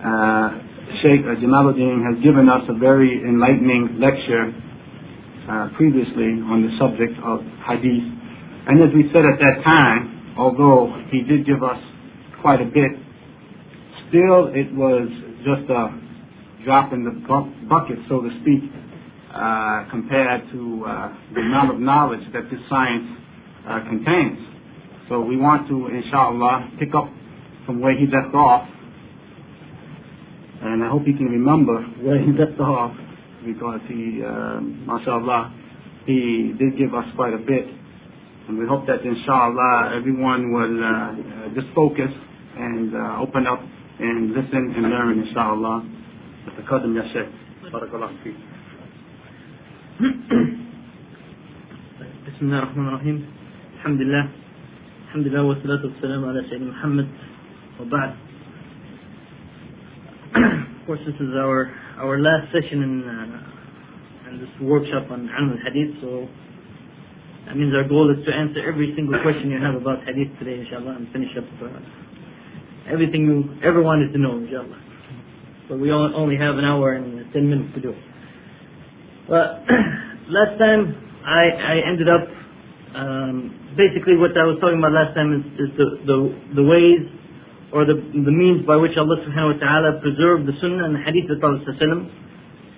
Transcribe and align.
Uh, 0.00 0.48
Sheikh 1.02 1.22
Jamaluddin 1.22 2.00
has 2.08 2.24
given 2.24 2.48
us 2.48 2.62
a 2.68 2.74
very 2.74 3.22
enlightening 3.22 4.00
lecture 4.00 4.48
uh, 5.48 5.68
previously 5.76 6.40
on 6.48 6.64
the 6.64 6.72
subject 6.80 7.12
of 7.22 7.40
hadith. 7.68 8.08
And 8.66 8.82
as 8.82 8.90
we 8.94 9.08
said 9.12 9.28
at 9.28 9.38
that 9.38 9.62
time, 9.64 10.34
although 10.38 10.88
he 11.10 11.22
did 11.22 11.44
give 11.44 11.62
us 11.62 11.78
quite 12.40 12.60
a 12.60 12.64
bit, 12.64 12.96
still 14.08 14.48
it 14.56 14.72
was 14.72 15.08
just 15.44 15.68
a 15.68 15.92
drop 16.64 16.92
in 16.92 17.04
the 17.04 17.12
bucket, 17.68 17.98
so 18.08 18.20
to 18.20 18.30
speak, 18.42 18.68
uh, 19.32 19.84
compared 19.90 20.42
to 20.52 20.84
uh, 20.86 21.14
the 21.34 21.40
amount 21.40 21.74
of 21.74 21.80
knowledge 21.80 22.24
that 22.32 22.50
this 22.50 22.60
science 22.68 23.06
uh, 23.68 23.80
contains. 23.88 24.38
So 25.08 25.20
we 25.20 25.36
want 25.36 25.68
to, 25.68 25.88
inshallah, 25.88 26.72
pick 26.78 26.94
up 26.94 27.08
from 27.66 27.80
where 27.80 27.96
he 27.96 28.06
left 28.06 28.34
off. 28.34 28.68
And 30.61 30.83
I 30.83 30.89
hope 30.89 31.03
he 31.05 31.13
can 31.13 31.27
remember 31.27 31.81
where 32.01 32.19
he 32.19 32.31
left 32.31 32.59
off 32.59 32.95
because 33.45 33.81
he, 33.87 34.21
uh, 34.25 34.59
mashallah, 34.61 35.53
he 36.05 36.53
did 36.57 36.77
give 36.77 36.93
us 36.93 37.05
quite 37.15 37.33
a 37.33 37.37
bit. 37.37 37.67
And 38.47 38.57
we 38.57 38.65
hope 38.65 38.85
that 38.87 39.01
inshallah 39.03 39.93
everyone 39.95 40.51
will 40.53 40.77
uh, 40.83 41.53
just 41.53 41.67
focus 41.75 42.11
and 42.57 42.95
uh, 42.95 43.21
open 43.21 43.47
up 43.47 43.61
and 43.99 44.31
listen 44.33 44.73
and 44.75 44.83
learn 44.89 45.19
inshallah. 45.27 45.83
تقدم 46.45 46.97
يا 46.97 47.05
شيخ 47.13 47.27
بارك 47.73 47.89
الله 47.93 48.09
فيك. 48.23 48.37
بسم 52.27 52.45
الله 52.45 52.59
الرحمن 52.59 52.87
الرحيم 52.87 53.17
الحمد 53.75 54.01
لله 54.01 54.27
الحمد 55.07 55.25
لله 55.27 55.43
والصلاة 55.43 55.81
والسلام 55.85 56.21
على 56.25 56.43
سيدنا 56.49 56.71
محمد 56.71 57.07
وبعد 57.81 58.11
of 60.34 60.86
course 60.86 61.00
this 61.06 61.14
is 61.16 61.34
our 61.34 61.74
our 61.98 62.18
last 62.18 62.52
session 62.52 62.82
in, 62.82 62.94
uh, 63.02 64.30
in 64.30 64.38
this 64.38 64.54
workshop 64.62 65.10
on 65.10 65.28
al-Hadith. 65.28 66.00
So 66.00 66.28
that 67.46 67.56
means 67.56 67.74
our 67.74 67.86
goal 67.86 68.10
is 68.10 68.24
to 68.26 68.32
answer 68.32 68.62
every 68.62 68.94
single 68.94 69.18
question 69.22 69.50
you 69.50 69.60
have 69.60 69.74
about 69.74 70.06
Hadith 70.06 70.30
today, 70.38 70.62
inshallah, 70.62 70.96
and 70.96 71.10
finish 71.12 71.30
up 71.36 71.44
uh, 71.62 71.78
everything 72.90 73.26
you 73.26 73.42
ever 73.66 73.82
wanted 73.82 74.12
to 74.12 74.18
know, 74.18 74.38
inshallah. 74.38 74.78
But 75.68 75.78
we 75.78 75.90
only 75.90 76.36
have 76.36 76.56
an 76.58 76.64
hour 76.64 76.94
and 76.94 77.32
ten 77.32 77.50
minutes 77.50 77.74
to 77.74 77.80
do 77.80 77.90
it. 77.90 78.02
Well, 79.28 79.62
last 80.30 80.58
time 80.58 80.94
I, 81.26 81.42
I 81.54 81.74
ended 81.86 82.08
up 82.08 82.26
um, 82.94 83.74
basically 83.76 84.16
what 84.16 84.34
I 84.34 84.42
was 84.46 84.58
talking 84.60 84.78
about 84.78 84.90
last 84.90 85.14
time 85.14 85.30
is, 85.34 85.44
is 85.58 85.70
the, 85.78 85.86
the 86.06 86.18
the 86.58 86.64
ways 86.66 87.06
or 87.72 87.86
the, 87.86 87.94
the 87.94 88.34
means 88.34 88.66
by 88.66 88.76
which 88.76 88.98
Allah 88.98 89.18
subhanahu 89.22 89.54
wa 89.54 89.58
ta'ala 89.62 89.90
preserved 90.02 90.46
the 90.46 90.56
sunnah 90.60 90.90
and 90.90 90.94
the 90.94 91.04
hadith 91.06 91.30
of 91.30 91.38
the 91.38 91.42
Prophet 91.42 91.70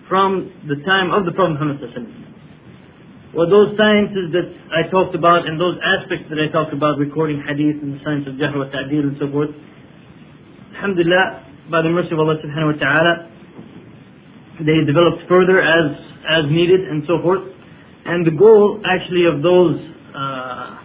from 0.08 0.52
the 0.68 0.76
time 0.84 1.08
of 1.10 1.24
the 1.24 1.32
Prophet 1.32 1.56
Muhammad 1.56 1.80
well, 3.32 3.48
those 3.48 3.72
sciences 3.80 4.28
that 4.36 4.44
I 4.68 4.92
talked 4.92 5.16
about 5.16 5.48
and 5.48 5.56
those 5.56 5.80
aspects 5.80 6.28
that 6.28 6.36
I 6.36 6.52
talked 6.52 6.76
about, 6.76 7.00
recording 7.00 7.40
hadith 7.40 7.80
and 7.80 7.96
the 7.96 8.00
science 8.04 8.28
of 8.28 8.36
Jarh 8.36 8.52
wa 8.52 8.68
Ta'dil 8.68 9.08
and 9.08 9.16
so 9.16 9.24
forth, 9.32 9.48
Alhamdulillah, 10.76 11.72
by 11.72 11.80
the 11.80 11.88
mercy 11.88 12.12
of 12.12 12.20
Allah 12.20 12.36
subhanahu 12.44 12.76
wa 12.76 12.78
ta'ala, 12.78 13.12
they 14.68 14.84
developed 14.84 15.24
further 15.32 15.64
as, 15.64 15.96
as 16.28 16.44
needed 16.52 16.84
and 16.84 17.08
so 17.08 17.24
forth. 17.24 17.40
And 18.04 18.20
the 18.28 18.36
goal 18.36 18.84
actually 18.84 19.24
of 19.24 19.40
those 19.40 19.80
uh, 20.12 20.76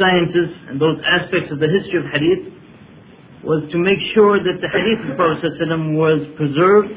sciences 0.00 0.56
and 0.72 0.80
those 0.80 0.96
aspects 1.04 1.52
of 1.52 1.60
the 1.60 1.68
history 1.68 2.00
of 2.00 2.08
hadith 2.08 2.48
was 3.42 3.66
to 3.74 3.78
make 3.78 3.98
sure 4.14 4.38
that 4.38 4.62
the 4.62 4.70
hadith 4.70 5.02
of 5.10 5.18
Prophet 5.18 5.58
was 5.98 6.22
preserved 6.38 6.94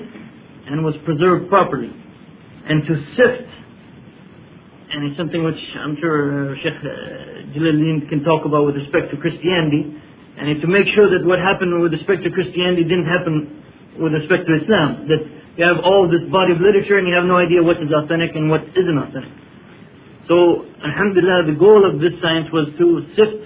and 0.70 0.86
was 0.86 0.94
preserved 1.02 1.50
properly. 1.50 1.90
And 1.90 2.86
to 2.86 2.94
sift, 3.18 3.50
and 4.94 5.10
it's 5.10 5.18
something 5.18 5.42
which 5.42 5.60
I'm 5.82 5.98
sure 5.98 6.54
uh, 6.54 6.62
Sheikh 6.62 6.78
uh, 6.82 7.54
Jalaluddin 7.54 8.10
can 8.10 8.22
talk 8.26 8.46
about 8.46 8.66
with 8.66 8.78
respect 8.78 9.10
to 9.14 9.18
Christianity, 9.18 9.90
and 10.38 10.62
to 10.62 10.68
make 10.70 10.86
sure 10.94 11.10
that 11.10 11.26
what 11.26 11.42
happened 11.42 11.82
with 11.82 11.94
respect 11.94 12.22
to 12.26 12.30
Christianity 12.30 12.86
didn't 12.86 13.10
happen 13.10 13.98
with 14.02 14.14
respect 14.14 14.46
to 14.46 14.54
Islam. 14.62 15.10
That 15.10 15.22
you 15.58 15.64
have 15.66 15.82
all 15.82 16.10
this 16.10 16.26
body 16.30 16.54
of 16.54 16.60
literature 16.60 17.00
and 17.00 17.08
you 17.08 17.16
have 17.16 17.26
no 17.26 17.40
idea 17.40 17.64
what 17.64 17.80
is 17.80 17.88
authentic 17.88 18.36
and 18.36 18.52
what 18.52 18.66
isn't 18.76 18.98
authentic. 19.00 19.32
So, 20.28 20.68
Alhamdulillah, 20.84 21.48
the 21.48 21.58
goal 21.58 21.86
of 21.86 22.02
this 22.02 22.12
science 22.20 22.50
was 22.52 22.68
to 22.76 22.88
sift 23.16 23.46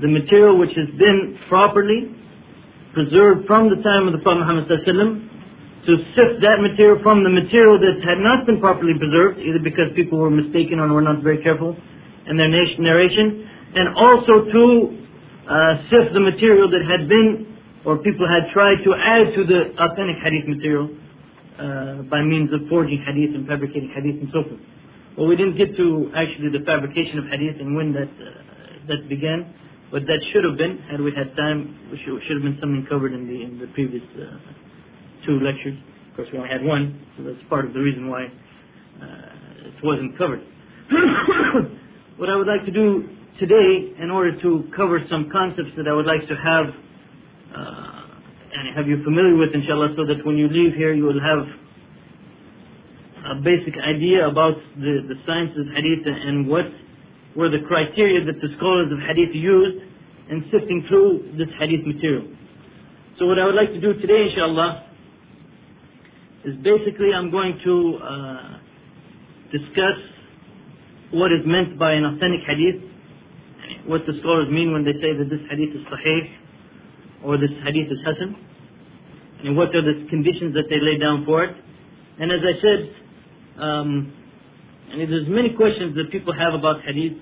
the 0.00 0.08
material 0.08 0.56
which 0.56 0.72
has 0.78 0.88
been 0.96 1.36
properly 1.50 2.23
preserved 2.94 3.46
from 3.50 3.68
the 3.68 3.82
time 3.82 4.06
of 4.06 4.14
the 4.14 4.22
Prophet 4.22 4.46
Muhammad 4.46 4.70
to 4.70 5.92
sift 6.16 6.40
that 6.40 6.64
material 6.64 6.96
from 7.04 7.20
the 7.20 7.28
material 7.28 7.76
that 7.76 8.00
had 8.00 8.16
not 8.16 8.48
been 8.48 8.56
properly 8.56 8.96
preserved, 8.96 9.36
either 9.36 9.60
because 9.60 9.92
people 9.92 10.16
were 10.16 10.32
mistaken 10.32 10.80
or 10.80 10.88
were 10.88 11.04
not 11.04 11.20
very 11.20 11.42
careful 11.44 11.76
in 12.24 12.40
their 12.40 12.48
narration, 12.48 13.44
and 13.76 13.92
also 13.92 14.48
to 14.48 14.64
uh, 15.44 15.84
sift 15.92 16.16
the 16.16 16.24
material 16.24 16.72
that 16.72 16.80
had 16.88 17.04
been, 17.04 17.52
or 17.84 18.00
people 18.00 18.24
had 18.24 18.48
tried 18.56 18.80
to 18.80 18.96
add 18.96 19.36
to 19.36 19.44
the 19.44 19.76
authentic 19.76 20.16
hadith 20.24 20.48
material 20.48 20.88
uh, 21.60 22.00
by 22.08 22.24
means 22.24 22.48
of 22.56 22.64
forging 22.72 23.04
hadith 23.04 23.36
and 23.36 23.44
fabricating 23.44 23.92
hadith 23.92 24.24
and 24.24 24.30
so 24.32 24.40
forth. 24.48 24.62
Well, 25.20 25.28
we 25.28 25.36
didn't 25.36 25.60
get 25.60 25.76
to 25.76 26.10
actually 26.16 26.48
the 26.48 26.64
fabrication 26.64 27.20
of 27.20 27.28
hadith 27.28 27.60
and 27.60 27.76
when 27.76 27.92
that 27.92 28.08
uh, 28.08 28.44
that 28.88 29.08
began. 29.08 29.52
But 29.94 30.10
that 30.10 30.18
should 30.34 30.42
have 30.42 30.58
been, 30.58 30.82
had 30.90 30.98
we 30.98 31.14
had 31.14 31.30
time, 31.38 31.70
should, 32.02 32.18
should 32.26 32.42
have 32.42 32.42
been 32.42 32.58
something 32.58 32.82
covered 32.90 33.14
in 33.14 33.30
the 33.30 33.38
in 33.46 33.62
the 33.62 33.70
previous 33.78 34.02
uh, 34.18 34.42
two 35.22 35.38
lectures. 35.38 35.78
Of 36.10 36.18
course, 36.18 36.28
we 36.34 36.42
only 36.42 36.50
had 36.50 36.66
one, 36.66 36.98
so 37.14 37.22
that's 37.22 37.38
part 37.46 37.62
of 37.62 37.70
the 37.70 37.78
reason 37.78 38.10
why 38.10 38.26
uh, 38.26 39.70
it 39.70 39.78
wasn't 39.86 40.18
covered. 40.18 40.42
what 42.18 42.26
I 42.26 42.34
would 42.34 42.50
like 42.50 42.66
to 42.66 42.74
do 42.74 43.06
today, 43.38 43.94
in 44.02 44.10
order 44.10 44.34
to 44.42 44.66
cover 44.74 44.98
some 45.06 45.30
concepts 45.30 45.78
that 45.78 45.86
I 45.86 45.94
would 45.94 46.10
like 46.10 46.26
to 46.26 46.34
have 46.42 46.66
uh, 47.54 48.50
and 48.50 48.74
have 48.74 48.90
you 48.90 48.98
familiar 49.06 49.38
with, 49.38 49.54
inshallah, 49.54 49.94
so 49.94 50.10
that 50.10 50.26
when 50.26 50.34
you 50.34 50.50
leave 50.50 50.74
here, 50.74 50.90
you 50.90 51.06
will 51.06 51.22
have 51.22 51.46
a 53.30 53.34
basic 53.46 53.78
idea 53.78 54.26
about 54.26 54.58
the, 54.74 55.06
the 55.06 55.14
science 55.22 55.54
of 55.54 55.70
hadith 55.70 56.02
and 56.02 56.50
what 56.50 56.66
were 57.36 57.50
the 57.50 57.66
criteria 57.66 58.24
that 58.24 58.40
the 58.40 58.48
scholars 58.56 58.90
of 58.92 58.98
hadith 59.00 59.34
used 59.34 59.82
in 60.30 60.44
sifting 60.50 60.84
through 60.88 61.34
this 61.36 61.48
hadith 61.58 61.86
material. 61.86 62.28
So 63.18 63.26
what 63.26 63.38
I 63.38 63.46
would 63.46 63.54
like 63.54 63.70
to 63.70 63.80
do 63.80 63.94
today, 64.00 64.30
inshallah, 64.30 64.86
is 66.44 66.54
basically 66.62 67.12
I'm 67.14 67.30
going 67.30 67.58
to 67.64 67.98
uh, 68.02 68.58
discuss 69.52 69.98
what 71.12 71.30
is 71.32 71.46
meant 71.46 71.78
by 71.78 71.92
an 71.92 72.04
authentic 72.04 72.40
hadith, 72.46 72.82
what 73.86 74.02
the 74.06 74.18
scholars 74.20 74.48
mean 74.50 74.72
when 74.72 74.84
they 74.84 74.94
say 74.98 75.14
that 75.14 75.28
this 75.30 75.40
hadith 75.50 75.74
is 75.74 75.82
sahih 75.86 77.24
or 77.24 77.38
this 77.38 77.54
hadith 77.64 77.86
is 77.86 77.98
hasan, 78.04 78.36
and 79.44 79.56
what 79.56 79.74
are 79.74 79.82
the 79.82 80.06
conditions 80.10 80.54
that 80.54 80.64
they 80.68 80.80
lay 80.80 80.98
down 80.98 81.24
for 81.24 81.44
it. 81.44 81.56
And 82.18 82.30
as 82.30 82.40
I 82.42 82.54
said, 82.60 83.62
um, 83.62 84.12
and 85.00 85.10
there's 85.10 85.26
many 85.26 85.50
questions 85.58 85.98
that 85.98 86.14
people 86.14 86.30
have 86.30 86.54
about 86.54 86.86
hadith, 86.86 87.18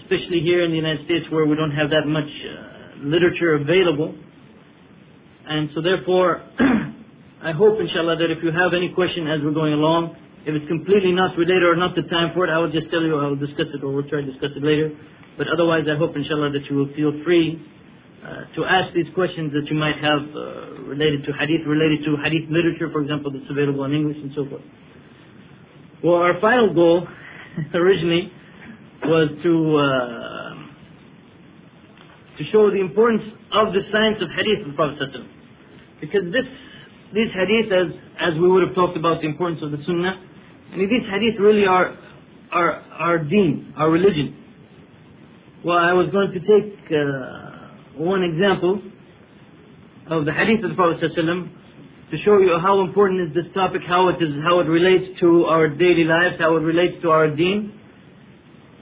especially 0.00 0.44
here 0.44 0.64
in 0.64 0.70
the 0.70 0.76
United 0.76 1.08
States 1.08 1.24
where 1.32 1.48
we 1.48 1.56
don't 1.56 1.72
have 1.72 1.88
that 1.90 2.04
much 2.04 2.28
uh, 2.28 3.08
literature 3.08 3.56
available. 3.56 4.12
And 5.48 5.72
so 5.74 5.80
therefore, 5.80 6.44
I 7.42 7.56
hope 7.56 7.80
inshallah 7.80 8.20
that 8.20 8.28
if 8.28 8.44
you 8.44 8.52
have 8.52 8.76
any 8.76 8.92
question 8.92 9.24
as 9.32 9.40
we're 9.40 9.56
going 9.56 9.72
along, 9.72 10.12
if 10.44 10.52
it's 10.52 10.68
completely 10.68 11.12
not 11.12 11.36
related 11.40 11.64
or 11.64 11.76
not 11.76 11.96
the 11.96 12.04
time 12.12 12.36
for 12.36 12.44
it, 12.44 12.50
I 12.52 12.60
will 12.60 12.72
just 12.72 12.92
tell 12.92 13.00
you 13.00 13.16
I 13.16 13.28
will 13.32 13.40
discuss 13.40 13.72
it 13.72 13.80
or 13.80 13.92
we'll 13.92 14.08
try 14.08 14.20
to 14.20 14.28
discuss 14.28 14.52
it 14.56 14.64
later. 14.64 14.92
But 15.40 15.48
otherwise, 15.48 15.88
I 15.88 15.96
hope 15.96 16.12
inshallah 16.16 16.52
that 16.52 16.68
you 16.68 16.76
will 16.76 16.92
feel 16.92 17.16
free 17.24 17.56
uh, 18.20 18.44
to 18.56 18.60
ask 18.68 18.92
these 18.92 19.08
questions 19.16 19.56
that 19.56 19.64
you 19.72 19.76
might 19.80 19.96
have 19.96 20.20
uh, 20.36 20.84
related 20.84 21.24
to 21.24 21.32
hadith, 21.32 21.64
related 21.64 22.04
to 22.04 22.20
hadith 22.20 22.44
literature, 22.52 22.92
for 22.92 23.00
example, 23.00 23.32
that's 23.32 23.48
available 23.48 23.88
in 23.88 23.96
English 23.96 24.20
and 24.20 24.32
so 24.36 24.44
forth. 24.44 24.64
Well, 26.02 26.16
our 26.16 26.40
final 26.40 26.72
goal 26.72 27.06
originally 27.74 28.32
was 29.04 29.28
to 29.42 29.54
uh, 29.76 30.40
to 32.38 32.44
show 32.52 32.70
the 32.70 32.80
importance 32.80 33.22
of 33.52 33.74
the 33.74 33.80
science 33.92 34.16
of 34.22 34.28
hadith 34.32 34.64
of 34.64 34.72
the 34.72 34.76
Prophet 34.76 35.12
because 36.00 36.32
this 36.32 36.48
these 37.12 37.28
hadith, 37.36 37.72
as 37.72 37.92
as 38.16 38.32
we 38.40 38.48
would 38.48 38.66
have 38.66 38.74
talked 38.74 38.96
about 38.96 39.20
the 39.20 39.28
importance 39.28 39.60
of 39.62 39.72
the 39.72 39.78
Sunnah, 39.84 40.16
and 40.72 40.80
these 40.80 41.04
hadith 41.10 41.38
really 41.38 41.66
are 41.66 41.96
our 42.50 42.72
our 42.96 43.18
deen, 43.18 43.74
our 43.76 43.90
religion. 43.90 44.36
Well, 45.64 45.76
I 45.76 45.92
was 45.92 46.08
going 46.10 46.32
to 46.32 46.40
take 46.40 46.80
uh, 46.88 48.00
one 48.00 48.22
example 48.24 48.80
of 50.08 50.24
the 50.24 50.32
hadith 50.32 50.64
of 50.64 50.70
the 50.70 50.76
Prophet 50.76 51.12
to 52.10 52.16
show 52.26 52.42
you 52.42 52.58
how 52.58 52.82
important 52.82 53.22
is 53.22 53.30
this 53.34 53.46
topic, 53.54 53.82
how 53.86 54.10
it 54.10 54.18
is, 54.18 54.34
how 54.42 54.58
it 54.58 54.66
relates 54.66 55.14
to 55.20 55.46
our 55.46 55.70
daily 55.70 56.02
lives, 56.02 56.42
how 56.42 56.58
it 56.58 56.66
relates 56.66 56.98
to 57.02 57.10
our 57.10 57.30
deen. 57.30 57.70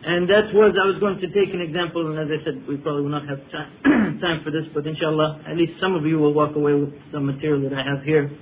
And 0.01 0.25
that 0.33 0.49
was, 0.57 0.73
I 0.73 0.89
was 0.89 0.97
going 0.97 1.21
to 1.21 1.29
take 1.37 1.53
an 1.53 1.61
example, 1.61 2.09
and 2.09 2.17
as 2.17 2.33
I 2.33 2.41
said, 2.41 2.65
we 2.65 2.81
probably 2.81 3.05
will 3.05 3.13
not 3.13 3.29
have 3.29 3.45
time, 3.53 4.17
time 4.25 4.41
for 4.41 4.49
this, 4.49 4.65
but 4.73 4.89
inshallah, 4.89 5.45
at 5.45 5.61
least 5.61 5.77
some 5.77 5.93
of 5.93 6.09
you 6.09 6.17
will 6.17 6.33
walk 6.33 6.57
away 6.57 6.73
with 6.73 6.97
some 7.13 7.29
material 7.29 7.69
that 7.69 7.77
I 7.77 7.85
have 7.85 8.01
here. 8.01 8.33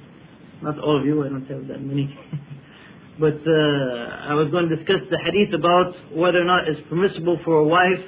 Not 0.63 0.79
all 0.79 1.01
of 1.01 1.05
you, 1.05 1.27
I 1.27 1.35
don't 1.35 1.49
have 1.51 1.67
that 1.67 1.83
many. 1.83 2.07
but 3.19 3.43
uh, 3.43 4.31
I 4.31 4.39
was 4.39 4.55
going 4.55 4.71
to 4.71 4.77
discuss 4.79 5.03
the 5.11 5.19
hadith 5.19 5.51
about 5.59 5.91
whether 6.15 6.39
or 6.39 6.47
not 6.47 6.71
it's 6.71 6.79
permissible 6.87 7.43
for 7.43 7.59
a 7.59 7.67
wife 7.67 8.05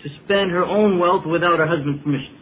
to 0.00 0.08
spend 0.24 0.48
her 0.50 0.64
own 0.64 0.96
wealth 0.96 1.28
without 1.28 1.60
her 1.60 1.68
husband's 1.68 2.00
permission. 2.00 2.41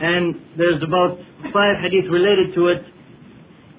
And 0.00 0.34
there's 0.56 0.82
about 0.82 1.18
five 1.52 1.82
hadith 1.82 2.06
related 2.10 2.54
to 2.54 2.68
it, 2.68 2.82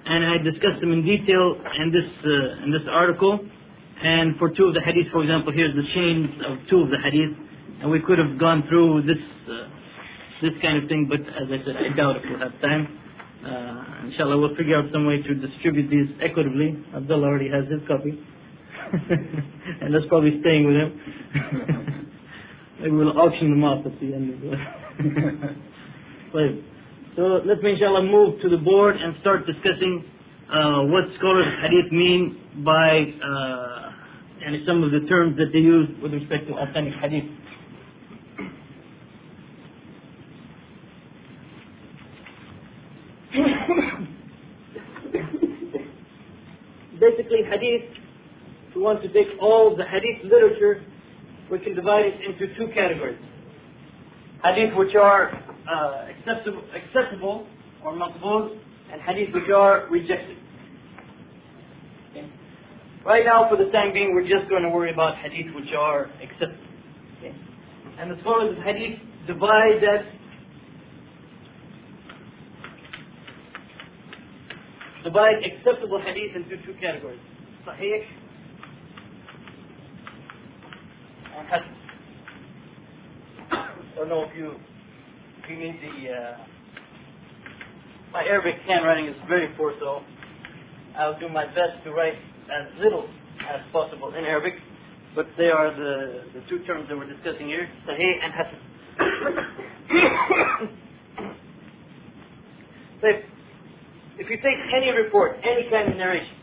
and 0.06 0.26
I 0.26 0.38
discussed 0.44 0.82
them 0.82 0.92
in 0.92 1.06
detail 1.06 1.56
in 1.80 1.92
this 1.96 2.10
uh, 2.26 2.64
in 2.66 2.72
this 2.72 2.84
article. 2.92 3.40
And 4.02 4.36
for 4.38 4.50
two 4.50 4.66
of 4.66 4.74
the 4.74 4.82
hadith, 4.82 5.12
for 5.12 5.24
example, 5.24 5.52
here's 5.54 5.76
the 5.76 5.88
chains 5.96 6.28
of 6.48 6.58
two 6.70 6.84
of 6.84 6.90
the 6.90 7.00
hadith, 7.04 7.36
and 7.82 7.92
we 7.92 8.00
could 8.00 8.20
have 8.20 8.40
gone 8.40 8.64
through 8.68 9.04
this 9.04 9.20
uh, 9.48 9.68
this 10.42 10.56
kind 10.62 10.82
of 10.82 10.88
thing, 10.90 11.08
but 11.08 11.20
as 11.20 11.48
I 11.52 11.60
said, 11.64 11.76
I 11.76 11.96
doubt 11.96 12.16
if 12.18 12.24
we'll 12.28 12.40
have 12.40 12.56
time. 12.62 12.88
Uh, 13.40 14.08
inshallah, 14.08 14.38
we'll 14.38 14.56
figure 14.56 14.78
out 14.78 14.92
some 14.92 15.06
way 15.06 15.22
to 15.22 15.36
distribute 15.36 15.90
these 15.90 16.12
equitably. 16.22 16.76
Abdullah 16.96 17.28
already 17.28 17.50
has 17.50 17.64
his 17.72 17.80
copy, 17.88 18.12
and 19.82 19.94
that's 19.94 20.08
probably 20.08 20.40
staying 20.42 20.68
with 20.68 20.76
him. 20.76 20.92
Maybe 22.80 22.92
we'll 22.92 23.20
auction 23.20 23.52
them 23.52 23.64
off 23.64 23.86
at 23.86 24.00
the 24.00 24.14
end 24.14 24.34
of 24.34 24.42
the. 24.42 25.56
so 26.32 27.42
let 27.46 27.62
me 27.64 27.74
inshallah 27.74 28.04
move 28.04 28.40
to 28.42 28.50
the 28.50 28.58
board 28.58 28.96
and 28.96 29.16
start 29.22 29.46
discussing 29.46 30.04
uh, 30.50 30.84
what 30.84 31.04
scholars 31.18 31.48
of 31.48 31.54
hadith 31.62 31.92
mean 31.92 32.64
by 32.64 33.14
uh, 33.24 33.92
and 34.46 34.56
some 34.66 34.84
of 34.84 34.92
the 34.92 35.02
terms 35.08 35.38
that 35.38 35.52
they 35.52 35.60
use 35.60 35.90
with 36.02 36.14
respect 36.14 36.48
to 36.48 36.54
authentic 36.54 36.94
hadith. 37.02 37.26
Basically, 47.00 47.44
hadith, 47.50 47.90
if 48.70 48.76
we 48.76 48.82
want 48.82 49.02
to 49.02 49.08
take 49.10 49.28
all 49.42 49.76
the 49.76 49.84
hadith 49.84 50.24
literature, 50.24 50.86
we 51.52 51.60
can 51.60 51.76
divide 51.76 52.06
it 52.06 52.22
into 52.22 52.48
two 52.56 52.68
categories. 52.74 53.20
Hadith 54.44 54.74
which 54.78 54.96
are 54.96 55.49
uh, 55.70 56.08
acceptable, 56.10 56.64
acceptable 56.74 57.48
or 57.86 57.94
maqbul, 57.94 58.58
and 58.92 59.02
hadith 59.02 59.34
which 59.34 59.50
are 59.56 59.88
rejected. 59.90 60.38
Right 63.06 63.24
now, 63.26 63.48
for 63.50 63.56
the 63.56 63.72
time 63.72 63.94
being, 63.94 64.14
we're 64.14 64.28
just 64.28 64.50
going 64.50 64.64
to 64.64 64.70
worry 64.70 64.92
about 64.92 65.16
hadith 65.18 65.56
which 65.56 65.74
are 65.78 66.12
accepted. 66.22 66.60
Okay? 67.18 67.34
And 67.98 68.12
as 68.12 68.18
far 68.24 68.48
as 68.48 68.56
hadith, 68.66 69.00
divide 69.26 69.80
that 69.82 70.06
divide 75.04 75.36
acceptable 75.46 76.02
hadith 76.02 76.36
into 76.36 76.58
two 76.66 76.74
categories. 76.82 77.20
Sahih 77.66 78.04
and 81.38 81.48
Hasan. 81.48 81.76
I 83.52 83.96
don't 83.96 84.10
know 84.10 84.24
if 84.24 84.36
you 84.36 84.56
need 85.58 85.80
the 85.82 86.14
uh, 86.14 86.38
my 88.12 88.24
Arabic 88.24 88.56
handwriting 88.68 89.08
is 89.08 89.16
very 89.28 89.48
poor, 89.56 89.74
so 89.80 90.02
I'll 90.98 91.20
do 91.20 91.30
my 91.30 91.46
best 91.46 91.84
to 91.84 91.92
write 91.92 92.16
as 92.50 92.68
little 92.82 93.08
as 93.48 93.62
possible 93.72 94.14
in 94.16 94.26
Arabic, 94.26 94.54
but 95.16 95.28
they 95.38 95.48
are 95.48 95.72
the, 95.76 96.24
the 96.34 96.42
two 96.50 96.64
terms 96.66 96.88
that 96.90 96.98
we're 96.98 97.12
discussing 97.12 97.48
here, 97.48 97.70
Sahih 97.88 98.14
and 98.24 98.34
Hasan. 98.34 98.60
if, 103.04 103.26
if 104.20 104.30
you 104.30 104.38
take 104.38 104.58
any 104.76 104.90
report, 104.92 105.38
any 105.44 105.70
kind 105.70 105.92
of 105.92 105.98
narration, 105.98 106.36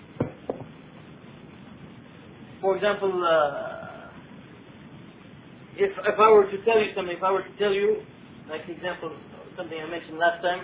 for 2.61 2.77
example, 2.77 3.13
uh, 3.25 4.09
if, 5.77 5.93
if 5.93 6.19
I 6.19 6.31
were 6.31 6.51
to 6.51 6.65
tell 6.65 6.81
you 6.81 6.93
something, 6.95 7.17
if 7.17 7.23
I 7.23 7.33
were 7.33 7.43
to 7.43 7.59
tell 7.59 7.73
you, 7.73 8.03
like 8.49 8.67
the 8.67 8.75
example, 8.79 9.11
something 9.59 9.75
I 9.75 9.87
mentioned 9.91 10.19
last 10.19 10.43
time, 10.43 10.63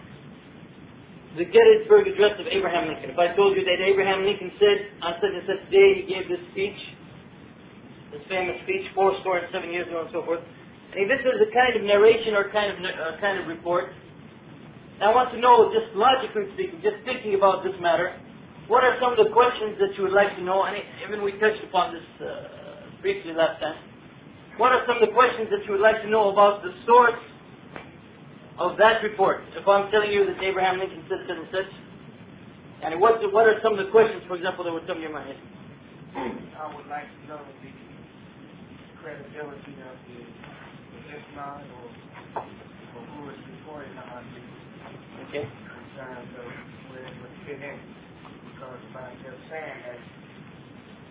the 1.35 1.49
Gettysburg 1.49 2.07
Address 2.07 2.39
of 2.39 2.47
Abraham 2.47 2.93
Lincoln. 2.93 3.11
If 3.11 3.19
I 3.19 3.35
told 3.35 3.57
you 3.57 3.65
that 3.65 3.81
Abraham 3.81 4.23
Lincoln 4.23 4.53
said 4.61 4.79
on 5.01 5.17
such 5.19 5.33
and 5.33 5.47
such 5.49 5.63
day 5.73 5.99
he 5.99 6.03
gave 6.07 6.29
this 6.29 6.43
speech, 6.53 6.77
this 8.13 8.23
famous 8.29 8.61
speech, 8.69 8.85
four 8.93 9.17
score 9.25 9.41
and 9.41 9.49
seven 9.49 9.73
years 9.73 9.89
ago 9.89 10.05
and 10.05 10.13
so 10.13 10.23
forth, 10.23 10.45
and 10.93 11.09
this 11.09 11.25
is 11.25 11.41
a 11.41 11.51
kind 11.57 11.73
of 11.73 11.83
narration 11.89 12.37
or 12.37 12.53
kind 12.53 12.69
of 12.69 12.77
uh, 12.85 13.17
kind 13.17 13.41
of 13.41 13.49
report. 13.49 13.97
I 15.01 15.09
want 15.09 15.33
to 15.33 15.41
know, 15.41 15.73
just 15.73 15.97
logically 15.97 16.53
speaking, 16.53 16.79
just 16.85 17.01
thinking 17.09 17.35
about 17.35 17.65
this 17.65 17.75
matter, 17.81 18.13
what 18.69 18.85
are 18.85 18.95
some 19.01 19.17
of 19.17 19.19
the 19.19 19.33
questions 19.33 19.81
that 19.81 19.97
you 19.97 20.05
would 20.05 20.15
like 20.15 20.37
to 20.37 20.45
know? 20.45 20.69
And 20.69 20.77
even 21.03 21.25
we 21.25 21.33
touched 21.41 21.65
upon 21.65 21.97
this 21.97 22.07
uh, 22.21 22.93
briefly 23.01 23.33
last 23.33 23.59
time. 23.59 23.75
What 24.61 24.71
are 24.77 24.85
some 24.85 25.01
of 25.01 25.09
the 25.09 25.17
questions 25.17 25.49
that 25.49 25.65
you 25.65 25.75
would 25.75 25.83
like 25.83 26.05
to 26.05 26.11
know 26.13 26.29
about 26.29 26.61
the 26.61 26.71
source 26.85 27.19
of 28.59 28.77
that 28.77 29.01
report, 29.03 29.41
if 29.57 29.67
I'm 29.67 29.91
telling 29.91 30.13
you 30.13 30.27
that 30.27 30.43
Abraham 30.43 30.79
Lincoln 30.79 31.05
said 31.09 31.25
such 31.25 31.37
and 31.37 31.49
such, 31.53 31.71
and 32.83 33.01
what, 33.01 33.23
what 33.33 33.47
are 33.47 33.57
some 33.63 33.79
of 33.79 33.81
the 33.81 33.91
questions, 33.91 34.23
for 34.27 34.37
example, 34.37 34.65
that 34.65 34.73
would 34.73 34.87
come 34.87 34.99
to 34.99 35.03
your 35.03 35.15
mind? 35.15 35.39
I 36.17 36.67
would 36.75 36.87
like 36.91 37.09
to 37.09 37.21
know 37.31 37.41
the 37.63 37.71
credibility 39.01 39.75
of 39.83 39.97
the 40.05 40.19
Islam 41.15 41.63
or, 41.79 41.87
or 42.43 43.03
who 43.07 43.31
is 43.31 43.41
reporting 43.57 43.97
on 43.99 44.23
the 44.35 44.43
okay. 45.31 45.47
concerns 45.47 46.31
of 46.39 46.47
where 46.91 47.07
it 47.07 47.17
would 47.23 47.37
fit 47.47 47.63
in. 47.63 47.79
Because 48.53 48.83
by 48.93 49.11
just 49.25 49.41
saying 49.49 49.79
that, 49.89 50.01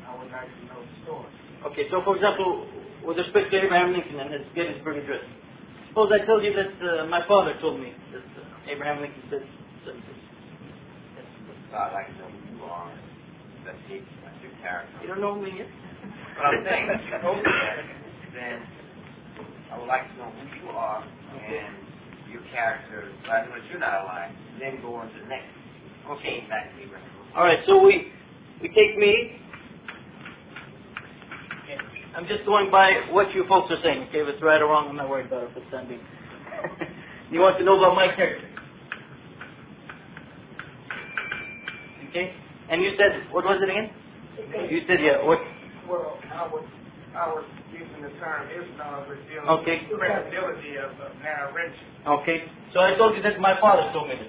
I 0.07 0.17
would 0.19 0.31
like 0.31 0.47
to 0.47 0.63
know 0.69 0.79
the 0.79 0.95
story. 1.03 1.31
Okay, 1.71 1.85
so 1.89 2.01
for 2.03 2.15
example, 2.15 2.67
with 3.05 3.17
respect 3.17 3.51
to 3.51 3.57
Abraham 3.63 3.93
Lincoln 3.93 4.19
and 4.19 4.33
his 4.33 4.45
Gettysburg 4.55 5.03
Address, 5.03 5.25
Suppose 5.91 6.07
I 6.15 6.23
told 6.25 6.39
you 6.39 6.55
that 6.55 6.71
uh, 6.79 7.05
my 7.11 7.19
father 7.27 7.51
told 7.59 7.75
me 7.83 7.91
that 8.15 8.23
uh, 8.23 8.71
Abraham 8.71 9.01
Lincoln 9.03 9.23
said 9.29 9.43
such 9.83 9.95
and 9.99 10.03
such. 10.07 11.75
I'd 11.75 11.91
like 11.91 12.07
to 12.07 12.15
know 12.15 12.31
who 12.31 12.39
you 12.55 12.63
are. 12.63 12.87
That's 13.67 13.75
your, 13.91 13.99
that's 14.23 14.39
your 14.39 14.55
character. 14.63 14.95
You 15.03 15.07
don't 15.11 15.19
know 15.19 15.35
me 15.35 15.51
yet? 15.59 15.67
But 16.39 16.47
I'm 16.47 16.63
saying, 16.63 16.87
if 16.95 17.01
you 17.11 17.19
told 17.19 17.37
me 17.37 17.43
that, 17.43 17.83
then 18.31 18.63
I 19.67 19.79
would 19.83 19.91
like 19.91 20.07
to 20.07 20.15
know 20.15 20.31
who 20.31 20.63
you 20.63 20.71
are 20.71 21.03
and 21.03 21.75
your 22.31 22.43
character. 22.55 23.11
So 23.27 23.31
I 23.31 23.43
know 23.43 23.59
that 23.59 23.67
you're 23.67 23.83
not 23.83 24.07
alive. 24.07 24.31
Then 24.63 24.79
go 24.79 24.95
on 24.95 25.11
to 25.11 25.19
the 25.19 25.27
next. 25.27 25.51
Okay, 26.07 26.47
back 26.47 26.71
to 26.71 26.83
Abraham. 26.87 27.03
All 27.35 27.43
right, 27.43 27.59
so 27.67 27.83
we 27.83 28.15
we 28.63 28.69
take 28.71 28.95
me 28.95 29.40
I'm 32.15 32.27
just 32.27 32.45
going 32.45 32.69
by 32.69 32.91
what 33.11 33.33
you 33.33 33.45
folks 33.47 33.71
are 33.71 33.79
saying. 33.83 34.07
Okay, 34.09 34.19
if 34.19 34.27
it's 34.27 34.43
right 34.43 34.61
or 34.61 34.67
wrong, 34.67 34.89
I'm 34.89 34.97
not 34.97 35.09
worried 35.09 35.27
about 35.27 35.43
it 35.43 35.53
for 35.53 35.61
the 35.61 35.69
time 35.71 35.87
being. 35.87 36.03
you 37.31 37.39
want 37.39 37.57
to 37.57 37.63
know 37.63 37.79
about 37.79 37.95
my 37.95 38.13
character. 38.13 38.47
Okay? 42.09 42.35
And 42.69 42.81
you 42.83 42.91
said, 42.99 43.31
what 43.31 43.45
was 43.45 43.63
it 43.63 43.69
again? 43.71 43.89
You 44.69 44.81
said, 44.87 44.99
yeah, 44.99 45.23
what? 45.23 45.39
Well, 45.87 46.19
I 46.27 46.47
was, 46.47 46.65
I 47.15 47.27
was 47.31 47.45
using 47.71 48.03
the 48.03 48.11
term 48.19 48.47
Islam 48.51 49.07
dealing 49.31 49.49
Okay. 49.63 49.87
with 49.87 49.91
the 49.91 49.97
credibility 49.97 50.75
of, 50.75 50.91
of 50.99 51.15
narration. 51.23 51.87
Okay. 52.05 52.43
So 52.73 52.79
I 52.79 52.95
told 52.97 53.15
you 53.15 53.23
that 53.23 53.39
my 53.39 53.55
father 53.61 53.87
told 53.93 54.09
me 54.09 54.15
this. 54.15 54.27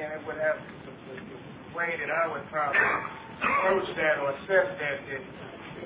And 0.00 0.20
it 0.20 0.26
would 0.26 0.38
have 0.38 0.58
way 1.76 1.96
that 1.98 2.10
I 2.10 2.24
would 2.32 2.46
probably 2.50 2.80
approach 3.42 3.88
that 3.96 4.18
or 4.20 4.30
assess 4.36 4.68
that, 4.78 4.96
that 5.08 5.22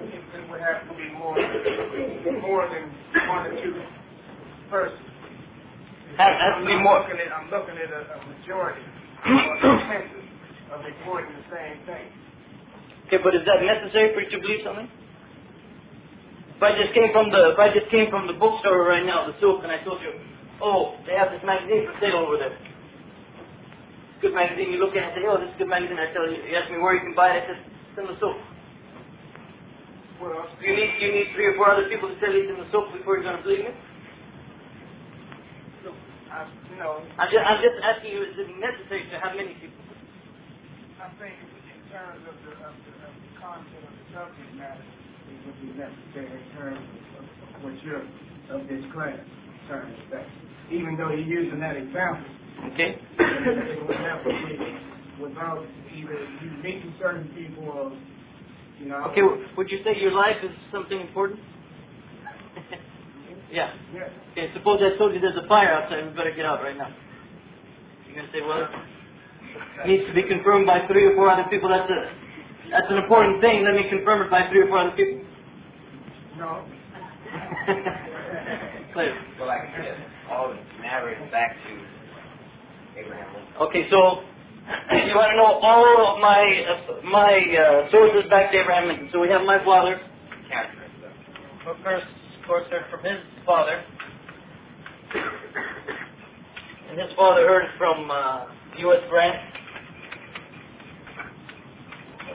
it, 0.05 0.51
would 0.51 0.61
have 0.61 0.89
to 0.89 0.95
be 0.97 1.09
more, 1.17 1.37
more 2.43 2.69
than 2.69 2.91
one 3.29 3.47
or 3.47 3.55
two 3.63 3.75
persons. 4.71 5.01
To 6.05 6.67
be 6.67 6.73
I'm 6.75 6.83
more. 6.83 7.01
looking 7.01 7.21
at, 7.21 7.33
I'm 7.33 7.51
looking 7.51 7.77
at 7.79 7.91
a, 7.91 8.01
a 8.15 8.19
majority 8.29 8.83
or 9.27 9.57
consensus 9.61 10.27
of 10.73 10.85
reporting 10.85 11.33
the 11.37 11.47
same 11.51 11.79
thing. 11.87 12.07
Okay, 13.07 13.19
but 13.23 13.35
is 13.35 13.43
that 13.47 13.63
necessary 13.63 14.15
for 14.15 14.21
you 14.23 14.31
to 14.31 14.41
believe 14.41 14.61
something? 14.65 14.89
If 16.57 16.63
I 16.63 16.73
just 16.79 16.95
came 16.95 17.13
from 17.13 17.31
the 17.31 17.53
if 17.53 17.59
I 17.59 17.69
just 17.75 17.91
came 17.91 18.11
from 18.11 18.27
the 18.27 18.35
bookstore 18.35 18.87
right 18.87 19.05
now, 19.05 19.27
the 19.27 19.35
souk, 19.41 19.63
and 19.65 19.73
I 19.73 19.83
told 19.85 20.01
you, 20.03 20.13
oh, 20.63 20.97
they 21.07 21.15
have 21.19 21.31
this 21.33 21.43
magazine 21.45 21.87
for 21.87 21.95
sale 22.01 22.23
over 22.25 22.39
there. 22.39 22.57
Good 24.25 24.33
magazine. 24.33 24.73
You 24.73 24.81
look 24.81 24.97
at 24.97 25.05
it 25.05 25.13
and 25.13 25.15
say, 25.21 25.29
oh, 25.29 25.37
this 25.37 25.53
is 25.53 25.57
a 25.61 25.69
good 25.69 25.69
magazine. 25.69 26.01
I 26.01 26.09
tell 26.17 26.25
you, 26.25 26.41
you 26.49 26.57
ask 26.57 26.73
me 26.73 26.81
where 26.81 26.97
you 26.97 27.05
can 27.05 27.13
buy 27.13 27.37
it. 27.37 27.45
I 27.45 27.53
said, 27.53 27.61
it's 27.61 28.01
in 28.01 28.09
the. 28.09 28.17
Well, 30.17 30.49
you 30.65 30.73
need 30.73 30.97
you 30.97 31.13
need 31.13 31.29
three 31.37 31.53
or 31.53 31.57
four 31.61 31.69
other 31.69 31.85
people 31.93 32.09
to 32.09 32.17
tell 32.17 32.33
you 32.33 32.49
it's 32.49 32.53
in 32.53 32.57
the 32.57 32.65
souk 32.73 32.89
before 32.97 33.21
you're 33.21 33.29
going 33.29 33.37
to 33.37 33.45
believe 33.45 33.69
me? 33.69 33.75
Know, 36.81 37.05
I'm 37.21 37.29
just 37.31 37.45
I'm 37.45 37.61
just 37.63 37.79
asking 37.85 38.11
you, 38.17 38.25
is 38.25 38.35
it 38.35 38.49
necessary 38.59 39.07
to 39.13 39.17
have 39.21 39.37
many 39.37 39.55
people? 39.61 39.79
I 40.99 41.13
think 41.21 41.37
in 41.39 41.81
terms 41.93 42.25
of 42.27 42.37
the, 42.43 42.53
of 42.65 42.75
the, 42.75 42.93
of 43.05 43.13
the 43.15 43.31
content 43.39 43.85
of 43.85 43.93
the 43.95 44.07
subject 44.11 44.51
matter, 44.59 44.83
it 44.83 45.39
would 45.47 45.59
be 45.63 45.71
necessary 45.79 46.33
in 46.35 46.47
terms 46.59 46.83
of, 47.21 47.25
of 47.29 47.51
what 47.63 47.77
you're, 47.85 48.03
of 48.51 48.67
this 48.67 48.83
class, 48.91 49.21
concerning 49.69 50.01
that. 50.11 50.27
Even 50.73 50.97
though 50.99 51.13
you're 51.15 51.45
using 51.47 51.61
that 51.61 51.77
example, 51.77 52.27
Okay? 52.73 52.97
it 53.19 53.87
would 53.87 53.99
never 53.99 54.31
be 54.31 55.23
without 55.23 55.65
either 55.95 56.19
you 56.43 56.51
meeting 56.63 56.95
certain 57.01 57.29
people 57.35 57.65
or, 57.69 57.93
you 58.79 58.87
know. 58.87 59.05
Okay, 59.11 59.23
would 59.57 59.71
you 59.71 59.79
say 59.85 60.01
your 60.01 60.13
life 60.13 60.37
is 60.43 60.51
something 60.73 61.01
important? 61.01 61.41
yeah. 63.51 63.75
Yes. 63.95 64.11
Okay, 64.33 64.51
suppose 64.55 64.81
I 64.83 64.97
told 64.99 65.15
you 65.15 65.21
there's 65.21 65.39
a 65.43 65.49
fire 65.49 65.73
outside, 65.73 66.07
we 66.07 66.17
better 66.17 66.35
get 66.35 66.47
out 66.47 66.63
right 66.63 66.77
now. 66.77 66.95
You're 68.07 68.17
gonna 68.17 68.33
say, 68.33 68.41
well, 68.41 68.67
it 68.67 69.87
needs 69.87 70.07
to 70.07 70.15
be 70.15 70.23
confirmed 70.23 70.67
by 70.67 70.87
three 70.87 71.07
or 71.07 71.15
four 71.15 71.31
other 71.31 71.49
people. 71.51 71.69
That's 71.69 71.91
a, 71.91 72.11
that's 72.71 72.91
an 72.91 72.99
important 72.99 73.41
thing. 73.41 73.65
Let 73.65 73.75
me 73.75 73.89
confirm 73.91 74.23
it 74.23 74.31
by 74.31 74.49
three 74.51 74.63
or 74.63 74.69
four 74.69 74.79
other 74.79 74.97
people. 74.97 75.25
No. 76.39 76.65
Clear. 78.95 79.15
Well, 79.39 79.49
like 79.49 79.63
I 79.63 79.83
said, 79.83 80.07
all 80.31 80.55
narrated 80.81 81.31
back 81.31 81.55
to 81.55 81.94
Abraham 82.97 83.35
Lincoln. 83.35 83.55
Okay, 83.61 83.87
so 83.91 84.23
you 85.09 85.15
want 85.15 85.31
to 85.31 85.37
know 85.37 85.61
all 85.61 86.15
of 86.15 86.21
my 86.21 86.43
uh, 86.43 87.03
my 87.05 87.35
uh, 87.37 87.91
sources 87.91 88.29
back 88.31 88.51
to 88.53 88.59
Abraham 88.61 88.89
Lincoln. 88.89 89.09
So 89.13 89.21
we 89.21 89.29
have 89.29 89.43
my 89.43 89.63
father. 89.65 90.01
Stuff. 90.49 91.13
Well, 91.67 91.77
first, 91.83 92.07
of 92.41 92.47
course, 92.47 92.65
heard 92.71 92.85
from 92.91 93.05
his 93.05 93.21
father. 93.47 93.83
And 96.91 97.01
his 97.01 97.11
father 97.17 97.47
heard 97.47 97.67
from 97.79 98.11
uh, 98.11 98.47
U.S. 98.79 99.01
Grant. 99.11 99.37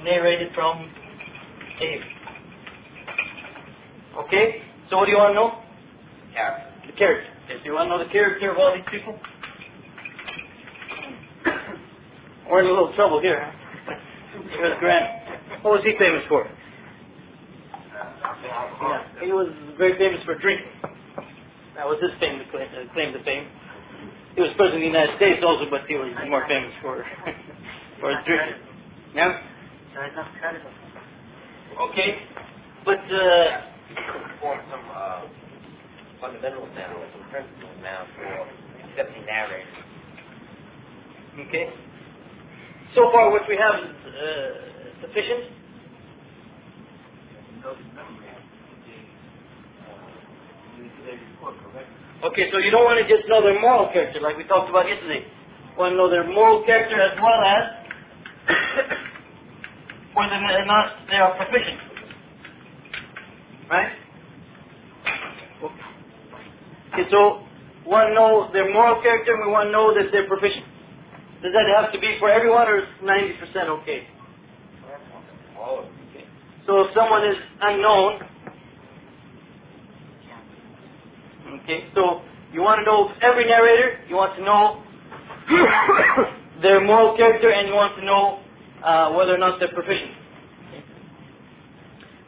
Narrated 0.04 0.50
from 0.56 0.90
Abe. 1.82 2.02
Okay? 4.26 4.62
So 4.90 4.98
what 4.98 5.06
do 5.06 5.12
you 5.12 5.18
want 5.18 5.32
to 5.32 5.36
know? 5.36 5.50
Character. 6.34 6.88
The 6.88 6.94
character. 6.98 7.30
So 7.50 7.66
you 7.66 7.74
want 7.74 7.92
to 7.92 7.98
know 7.98 8.04
the 8.04 8.12
character 8.12 8.52
of 8.52 8.58
all 8.58 8.74
these 8.74 8.88
people? 8.90 9.20
We're 12.50 12.62
in 12.62 12.66
a 12.66 12.70
little 12.70 12.94
trouble 12.96 13.22
here. 13.22 13.38
U.S. 14.34 14.78
Grant. 14.80 15.06
What 15.62 15.78
was 15.78 15.84
he 15.86 15.94
famous 16.00 16.24
for? 16.28 16.50
Yeah, 18.82 19.04
he 19.22 19.32
was 19.32 19.54
very 19.78 19.98
famous 19.98 20.24
for 20.26 20.34
drinking. 20.40 20.66
That 21.76 21.86
was 21.86 22.02
his 22.02 22.12
famous 22.20 22.48
claim, 22.50 22.68
uh, 22.74 22.92
claim 22.94 23.14
to 23.14 23.24
fame. 23.24 23.46
He 24.36 24.42
was 24.42 24.50
president 24.58 24.82
of 24.82 24.92
the 24.92 24.94
United 24.98 25.16
States 25.18 25.44
also, 25.46 25.70
but 25.70 25.82
he 25.88 25.96
was 25.96 26.10
more 26.28 26.46
famous 26.48 26.74
for 26.82 27.06
for 28.02 28.10
his 28.10 28.20
drinking. 28.26 28.56
Yeah. 29.14 29.38
Okay, 31.90 32.18
but 32.86 32.98
uh, 32.98 33.62
form 34.42 34.60
some 34.72 34.86
uh, 34.90 35.22
fundamentals 36.22 36.70
now, 36.76 36.98
some 37.14 37.30
principles 37.30 37.78
now 37.84 38.06
for 38.16 38.26
accepting 38.90 39.26
narrators. 39.26 39.68
okay. 41.48 41.89
So 42.96 43.12
far, 43.12 43.32
what 43.32 43.44
we 43.50 43.58
have 43.58 43.76
is 43.84 43.96
uh, 44.08 45.02
sufficient. 45.02 45.54
Okay, 52.24 52.50
so 52.52 52.58
you 52.60 52.72
don't 52.72 52.86
want 52.86 53.00
to 53.00 53.08
just 53.08 53.28
know 53.30 53.42
their 53.42 53.60
moral 53.62 53.92
character 53.94 54.20
like 54.22 54.38
we 54.38 54.44
talked 54.46 54.70
about 54.70 54.88
yesterday. 54.88 55.24
You 55.24 55.78
want 55.80 55.94
to 55.94 55.98
know 55.98 56.10
their 56.10 56.28
moral 56.28 56.66
character 56.66 57.00
as 57.02 57.18
well 57.18 57.42
as 57.44 57.64
whether 60.16 60.36
or 60.36 60.66
not 60.66 60.94
they 61.10 61.18
are 61.18 61.36
proficient. 61.38 61.80
Right? 63.70 63.94
Okay, 66.94 67.06
so 67.12 67.44
we 67.86 67.92
want 67.92 68.10
to 68.10 68.16
know 68.16 68.50
their 68.54 68.72
moral 68.74 69.02
character 69.02 69.34
and 69.36 69.46
we 69.48 69.52
want 69.52 69.68
to 69.68 69.72
know 69.74 69.94
that 69.96 70.12
they're 70.12 70.28
proficient. 70.28 70.69
Does 71.42 71.54
that 71.54 71.68
have 71.76 71.94
to 71.94 72.00
be 72.00 72.18
for 72.20 72.30
everyone 72.30 72.68
or 72.68 72.80
is 72.80 72.86
90% 73.04 73.70
okay? 73.82 74.08
So 76.66 76.82
if 76.82 76.94
someone 76.94 77.26
is 77.26 77.38
unknown, 77.62 78.22
okay, 81.64 81.86
so 81.96 82.22
you 82.54 82.62
want 82.62 82.80
to 82.80 82.86
know 82.86 83.12
every 83.22 83.46
narrator, 83.46 84.00
you 84.10 84.16
want 84.16 84.36
to 84.38 84.44
know 84.44 84.84
their 86.62 86.84
moral 86.86 87.16
character, 87.18 87.52
and 87.52 87.68
you 87.68 87.74
want 87.74 87.96
to 87.98 88.06
know 88.06 88.40
uh, 88.86 89.14
whether 89.14 89.34
or 89.34 89.38
not 89.38 89.60
they're 89.60 89.74
proficient. 89.74 90.12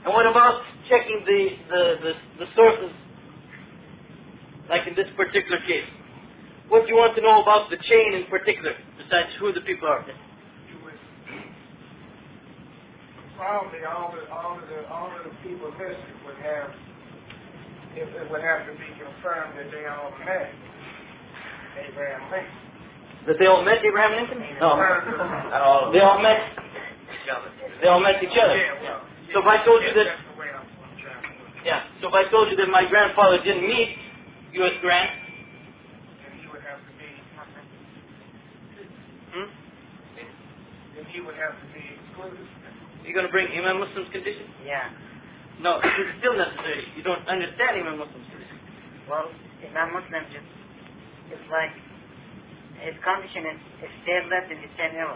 And 0.05 0.13
what 0.13 0.25
about 0.25 0.61
checking 0.89 1.23
the, 1.25 1.49
the, 1.69 1.95
the, 2.01 2.45
the 2.45 2.45
sources, 2.55 2.91
like 4.69 4.87
in 4.87 4.95
this 4.95 5.07
particular 5.17 5.59
case? 5.67 5.85
What 6.71 6.87
do 6.87 6.95
you 6.95 6.95
want 6.95 7.19
to 7.19 7.21
know 7.21 7.43
about 7.43 7.67
the 7.67 7.75
chain 7.83 8.15
in 8.15 8.31
particular, 8.31 8.71
besides 8.95 9.35
who 9.43 9.51
the 9.51 9.59
people 9.67 9.91
are? 9.91 10.07
Probably 13.35 13.83
all 13.83 14.15
the 14.15 14.23
all 14.31 14.55
of 14.55 14.63
the 14.71 14.79
all 14.87 15.11
of 15.11 15.19
the 15.27 15.35
people 15.43 15.67
listed 15.75 16.15
would 16.23 16.39
have 16.39 16.71
it, 17.99 18.07
it 18.07 18.27
would 18.31 18.39
have 18.39 18.63
to 18.69 18.73
be 18.79 18.87
confirmed 18.95 19.59
that 19.59 19.67
they 19.67 19.83
all 19.83 20.15
met 20.23 20.47
Abraham 21.75 22.23
Lincoln. 22.31 22.55
That 23.27 23.35
they 23.39 23.47
all 23.51 23.63
met 23.67 23.83
Abraham 23.83 24.15
Lincoln? 24.15 24.39
No. 24.63 24.79
All 24.79 25.91
They 25.91 25.99
all 25.99 26.21
met. 26.23 26.39
They 27.81 27.87
all 27.87 27.99
met 27.99 28.23
each 28.23 28.37
other. 28.39 28.55
Yeah, 28.55 28.79
well, 28.79 29.01
So 29.33 29.39
if 29.43 29.47
I 29.47 29.57
told 29.65 29.83
you 29.83 29.91
that, 29.91 30.07
that's 30.07 30.23
the 30.31 30.39
way 30.39 30.47
I'm 30.55 30.63
I'm 30.63 30.95
trying 31.03 31.19
to 31.19 31.27
put 31.35 31.51
it. 31.51 31.65
yeah. 31.67 31.83
So 31.99 32.07
if 32.07 32.13
I 32.15 32.29
told 32.31 32.47
you 32.49 32.55
that 32.63 32.69
my 32.71 32.87
grandfather 32.87 33.43
didn't 33.43 33.67
meet 33.67 33.97
U.S. 34.61 34.73
Grant, 34.81 35.11
Then 36.21 36.31
he 36.39 36.45
would 36.53 36.61
have 36.61 36.79
to 36.79 36.91
be 36.95 37.09
hmm, 39.33 39.49
then 40.95 41.00
he 41.11 41.19
would 41.21 41.35
have 41.35 41.55
to 41.55 41.65
be 41.75 41.83
excluded. 41.83 42.41
you're 43.03 43.15
going 43.15 43.27
to 43.27 43.31
bring 43.31 43.51
Imam 43.51 43.83
Muslim's 43.83 44.09
condition? 44.11 44.47
Yeah. 44.63 44.89
No, 45.61 45.77
it's 45.83 46.15
still 46.23 46.35
necessary. 46.35 46.87
You 46.97 47.03
don't 47.03 47.21
understand 47.27 47.77
Imam 47.77 47.99
Muslim's 48.01 48.27
condition. 48.31 48.57
Well, 49.05 49.29
Imam 49.61 49.93
Muslim 49.93 50.23
just 50.31 50.47
it's 51.31 51.47
like 51.47 51.71
his 52.83 52.95
condition 53.05 53.47
is, 53.55 53.59
is 53.87 53.93
still 54.03 54.23
left 54.27 54.51
in 54.51 54.59
the 54.59 54.71
same 54.75 54.99
era. 54.99 55.15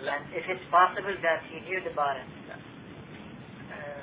And 0.00 0.22
if 0.32 0.46
it's 0.48 0.64
possible 0.72 1.12
that 1.12 1.40
he 1.50 1.60
heard 1.66 1.84
about 1.90 2.16
it, 2.16 2.28
uh, 2.54 4.02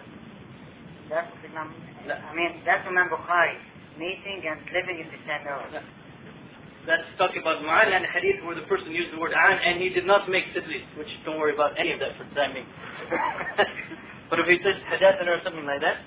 that's 1.09 1.31
Imam. 1.47 1.73
I 2.05 2.31
mean, 2.35 2.61
that's 2.67 2.85
Imam 2.85 3.09
Bukhari 3.09 3.57
meeting 3.97 4.45
and 4.45 4.61
living 4.69 5.01
in 5.01 5.07
the 5.09 5.21
same 5.25 5.43
era. 5.47 5.65
That's 6.87 7.03
talking 7.19 7.43
about 7.43 7.59
Ma'an 7.59 7.91
and 7.91 8.07
Hadith 8.07 8.39
where 8.47 8.55
the 8.55 8.63
person 8.71 8.95
used 8.95 9.11
the 9.11 9.19
word 9.19 9.35
an 9.35 9.59
and 9.59 9.83
he 9.83 9.91
did 9.91 10.07
not 10.07 10.31
make 10.31 10.47
tadlis, 10.55 10.87
which 10.95 11.11
don't 11.27 11.35
worry 11.35 11.51
about 11.51 11.75
any 11.75 11.91
of 11.91 11.99
that 11.99 12.15
for 12.15 12.23
the 12.23 12.31
time 12.31 12.55
being. 12.55 12.63
but 14.31 14.39
if 14.39 14.47
he 14.47 14.55
says 14.63 14.79
hadathana 14.87 15.35
or 15.35 15.43
something 15.43 15.67
like 15.67 15.83
that, 15.83 15.99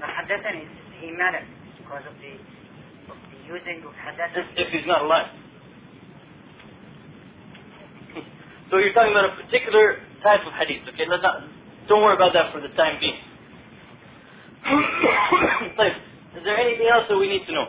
The 0.00 0.08
is 0.56 0.72
he 1.04 1.12
met 1.12 1.36
because 1.76 2.00
of 2.08 2.16
the, 2.16 2.32
of 3.12 3.16
the 3.28 3.38
using 3.44 3.84
of 3.84 3.92
if, 3.92 4.00
Hadathani. 4.00 4.56
if 4.56 4.72
he's 4.72 4.88
not 4.88 5.04
alive. 5.04 5.28
so 8.72 8.80
you're 8.80 8.96
talking 8.96 9.12
about 9.12 9.36
a 9.36 9.36
particular 9.36 10.00
type 10.24 10.48
of 10.48 10.56
hadith, 10.56 10.88
okay? 10.96 11.04
Let's 11.04 11.20
not, 11.20 11.44
don't 11.92 12.00
worry 12.00 12.16
about 12.16 12.32
that 12.32 12.56
for 12.56 12.64
the 12.64 12.72
time 12.72 12.96
being. 13.04 13.20
Is 16.40 16.44
there 16.48 16.56
anything 16.56 16.88
else 16.88 17.04
that 17.12 17.20
we 17.20 17.28
need 17.28 17.44
to 17.44 17.52
know? 17.52 17.68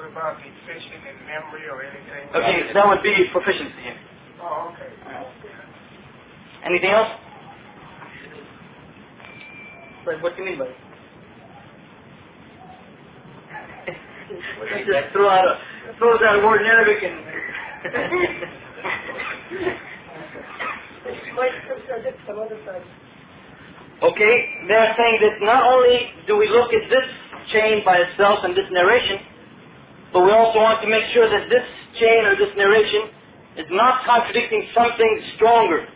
What 0.00 0.12
about 0.12 0.40
the 0.40 0.48
fishing 0.64 0.96
in 0.96 1.26
memory 1.28 1.68
or 1.68 1.84
anything? 1.84 2.32
Okay, 2.32 2.72
that 2.72 2.88
would 2.88 3.02
be 3.02 3.12
proficiency. 3.32 3.92
Oh, 4.40 4.72
okay. 4.72 4.88
Anything 6.64 6.88
else? 6.88 7.20
Like, 10.06 10.22
what 10.22 10.36
do 10.36 10.42
you 10.42 10.48
mean 10.48 10.58
by 10.58 10.72
it? 10.72 10.76
Just 14.88 15.12
throw 15.12 15.28
out 15.28 15.44
a 15.44 15.60
throws 15.98 16.20
out 16.24 16.40
a 16.40 16.46
word 16.46 16.62
in 16.62 16.66
Arabic 16.66 17.04
and 17.04 17.20
Okay, 24.02 24.34
they're 24.66 24.94
saying 24.96 25.18
that 25.20 25.44
not 25.44 25.62
only 25.62 26.08
do 26.26 26.38
we 26.38 26.48
look 26.48 26.72
at 26.72 26.88
this 26.88 27.04
chain 27.52 27.82
by 27.84 27.98
itself 27.98 28.38
and 28.44 28.56
this 28.56 28.64
narration, 28.72 29.18
but 30.12 30.26
we 30.26 30.30
also 30.34 30.58
want 30.58 30.82
to 30.82 30.88
make 30.90 31.06
sure 31.14 31.30
that 31.30 31.46
this 31.46 31.66
chain 32.02 32.26
or 32.26 32.34
this 32.34 32.50
narration 32.58 33.14
is 33.62 33.68
not 33.70 34.02
contradicting 34.06 34.66
something 34.74 35.12
stronger. 35.36 35.86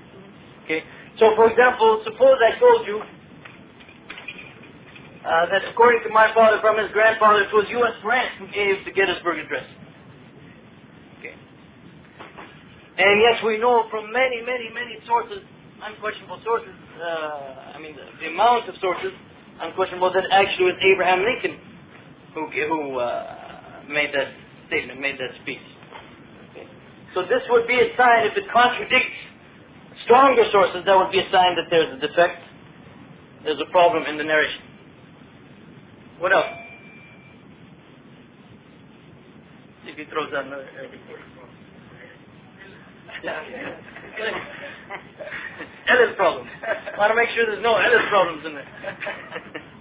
Okay? 0.64 0.82
So, 1.18 1.34
for 1.34 1.50
example, 1.50 2.02
suppose 2.06 2.38
I 2.38 2.58
told 2.58 2.86
you 2.86 3.02
uh, 5.24 5.46
that 5.50 5.62
according 5.70 6.02
to 6.06 6.10
my 6.10 6.30
father 6.34 6.58
from 6.60 6.78
his 6.78 6.90
grandfather, 6.92 7.42
it 7.42 7.52
was 7.54 7.66
U.S. 7.70 7.96
Grant 8.02 8.38
who 8.38 8.46
gave 8.54 8.84
the 8.86 8.92
Gettysburg 8.94 9.42
Address. 9.42 9.66
Okay. 11.18 11.34
And 12.98 13.14
yes, 13.18 13.42
we 13.42 13.58
know 13.58 13.86
from 13.90 14.12
many, 14.12 14.42
many, 14.42 14.70
many 14.70 14.98
sources, 15.06 15.42
unquestionable 15.82 16.38
sources, 16.44 16.74
uh, 17.02 17.74
I 17.74 17.78
mean, 17.82 17.98
the, 17.98 18.06
the, 18.22 18.28
amount 18.30 18.68
of 18.68 18.74
sources, 18.78 19.10
unquestionable, 19.58 20.12
that 20.14 20.26
actually 20.30 20.70
was 20.70 20.78
Abraham 20.82 21.26
Lincoln 21.26 21.58
who, 22.34 22.50
who 22.50 22.98
uh, 22.98 23.43
made 23.88 24.10
that 24.14 24.32
statement, 24.68 25.00
made 25.00 25.18
that 25.18 25.32
speech. 25.42 25.62
Okay. 26.50 26.66
So 27.14 27.22
this 27.22 27.42
would 27.50 27.66
be 27.66 27.78
a 27.78 27.96
sign, 27.96 28.26
if 28.26 28.36
it 28.36 28.44
contradicts 28.52 29.18
stronger 30.04 30.44
sources, 30.52 30.82
that 30.86 30.96
would 30.96 31.10
be 31.12 31.20
a 31.20 31.28
sign 31.30 31.56
that 31.56 31.68
there's 31.70 31.92
a 31.92 32.00
defect, 32.00 32.42
there's 33.44 33.60
a 33.60 33.70
problem 33.70 34.04
in 34.06 34.18
the 34.18 34.24
narration. 34.24 34.62
What 36.18 36.32
else? 36.32 36.46
If 39.86 39.98
he 39.98 40.04
throws 40.10 40.32
out 40.32 40.46
another 40.46 40.66
Ellis 45.88 46.12
uh, 46.12 46.16
problems. 46.16 46.50
I 46.64 46.98
want 46.98 47.10
to 47.10 47.16
make 47.16 47.28
sure 47.34 47.46
there's 47.46 47.62
no 47.62 47.76
Ellis 47.76 48.04
problems 48.08 48.44
in 48.46 48.54
there. 48.54 48.66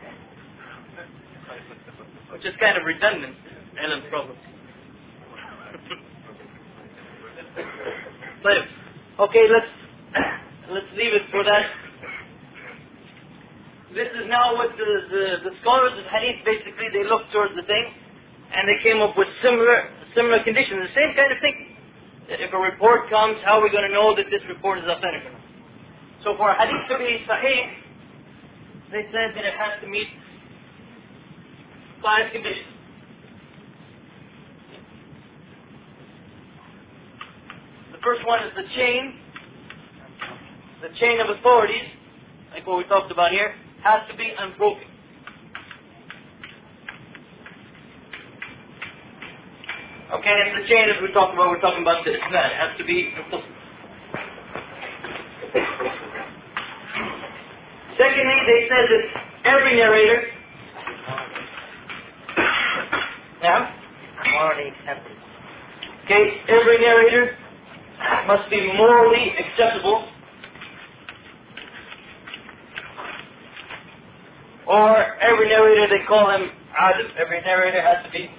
Which 2.31 2.45
is 2.45 2.53
kind 2.59 2.77
of 2.77 2.83
redundant, 2.85 3.35
Ellis 3.79 4.05
problems. 4.09 4.39
okay, 9.19 9.45
let's 9.49 9.71
let's 10.69 10.91
leave 10.97 11.13
it 11.13 11.25
for 11.31 11.43
that. 11.43 11.65
This 13.93 14.09
is 14.17 14.25
now 14.25 14.57
what 14.57 14.73
the, 14.73 14.89
the, 15.09 15.25
the 15.49 15.53
scholars 15.61 15.93
of 15.93 16.05
hadith 16.09 16.41
basically 16.43 16.89
they 16.91 17.05
looked 17.05 17.31
towards 17.31 17.53
the 17.53 17.61
thing 17.63 17.85
and 18.53 18.65
they 18.65 18.81
came 18.81 19.01
up 19.01 19.17
with 19.17 19.29
similar 19.41 19.89
similar 20.13 20.43
conditions, 20.43 20.89
the 20.89 20.97
same 20.97 21.15
kind 21.15 21.31
of 21.31 21.39
thing 21.41 21.73
if 22.29 22.53
a 22.53 22.57
report 22.57 23.09
comes, 23.09 23.37
how 23.43 23.59
are 23.59 23.63
we 23.63 23.69
going 23.69 23.87
to 23.87 23.93
know 23.93 24.15
that 24.15 24.25
this 24.31 24.41
report 24.47 24.79
is 24.79 24.85
authentic? 24.85 25.23
So 26.23 26.35
for 26.37 26.49
a 26.49 26.55
hadith 26.55 26.87
to 26.89 26.97
be 26.97 27.19
sahih, 27.27 27.61
they 28.91 29.03
said 29.11 29.35
that 29.35 29.43
it 29.43 29.53
has 29.57 29.81
to 29.81 29.87
meet 29.87 30.07
five 32.01 32.31
conditions. 32.31 32.71
The 37.91 37.92
first 38.03 38.27
one 38.27 38.43
is 38.43 38.51
the 38.55 38.67
chain. 38.75 39.15
The 40.83 40.91
chain 40.99 41.19
of 41.23 41.31
authorities, 41.39 41.87
like 42.51 42.67
what 42.67 42.77
we 42.77 42.83
talked 42.91 43.11
about 43.11 43.31
here, 43.31 43.55
has 43.83 44.03
to 44.11 44.17
be 44.17 44.27
unbroken. 44.37 44.83
Okay, 50.19 50.35
and 50.45 50.51
the 50.61 50.67
chain 50.67 50.91
as 50.91 50.99
we're 51.01 51.15
talking 51.15 51.39
about, 51.39 51.49
we're 51.49 51.63
talking 51.63 51.81
about 51.81 52.03
this. 52.05 52.19
That 52.31 52.51
it 52.51 52.57
has 52.59 52.77
to 52.77 52.85
be 52.85 53.15
Secondly, 57.97 58.39
they 58.45 58.67
said 58.67 58.85
that 58.91 59.03
every 59.47 59.75
narrator 59.79 60.27
yeah? 63.43 63.71
Morally 64.33 64.69
accepted. 64.75 65.17
Okay, 66.05 66.41
every 66.49 66.79
narrator 66.79 67.37
must 68.27 68.49
be 68.49 68.61
morally 68.77 69.33
acceptable. 69.39 70.07
Or 74.67 75.19
every 75.19 75.49
narrator, 75.49 75.87
they 75.91 76.05
call 76.07 76.31
him 76.33 76.49
Adam. 76.77 77.07
Every 77.19 77.41
narrator 77.41 77.81
has 77.81 78.05
to 78.05 78.11
be 78.11 78.29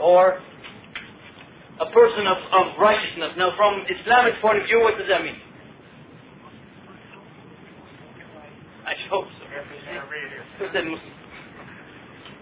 or 0.00 0.38
a 1.80 1.86
person 1.90 2.26
of, 2.26 2.38
of 2.52 2.78
righteousness. 2.78 3.32
Now, 3.36 3.50
from 3.56 3.82
Islamic 3.88 4.40
point 4.40 4.58
of 4.58 4.66
view, 4.66 4.80
what 4.80 4.98
does 4.98 5.08
that 5.08 5.22
mean? 5.22 5.38
I 8.86 8.94
hope 9.10 9.24
so. 9.24 9.44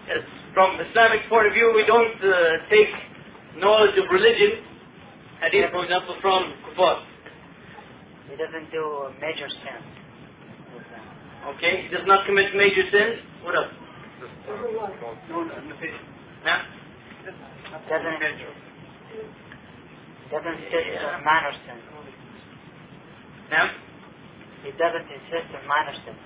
yes, 0.09 0.25
from 0.53 0.77
Islamic 0.91 1.29
point 1.31 1.47
of 1.47 1.53
view, 1.55 1.73
we 1.75 1.87
don't 1.87 2.19
uh, 2.19 2.67
take 2.69 2.91
knowledge 3.57 3.97
of 3.97 4.11
religion, 4.11 4.72
hadith, 5.43 5.71
for 5.75 5.83
example, 5.85 6.15
from 6.23 6.55
kuffar. 6.65 7.03
He 8.31 8.37
doesn't 8.39 8.71
do 8.71 9.11
major 9.21 9.51
sins. 9.51 9.85
Okay, 11.59 11.83
he 11.83 11.89
does 11.91 12.07
not 12.07 12.25
commit 12.25 12.55
major 12.55 12.87
sins. 12.91 13.19
What 13.43 13.59
else? 13.59 13.75
No, 15.29 15.43
no, 15.43 15.51
no. 15.51 15.75
Nah? 16.47 16.63
doesn't 17.89 18.23
doesn't 20.33 20.59
insist 20.65 21.05
on 21.05 21.25
minor 21.25 21.53
sin. 21.67 21.77
Now? 23.51 23.69
He 24.65 24.71
doesn't 24.81 25.09
insist 25.13 25.53
on 25.53 25.67
minor 25.69 25.93
sin. 26.07 26.17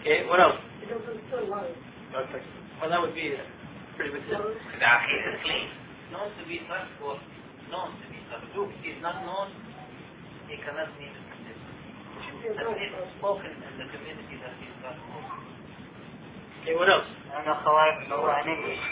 Okay, 0.00 0.24
what 0.24 0.40
else? 0.40 0.56
He 0.80 0.86
doesn't 0.88 1.20
still 1.28 1.44
lie. 1.50 1.74
Perfect. 2.14 2.46
Well, 2.80 2.88
that 2.88 3.00
would 3.00 3.12
be 3.12 3.36
a 3.36 3.44
pretty 3.96 4.12
good 4.16 4.24
sin. 4.30 4.40
The 4.40 4.86
akhir 4.88 5.20
is 5.34 5.40
clean. 5.44 5.68
Knows 6.12 6.32
to 6.40 6.48
be 6.48 6.64
trustworthy, 6.64 7.35
knows 7.70 7.94
to 7.98 8.06
be 8.10 8.18
trustworthy. 8.30 8.74
If 8.76 8.82
he's 8.84 9.02
not 9.02 9.22
known, 9.26 9.50
he 10.50 10.56
cannot 10.62 10.90
meet 10.98 11.12
the 11.12 11.22
condition. 11.30 11.70
And 12.46 12.76
it's 12.78 13.12
spoken 13.18 13.50
in 13.50 13.74
the 13.78 13.86
community 13.90 14.36
that 14.42 14.54
he's 14.62 14.74
trustworthy. 14.82 15.46
Okay, 16.62 16.74
what 16.74 16.90
else? 16.90 17.06
I 17.30 17.42
don't 17.42 17.46
know 17.46 17.58
how 17.62 17.74
I 17.78 17.94
know 18.10 18.26
in 18.26 18.46
English. 18.50 18.82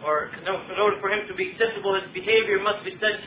Or 0.00 0.30
no, 0.46 0.54
in 0.56 0.78
order 0.80 0.96
for 1.00 1.10
him 1.12 1.28
to 1.28 1.34
be 1.36 1.52
acceptable, 1.52 1.94
his 1.94 2.08
behavior 2.14 2.58
must 2.62 2.84
be 2.84 2.96
such 2.96 3.20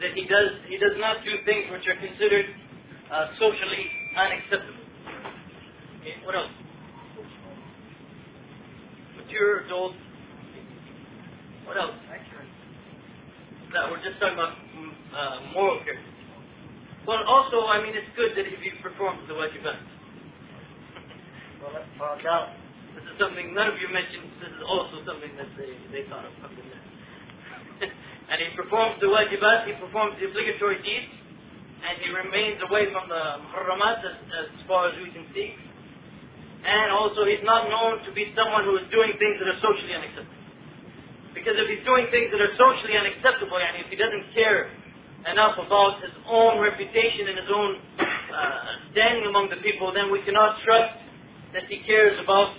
that 0.00 0.12
he 0.16 0.26
does 0.26 0.50
he 0.66 0.76
does 0.76 0.96
not 0.98 1.22
do 1.22 1.30
things 1.44 1.70
which 1.70 1.86
are 1.86 2.00
considered 2.00 2.46
uh, 3.12 3.30
socially 3.38 3.84
unacceptable. 4.16 4.89
Okay, 6.00 6.16
what 6.24 6.32
else? 6.32 6.48
Mature 9.20 9.68
adult. 9.68 9.92
What 11.68 11.76
else? 11.76 11.92
That 13.76 13.86
we're 13.92 14.00
just 14.00 14.16
talking 14.16 14.34
about 14.34 14.56
mm, 14.56 14.90
uh, 15.12 15.36
moral 15.52 15.76
character. 15.84 16.08
Well, 17.04 17.20
also, 17.28 17.68
I 17.68 17.84
mean, 17.84 17.92
it's 17.92 18.08
good 18.16 18.32
that 18.32 18.48
if 18.48 18.64
he 18.64 18.72
performs 18.80 19.28
the 19.28 19.36
wajibat. 19.36 19.76
well, 21.62 21.76
well, 22.00 22.16
no. 22.24 22.38
This 22.96 23.04
is 23.04 23.14
something 23.20 23.52
none 23.52 23.68
of 23.68 23.76
you 23.76 23.92
mentioned. 23.92 24.40
This 24.40 24.56
is 24.56 24.64
also 24.64 25.04
something 25.04 25.36
that 25.36 25.52
they, 25.60 25.70
they 25.92 26.08
thought 26.08 26.24
of. 26.26 26.32
and 28.32 28.36
he 28.40 28.48
performs 28.56 28.96
the 29.04 29.12
wajibat, 29.12 29.68
he 29.68 29.76
performs 29.76 30.16
the 30.16 30.32
obligatory 30.32 30.80
deeds, 30.80 31.12
and 31.84 31.94
he 32.00 32.08
remains 32.08 32.58
away 32.66 32.88
from 32.88 33.04
the 33.06 33.22
muharramat 33.52 34.00
as, 34.00 34.16
as 34.48 34.48
far 34.64 34.88
as 34.88 34.96
we 34.98 35.12
can 35.12 35.28
see. 35.36 35.69
And 36.60 36.92
also, 36.92 37.24
he's 37.24 37.42
not 37.42 37.72
known 37.72 38.04
to 38.04 38.10
be 38.12 38.28
someone 38.36 38.68
who 38.68 38.76
is 38.76 38.84
doing 38.92 39.16
things 39.16 39.40
that 39.40 39.48
are 39.48 39.60
socially 39.64 39.96
unacceptable. 39.96 40.40
Because 41.32 41.56
if 41.56 41.66
he's 41.72 41.84
doing 41.88 42.04
things 42.12 42.28
that 42.36 42.40
are 42.42 42.52
socially 42.60 43.00
unacceptable, 43.00 43.56
and 43.56 43.80
if 43.80 43.88
he 43.88 43.96
doesn't 43.96 44.28
care 44.36 44.68
enough 45.24 45.56
about 45.56 46.00
his 46.04 46.12
own 46.28 46.60
reputation 46.60 47.32
and 47.32 47.36
his 47.36 47.50
own 47.52 47.70
uh, 48.00 48.92
standing 48.92 49.24
among 49.28 49.48
the 49.48 49.60
people, 49.64 49.92
then 49.92 50.12
we 50.12 50.20
cannot 50.28 50.60
trust 50.64 51.00
that 51.56 51.64
he 51.68 51.80
cares 51.88 52.16
about 52.20 52.52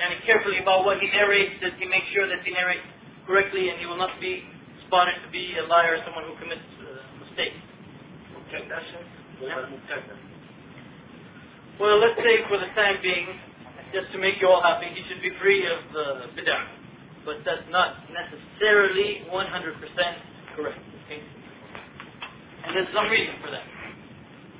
and 0.00 0.16
carefully 0.24 0.56
about 0.60 0.88
what 0.88 0.96
he 1.00 1.08
narrates, 1.12 1.60
that 1.60 1.76
he 1.76 1.84
makes 1.84 2.08
sure 2.16 2.24
that 2.24 2.40
he 2.40 2.52
narrates 2.56 2.84
correctly 3.28 3.68
and 3.68 3.76
he 3.76 3.84
will 3.84 4.00
not 4.00 4.16
be 4.16 4.44
spotted 4.88 5.16
to 5.20 5.28
be 5.28 5.54
a 5.60 5.64
liar 5.68 6.00
or 6.00 6.00
someone 6.08 6.24
who 6.24 6.34
commits 6.40 6.64
uh, 6.80 7.04
mistakes. 7.20 7.60
Well, 11.80 11.96
let's 11.96 12.20
say 12.20 12.44
for 12.44 12.60
the 12.60 12.68
time 12.76 13.00
being, 13.00 13.24
just 13.96 14.12
to 14.12 14.20
make 14.20 14.36
you 14.36 14.52
all 14.52 14.60
happy, 14.60 14.92
he 14.92 15.00
should 15.08 15.24
be 15.24 15.32
free 15.40 15.64
of 15.64 15.80
bid'ah. 16.36 16.76
But 17.24 17.40
that's 17.48 17.64
not 17.72 18.04
necessarily 18.12 19.24
100% 19.24 19.32
correct. 20.60 20.76
Okay? 20.76 21.24
And 22.68 22.76
there's 22.76 22.92
some 22.92 23.08
reason 23.08 23.32
for 23.40 23.48
that. 23.48 23.64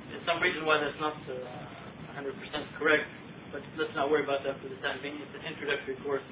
There's 0.09 0.25
some 0.25 0.41
reason 0.41 0.65
why 0.65 0.81
that's 0.81 0.97
not 0.97 1.13
uh, 1.29 2.17
100% 2.17 2.33
correct, 2.81 3.05
but 3.53 3.61
let's 3.77 3.93
not 3.93 4.09
worry 4.09 4.25
about 4.25 4.41
that 4.49 4.57
for 4.65 4.73
the 4.73 4.81
time 4.81 5.05
being. 5.05 5.21
It's 5.21 5.37
an 5.37 5.45
introductory 5.45 6.01
course. 6.01 6.25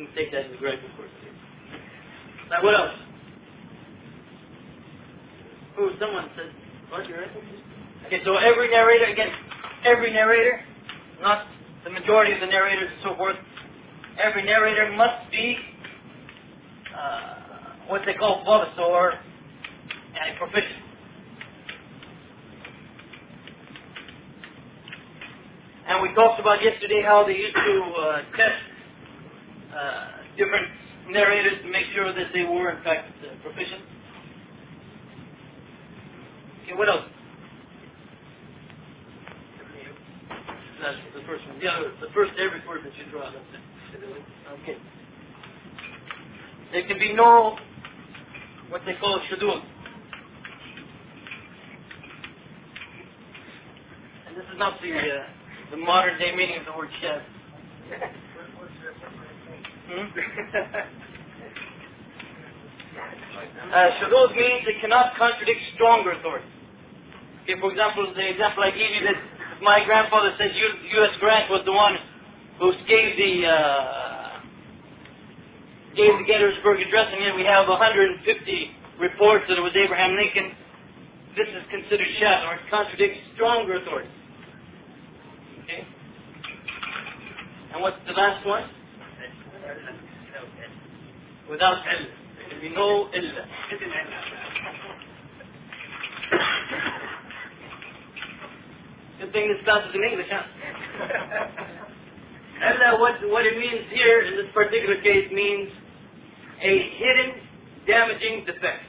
You 0.00 0.08
can 0.08 0.16
take 0.16 0.32
that 0.32 0.48
as 0.48 0.56
a 0.56 0.60
graduate 0.64 0.96
course. 0.96 1.12
Now, 2.48 2.64
what 2.64 2.72
else? 2.72 2.96
Oh, 5.76 5.92
someone 6.00 6.32
said, 6.40 6.48
what, 6.88 7.04
you're 7.04 7.20
right? 7.20 7.32
Okay, 8.08 8.24
so 8.24 8.40
every 8.40 8.72
narrator, 8.72 9.12
again, 9.12 9.28
every 9.84 10.12
narrator, 10.12 10.60
not 11.20 11.46
the 11.84 11.90
majority 11.90 12.32
of 12.32 12.40
the 12.40 12.46
narrators 12.46 12.88
and 12.92 13.00
so 13.02 13.16
forth, 13.16 13.36
every 14.22 14.44
narrator 14.44 14.92
must 14.96 15.30
be 15.30 15.56
uh, 16.92 17.88
what 17.88 18.02
they 18.06 18.14
call 18.14 18.44
or 18.46 19.12
and 19.12 20.38
proficient. 20.38 20.84
And 25.88 26.02
we 26.02 26.14
talked 26.14 26.38
about 26.38 26.62
yesterday 26.62 27.02
how 27.04 27.24
they 27.26 27.34
used 27.34 27.56
to 27.56 27.76
uh, 27.82 28.16
test 28.36 28.62
uh, 29.74 30.06
different 30.36 30.66
narrators 31.10 31.58
to 31.62 31.68
make 31.70 31.86
sure 31.94 32.12
that 32.12 32.30
they 32.32 32.44
were 32.44 32.70
in 32.70 32.82
fact 32.84 33.10
uh, 33.24 33.34
proficient. 33.42 33.82
Okay, 36.62 36.78
what 36.78 36.88
else? 36.88 37.06
That's 40.80 40.96
the 41.12 41.20
first 41.28 41.44
one. 41.44 41.60
Yeah, 41.60 41.76
the 42.00 42.08
first 42.16 42.32
every 42.40 42.64
word 42.64 42.80
that 42.88 42.96
you 42.96 43.04
draw. 43.12 43.28
That's 43.28 43.44
it. 43.52 43.60
Okay. 44.64 44.80
There 46.72 46.86
can 46.88 46.98
be 46.98 47.12
no 47.12 47.58
what 48.70 48.80
they 48.86 48.94
call 48.96 49.20
shudud. 49.28 49.60
And 54.26 54.36
this 54.36 54.44
is 54.48 54.56
not 54.56 54.80
the 54.80 54.88
uh, 54.88 55.28
the 55.70 55.76
modern 55.76 56.18
day 56.18 56.34
meaning 56.34 56.60
of 56.60 56.66
the 56.66 56.72
word 56.72 56.88
shad. 57.02 57.20
Hmm? 59.90 60.06
uh, 63.74 63.90
means 64.32 64.64
it 64.64 64.80
cannot 64.80 65.12
contradict 65.18 65.60
stronger 65.74 66.12
authority. 66.12 66.46
Okay, 67.42 67.60
for 67.60 67.70
example, 67.72 68.06
the 68.14 68.30
example 68.30 68.62
I 68.62 68.70
gave 68.70 68.94
you 68.94 69.02
that 69.10 69.39
my 69.62 69.84
grandfather 69.84 70.32
says 70.38 70.50
U.S. 70.56 71.14
Grant 71.20 71.50
was 71.50 71.62
the 71.64 71.72
one 71.72 71.96
who 72.58 72.72
gave 72.88 73.16
the 73.16 73.32
uh, 73.46 74.40
gave 75.96 76.16
the 76.16 76.26
Gettysburg 76.26 76.80
Address, 76.80 77.08
and 77.12 77.20
yet 77.24 77.34
we 77.36 77.44
have 77.44 77.68
150 77.68 78.24
reports 79.00 79.44
that 79.48 79.58
it 79.58 79.64
was 79.64 79.72
Abraham 79.76 80.16
Lincoln. 80.16 80.52
This 81.36 81.48
is 81.48 81.64
considered 81.70 82.08
shad, 82.18 82.44
or 82.44 82.54
it 82.56 82.64
contradicts 82.70 83.20
stronger 83.34 83.80
authority. 83.80 84.10
Okay. 85.64 85.86
And 87.72 87.82
what's 87.82 88.00
the 88.06 88.12
last 88.12 88.46
one? 88.46 88.64
Without 91.48 91.82
illah. 91.82 92.06
There 92.38 92.48
can 92.48 92.60
be 92.60 92.70
no 92.74 93.08
illah. 93.12 93.46
Good 99.20 99.32
thing 99.32 99.52
this 99.52 99.62
class 99.64 99.84
is 99.86 99.94
in 99.94 100.02
English, 100.02 100.28
huh? 100.32 100.40
Illah, 102.72 102.98
what, 103.00 103.20
what 103.28 103.44
it 103.44 103.58
means 103.58 103.84
here 103.92 104.22
in 104.22 104.36
this 104.36 104.48
particular 104.54 104.96
case 105.02 105.30
means 105.30 105.68
a 106.62 106.72
hidden 106.96 107.36
damaging 107.86 108.46
defect. 108.46 108.80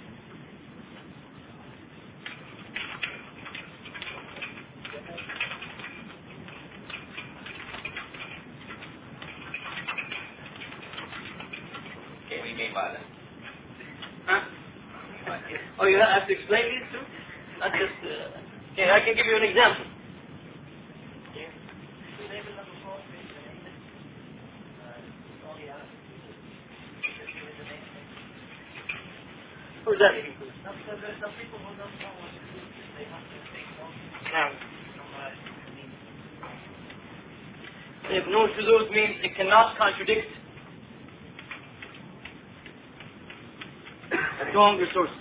Okay, 12.28 12.40
we 12.42 12.56
mean 12.56 12.74
by 12.74 12.96
that. 12.96 13.04
Huh? 14.28 14.48
Oh, 15.82 15.88
you 15.88 16.00
have 16.00 16.26
to 16.26 16.34
explain 16.34 16.72
these 16.72 16.88
too? 16.96 17.04
Not 17.60 17.72
just. 17.76 18.00
Uh, 18.00 18.72
okay, 18.72 18.88
I 18.92 19.04
can 19.04 19.16
give 19.18 19.26
you 19.26 19.36
an 19.36 19.44
example. 19.44 19.91
If 38.10 38.26
no 38.30 38.48
shuzuz 38.48 38.92
means 38.92 39.16
it 39.24 39.36
cannot 39.38 39.78
contradict 39.78 40.28
a 44.14 44.50
stronger 44.52 44.86
source. 44.94 45.12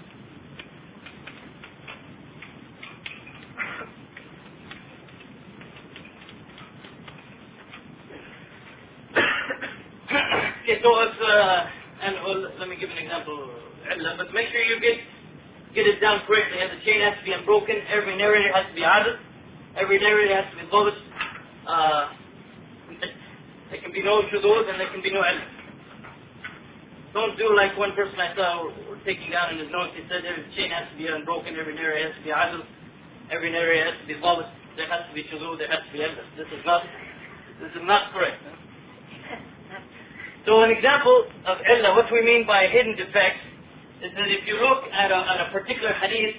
okay, 10.63 10.81
so 10.83 11.01
if, 11.03 11.13
uh, 11.23 11.67
and 12.01 12.13
well, 12.25 12.41
let 12.57 12.69
me 12.69 12.81
give 12.81 12.89
an 12.89 12.97
example, 12.97 13.37
but 13.85 14.29
make 14.33 14.49
sure 14.49 14.65
you 14.65 14.81
get 14.81 14.97
get 15.77 15.85
it 15.87 16.01
down 16.01 16.25
correctly. 16.25 16.59
The 16.59 16.81
chain 16.83 17.01
has 17.05 17.21
to 17.21 17.25
be 17.25 17.33
unbroken. 17.37 17.77
Every 17.93 18.17
narrator 18.17 18.51
has 18.57 18.67
to 18.73 18.75
be 18.75 18.83
adil. 18.83 19.21
Every 19.79 20.01
narrator 20.01 20.35
has 20.35 20.49
to 20.51 20.57
be 20.59 20.67
dhabit. 20.67 20.99
Uh, 21.69 22.03
there 23.71 23.81
can 23.85 23.93
be 23.93 24.03
no 24.03 24.25
shudud 24.33 24.65
and 24.67 24.81
there 24.81 24.91
can 24.91 25.05
be 25.05 25.13
no 25.13 25.23
illah. 25.23 25.49
Don't 27.13 27.35
do 27.37 27.51
like 27.55 27.75
one 27.75 27.93
person 27.99 28.17
I 28.19 28.35
saw 28.35 28.71
taking 29.03 29.31
down 29.35 29.55
in 29.55 29.63
his 29.63 29.71
notes. 29.71 29.95
He 29.99 30.03
said 30.07 30.23
every 30.25 30.47
chain 30.55 30.71
has 30.71 30.91
to 30.91 30.97
be 30.99 31.07
unbroken. 31.07 31.55
Every 31.55 31.75
narrator 31.75 32.11
has 32.11 32.17
to 32.19 32.25
be 32.25 32.33
adil. 32.33 32.63
Every 33.31 33.53
narrator 33.53 33.93
has 33.93 33.99
to 34.03 34.07
be 34.09 34.17
dhabit. 34.19 34.49
There 34.75 34.89
has 34.91 35.05
to 35.07 35.15
be 35.15 35.23
shudud. 35.29 35.61
There 35.61 35.71
has 35.71 35.85
to 35.87 35.93
be 35.93 36.01
illah. 36.03 36.27
This 36.35 36.51
is 36.51 36.63
not. 36.65 36.83
This 37.61 37.77
is 37.77 37.85
not 37.85 38.11
correct. 38.17 38.41
So 40.47 40.65
an 40.65 40.73
example 40.73 41.29
of 41.45 41.61
illah, 41.61 41.93
what 41.97 42.09
we 42.09 42.25
mean 42.25 42.47
by 42.47 42.65
hidden 42.73 42.97
defects, 42.97 43.45
is 44.01 44.13
that 44.17 44.29
if 44.33 44.49
you 44.49 44.57
look 44.57 44.89
at 44.89 45.13
a, 45.13 45.21
at 45.21 45.39
a 45.45 45.49
particular 45.53 45.93
hadith, 46.01 46.37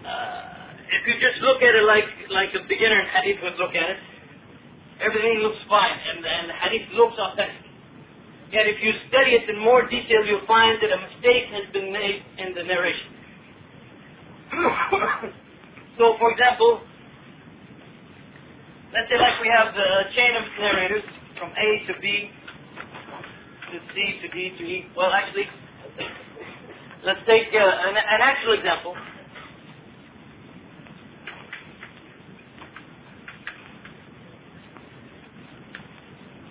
uh, 0.00 0.88
if 0.88 1.02
you 1.04 1.14
just 1.20 1.44
look 1.44 1.60
at 1.60 1.76
it 1.76 1.84
like 1.84 2.08
like 2.32 2.48
a 2.56 2.64
beginner 2.64 3.04
in 3.04 3.08
hadith 3.12 3.44
would 3.44 3.60
look 3.60 3.76
at 3.76 3.84
it, 3.92 4.00
everything 5.04 5.44
looks 5.44 5.60
fine, 5.68 5.92
and, 5.92 6.24
and 6.24 6.44
the 6.48 6.56
hadith 6.56 6.88
looks 6.96 7.16
authentic. 7.20 7.68
Yet 8.48 8.64
if 8.64 8.80
you 8.80 8.96
study 9.12 9.36
it 9.36 9.44
in 9.50 9.60
more 9.60 9.84
detail, 9.84 10.24
you'll 10.24 10.48
find 10.48 10.80
that 10.80 10.88
a 10.88 11.00
mistake 11.04 11.52
has 11.52 11.68
been 11.76 11.92
made 11.92 12.24
in 12.40 12.54
the 12.56 12.64
narration. 12.64 13.10
so, 15.98 16.16
for 16.16 16.32
example, 16.32 16.80
let's 18.94 19.10
say 19.12 19.20
like 19.20 19.36
we 19.44 19.52
have 19.52 19.74
the 19.76 19.90
chain 20.16 20.32
of 20.38 20.44
narrators 20.56 21.04
from 21.36 21.52
A 21.52 21.68
to 21.92 22.00
B 22.00 22.30
to 23.74 23.80
C 23.90 24.22
to 24.22 24.28
be, 24.30 24.54
to 24.56 24.62
E. 24.62 24.86
Well, 24.96 25.10
actually, 25.10 25.50
let's 27.04 27.18
take 27.26 27.50
uh, 27.50 27.58
an, 27.58 27.98
an 27.98 28.20
actual 28.22 28.54
example. 28.54 28.94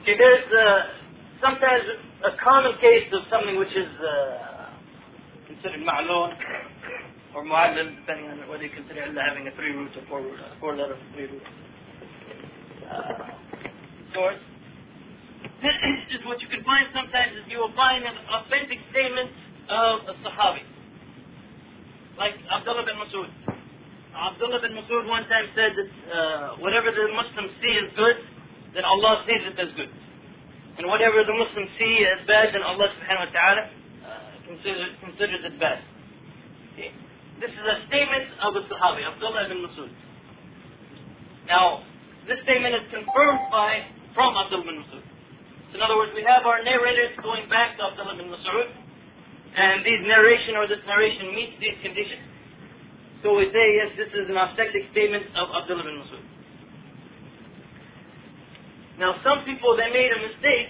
See, 0.05 0.15
there's 0.19 0.47
uh, 0.51 0.79
sometimes 1.39 1.83
a 2.27 2.36
common 2.43 2.73
case 2.81 3.07
of 3.13 3.23
something 3.31 3.55
which 3.55 3.71
is 3.71 3.88
uh, 4.03 4.67
considered 5.47 5.79
ma'lul 5.79 6.27
or 7.36 7.45
mu'allal, 7.45 7.95
depending 8.03 8.27
on 8.27 8.49
whether 8.49 8.63
you 8.63 8.71
consider 8.75 9.03
it 9.03 9.15
having 9.15 9.47
a 9.47 9.55
three 9.55 9.71
root 9.71 9.91
or 9.95 10.03
four 10.09 10.21
root, 10.21 10.39
four 10.59 10.75
letter 10.75 10.97
three 11.15 11.27
root 11.31 11.43
uh, 12.91 13.31
source. 14.13 14.52
is 16.12 16.21
what 16.28 16.43
you 16.43 16.49
can 16.52 16.63
find 16.67 16.91
sometimes 16.91 17.39
is 17.39 17.47
you 17.47 17.60
will 17.60 17.73
find 17.76 18.04
an 18.04 18.17
authentic 18.36 18.80
statement 18.91 19.32
of 19.71 20.12
a 20.12 20.15
Sahabi. 20.19 20.63
Like 22.19 22.36
Abdullah 22.52 22.84
bin 22.84 22.99
Masud. 22.99 23.30
Abdullah 24.13 24.60
bin 24.60 24.76
Masud 24.76 25.08
one 25.08 25.23
time 25.32 25.47
said 25.56 25.71
that 25.73 25.91
uh, 26.12 26.47
whatever 26.60 26.91
the 26.91 27.08
Muslims 27.15 27.56
see 27.63 27.73
as 27.80 27.89
good, 27.95 28.17
then 28.76 28.84
Allah 28.84 29.23
sees 29.23 29.39
it 29.39 29.58
as 29.58 29.71
good. 29.80 29.89
And 30.78 30.88
whatever 30.89 31.23
the 31.23 31.34
Muslims 31.34 31.69
see 31.80 32.04
as 32.12 32.28
bad, 32.28 32.52
then 32.52 32.62
Allah 32.62 32.91
subhanahu 32.99 33.30
wa 33.30 33.32
ta'ala 33.32 33.63
uh, 33.63 34.32
considers, 34.45 34.91
considers 34.99 35.41
it 35.47 35.56
bad. 35.62 35.80
This 37.39 37.49
is 37.49 37.65
a 37.65 37.78
statement 37.88 38.28
of 38.43 38.52
a 38.58 38.63
Sahabi, 38.67 39.06
Abdullah 39.08 39.47
bin 39.47 39.63
Masud. 39.63 39.91
Now, 41.47 41.84
this 42.28 42.38
statement 42.43 42.76
is 42.76 42.86
confirmed 42.91 43.47
by 43.47 43.86
from 44.13 44.36
Abdullah 44.38 44.65
bin 44.65 44.84
Masud. 44.84 45.12
In 45.73 45.81
other 45.81 45.97
words, 45.97 46.13
we 46.13 46.21
have 46.21 46.45
our 46.45 46.62
narrators 46.62 47.17
going 47.25 47.49
back 47.49 47.73
to 47.77 47.81
Abdullah 47.89 48.13
bin 48.13 48.29
Mas'ud, 48.29 48.67
and 49.57 49.81
these 49.81 50.05
narration 50.05 50.53
or 50.53 50.69
this 50.69 50.81
narration 50.86 51.33
meets 51.33 51.57
these 51.57 51.77
conditions. 51.81 52.29
So 53.25 53.33
we 53.33 53.49
say, 53.49 53.65
yes, 53.81 53.89
this 53.97 54.13
is 54.13 54.29
an 54.29 54.38
authentic 54.38 54.86
statement 54.93 55.33
of 55.33 55.49
Abdullah 55.49 55.81
bin 55.81 55.97
Mas'ud. 55.97 56.23
Now, 59.01 59.17
some 59.25 59.41
people, 59.49 59.73
they 59.73 59.89
made 59.89 60.13
a 60.13 60.21
mistake 60.21 60.69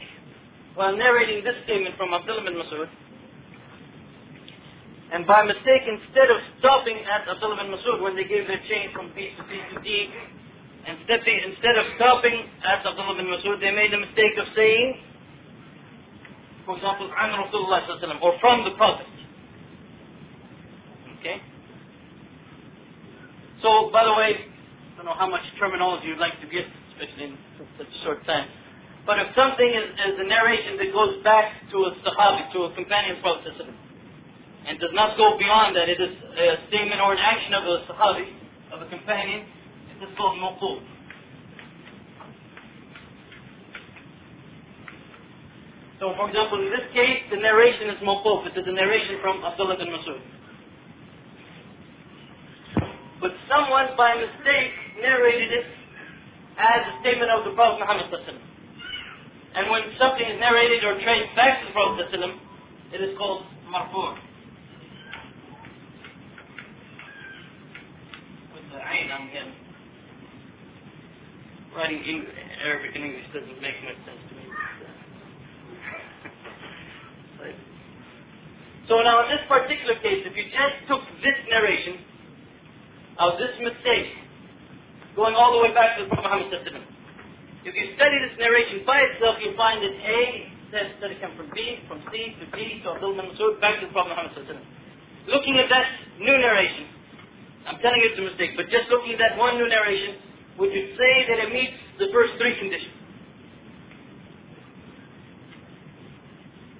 while 0.80 0.96
narrating 0.96 1.44
this 1.44 1.60
statement 1.68 2.00
from 2.00 2.16
Abdullah 2.16 2.48
bin 2.48 2.56
Mas'ud, 2.56 2.88
and 5.14 5.28
by 5.28 5.46
mistake, 5.46 5.86
instead 5.86 6.32
of 6.32 6.40
stopping 6.58 6.98
at 7.06 7.28
Abdullah 7.28 7.60
bin 7.60 7.76
Mas'ud 7.76 8.00
when 8.02 8.16
they 8.16 8.24
gave 8.24 8.48
their 8.48 8.64
chain 8.72 8.90
from 8.96 9.12
B 9.12 9.30
to 9.36 9.42
C 9.46 9.52
to 9.52 9.78
D, 9.84 10.10
Instead, 10.84 11.24
instead 11.24 11.76
of 11.80 11.86
stopping 11.96 12.44
at 12.68 12.84
Abdullah 12.84 13.16
bin 13.16 13.32
Masud, 13.32 13.60
they 13.64 13.72
made 13.72 13.96
the 13.96 14.04
mistake 14.04 14.36
of 14.36 14.52
saying, 14.52 15.00
for 16.66 16.76
example, 16.76 17.08
an 17.08 17.32
Rasulullah 17.40 17.88
or 18.20 18.36
from 18.40 18.64
the 18.68 18.76
Prophet. 18.76 19.08
Okay? 21.20 21.40
So, 23.64 23.88
by 23.96 24.04
the 24.04 24.12
way, 24.12 24.36
I 24.36 24.92
don't 25.00 25.08
know 25.08 25.16
how 25.16 25.32
much 25.32 25.44
terminology 25.56 26.12
you'd 26.12 26.20
like 26.20 26.36
to 26.44 26.48
get, 26.52 26.68
especially 26.92 27.32
in 27.32 27.36
such 27.80 27.88
a 27.88 28.00
short 28.04 28.20
time. 28.28 28.52
But 29.08 29.20
if 29.20 29.32
something 29.36 29.68
is, 29.68 29.88
is 29.88 30.16
a 30.20 30.28
narration 30.28 30.80
that 30.80 30.92
goes 30.92 31.24
back 31.24 31.64
to 31.72 31.78
a 31.88 31.92
sahabi, 32.04 32.52
to 32.56 32.68
a 32.68 32.76
companion 32.76 33.20
of 33.20 33.24
Prophet 33.24 33.56
and 34.68 34.80
does 34.80 34.96
not 34.96 35.16
go 35.16 35.36
beyond 35.40 35.76
that, 35.76 35.88
it 35.92 36.00
is 36.00 36.12
a 36.12 36.60
statement 36.68 37.00
or 37.04 37.12
an 37.16 37.20
action 37.20 37.52
of 37.56 37.64
a 37.68 37.76
sahabi, 37.88 38.28
of 38.72 38.80
a 38.84 38.88
companion, 38.88 39.44
So, 46.00 46.12
for 46.20 46.28
example, 46.28 46.60
in 46.60 46.70
this 46.72 46.84
case, 46.92 47.24
the 47.32 47.40
narration 47.40 47.96
is 47.96 48.00
mawquf. 48.04 48.48
It 48.52 48.60
is 48.60 48.68
a 48.68 48.76
narration 48.76 49.24
from 49.24 49.40
Abdullah 49.40 49.80
bin 49.80 49.88
Masud. 49.88 50.20
But 53.24 53.32
someone, 53.48 53.96
by 53.96 54.20
mistake, 54.20 54.76
narrated 55.00 55.64
it 55.64 55.68
as 56.60 56.82
a 56.92 56.94
statement 57.00 57.32
of 57.32 57.48
the 57.48 57.56
Prophet 57.56 57.80
Muhammad 57.80 58.12
and 59.56 59.70
when 59.70 59.82
something 60.02 60.26
is 60.26 60.40
narrated 60.40 60.84
or 60.84 60.98
traced 61.02 61.36
back 61.36 61.62
to 61.62 61.68
the 61.70 61.74
Prophet 61.74 62.10
it 62.94 63.02
is 63.02 63.18
called 63.18 63.46
marfu'. 63.70 64.18
With 68.54 68.66
the 68.74 68.78
ayn 68.82 69.10
I'm 69.14 69.28
getting. 69.34 69.63
Writing 71.74 72.06
English, 72.06 72.38
Arabic 72.62 72.94
and 72.94 73.04
English 73.06 73.28
doesn't 73.34 73.60
make 73.62 73.78
much 73.82 73.98
sense 74.06 74.22
to 74.30 74.34
me. 74.38 74.46
so 78.88 79.02
now 79.02 79.26
in 79.26 79.34
this 79.34 79.42
particular 79.50 79.98
case, 80.06 80.22
if 80.22 80.38
you 80.38 80.46
just 80.54 80.78
took 80.86 81.02
this 81.26 81.38
narration 81.50 81.98
of 83.18 83.42
this 83.42 83.58
mistake, 83.58 84.14
going 85.18 85.34
all 85.34 85.58
the 85.58 85.62
way 85.66 85.74
back 85.74 85.98
to 85.98 86.06
the 86.06 86.14
Prophet 86.14 86.46
Muhammad 86.46 86.86
if 87.64 87.72
you 87.72 87.96
study 87.96 88.20
this 88.20 88.36
narration 88.36 88.84
by 88.84 89.00
itself, 89.08 89.40
you'll 89.40 89.56
find 89.56 89.80
that 89.80 89.96
A 89.96 90.20
says 90.68 90.90
that 91.00 91.10
it 91.16 91.18
came 91.24 91.32
from 91.40 91.48
B, 91.56 91.80
from 91.88 92.04
C 92.12 92.36
to 92.38 92.46
D 92.52 92.84
to 92.84 93.00
Abdul 93.00 93.16
Mansur, 93.16 93.56
back 93.64 93.80
to 93.80 93.88
the 93.88 93.94
Prophet 93.96 94.12
Muhammad 94.14 94.62
Looking 95.32 95.56
at 95.64 95.72
that 95.72 95.88
new 96.20 96.38
narration, 96.38 96.86
I'm 97.64 97.80
telling 97.80 98.04
you 98.04 98.12
it's 98.12 98.20
a 98.20 98.26
mistake, 98.28 98.60
but 98.60 98.68
just 98.68 98.92
looking 98.92 99.16
at 99.16 99.22
that 99.24 99.34
one 99.40 99.56
new 99.56 99.70
narration, 99.72 100.33
would 100.60 100.72
you 100.72 100.86
say 100.98 101.14
that 101.30 101.38
it 101.42 101.50
meets 101.54 101.78
the 101.98 102.10
first 102.14 102.38
three 102.38 102.56
conditions? 102.60 102.98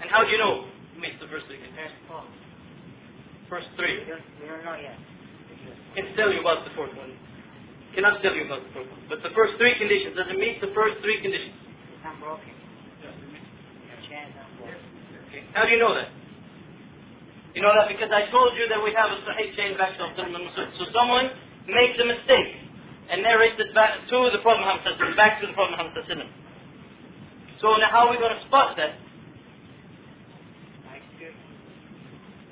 And 0.02 0.10
how 0.10 0.24
do 0.24 0.30
you 0.30 0.38
know 0.38 0.68
it 0.68 1.00
meets 1.00 1.18
the 1.22 1.30
first 1.30 1.48
three 1.48 1.58
conditions? 1.58 2.02
First 3.50 3.70
three. 3.78 4.02
We 4.02 4.50
don't, 4.50 4.66
know 4.66 4.78
yet. 4.78 4.98
Can 5.96 6.10
tell 6.18 6.34
you 6.34 6.42
about 6.42 6.66
the 6.66 6.74
fourth 6.74 6.94
one 6.98 7.14
cannot 7.94 8.20
tell 8.26 8.34
you 8.34 8.50
about 8.50 8.66
the 8.66 8.72
fourth 8.74 8.90
one. 8.90 9.02
But 9.06 9.22
the 9.22 9.32
first 9.38 9.54
three 9.62 9.78
conditions, 9.78 10.18
does 10.18 10.30
it 10.30 10.38
meet 10.38 10.58
the 10.60 10.74
first 10.74 10.98
three 11.06 11.22
conditions? 11.22 11.54
It's 11.94 12.02
not 12.02 12.18
broken. 12.18 12.50
The 12.50 13.98
chain 14.10 14.34
is 14.34 14.36
not 14.36 14.50
broken. 14.58 14.82
Okay. 15.30 15.46
How 15.54 15.70
do 15.70 15.72
you 15.72 15.82
know 15.82 15.94
that? 15.94 16.10
You 17.54 17.62
know 17.62 17.70
that 17.78 17.86
because 17.86 18.10
I 18.10 18.26
told 18.34 18.58
you 18.58 18.66
that 18.74 18.82
we 18.82 18.90
have 18.98 19.14
a 19.14 19.18
Sahih 19.30 19.54
chain 19.54 19.78
back 19.78 19.94
to 20.02 20.10
bin 20.18 20.34
So 20.58 20.84
someone 20.90 21.30
makes 21.70 21.94
a 22.02 22.06
mistake 22.10 22.63
and 23.10 23.24
narrates 23.24 23.60
it 23.60 23.74
back 23.76 24.00
to 24.08 24.18
the 24.32 24.40
Prophet 24.40 24.64
Muhammad 24.64 25.16
back 25.18 25.42
to 25.42 25.48
the 25.48 25.54
Prophet 25.54 25.76
Muhammad 25.76 26.28
So 27.60 27.76
now 27.78 27.90
how 27.92 28.08
are 28.08 28.12
we 28.12 28.18
going 28.18 28.36
to 28.36 28.44
spot 28.48 28.76
that? 28.78 28.96
By 30.88 31.00
experience. 31.04 31.42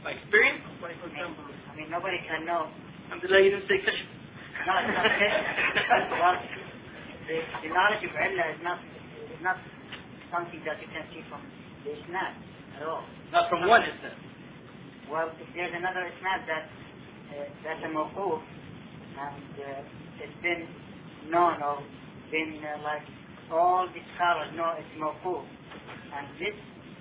By 0.04 0.12
experience? 0.18 0.66
I 1.72 1.76
mean, 1.78 1.90
nobody 1.90 2.18
can 2.28 2.46
know. 2.46 2.68
Alhamdulillah, 3.06 3.44
you 3.44 3.52
didn't 3.52 3.68
say 3.70 3.80
kashf. 3.86 4.08
No, 4.62 4.78
it's 4.78 4.94
not 5.90 6.06
well, 6.22 6.38
the, 7.28 7.38
the 7.66 7.70
knowledge 7.74 8.04
of 8.06 8.14
illah 8.14 8.48
is 8.54 8.62
not, 8.62 8.80
is 9.30 9.42
not 9.42 9.58
something 10.30 10.62
that 10.66 10.78
you 10.82 10.90
can 10.90 11.06
see 11.14 11.22
from 11.30 11.42
the 11.86 11.98
isnad 11.98 12.34
at 12.78 12.84
all. 12.86 13.04
Not 13.32 13.50
from 13.50 13.68
one 13.68 13.82
isnad. 13.82 14.16
Well, 15.10 15.32
if 15.40 15.48
there's 15.56 15.74
another 15.76 16.06
isnad 16.08 16.48
that, 16.48 16.66
uh, 16.66 17.48
that's 17.64 17.84
a 17.84 17.90
mawquf, 17.90 18.42
and 18.42 19.54
uh, 19.60 20.01
it's 20.22 20.40
been 20.42 20.70
known 21.30 21.62
or 21.62 21.82
been 22.30 22.62
uh, 22.62 22.82
like 22.86 23.04
all 23.52 23.90
the 23.90 24.02
scholars 24.16 24.54
know 24.56 24.78
it's 24.78 24.94
mawquf, 24.96 25.44
and 26.14 26.26
this 26.40 26.56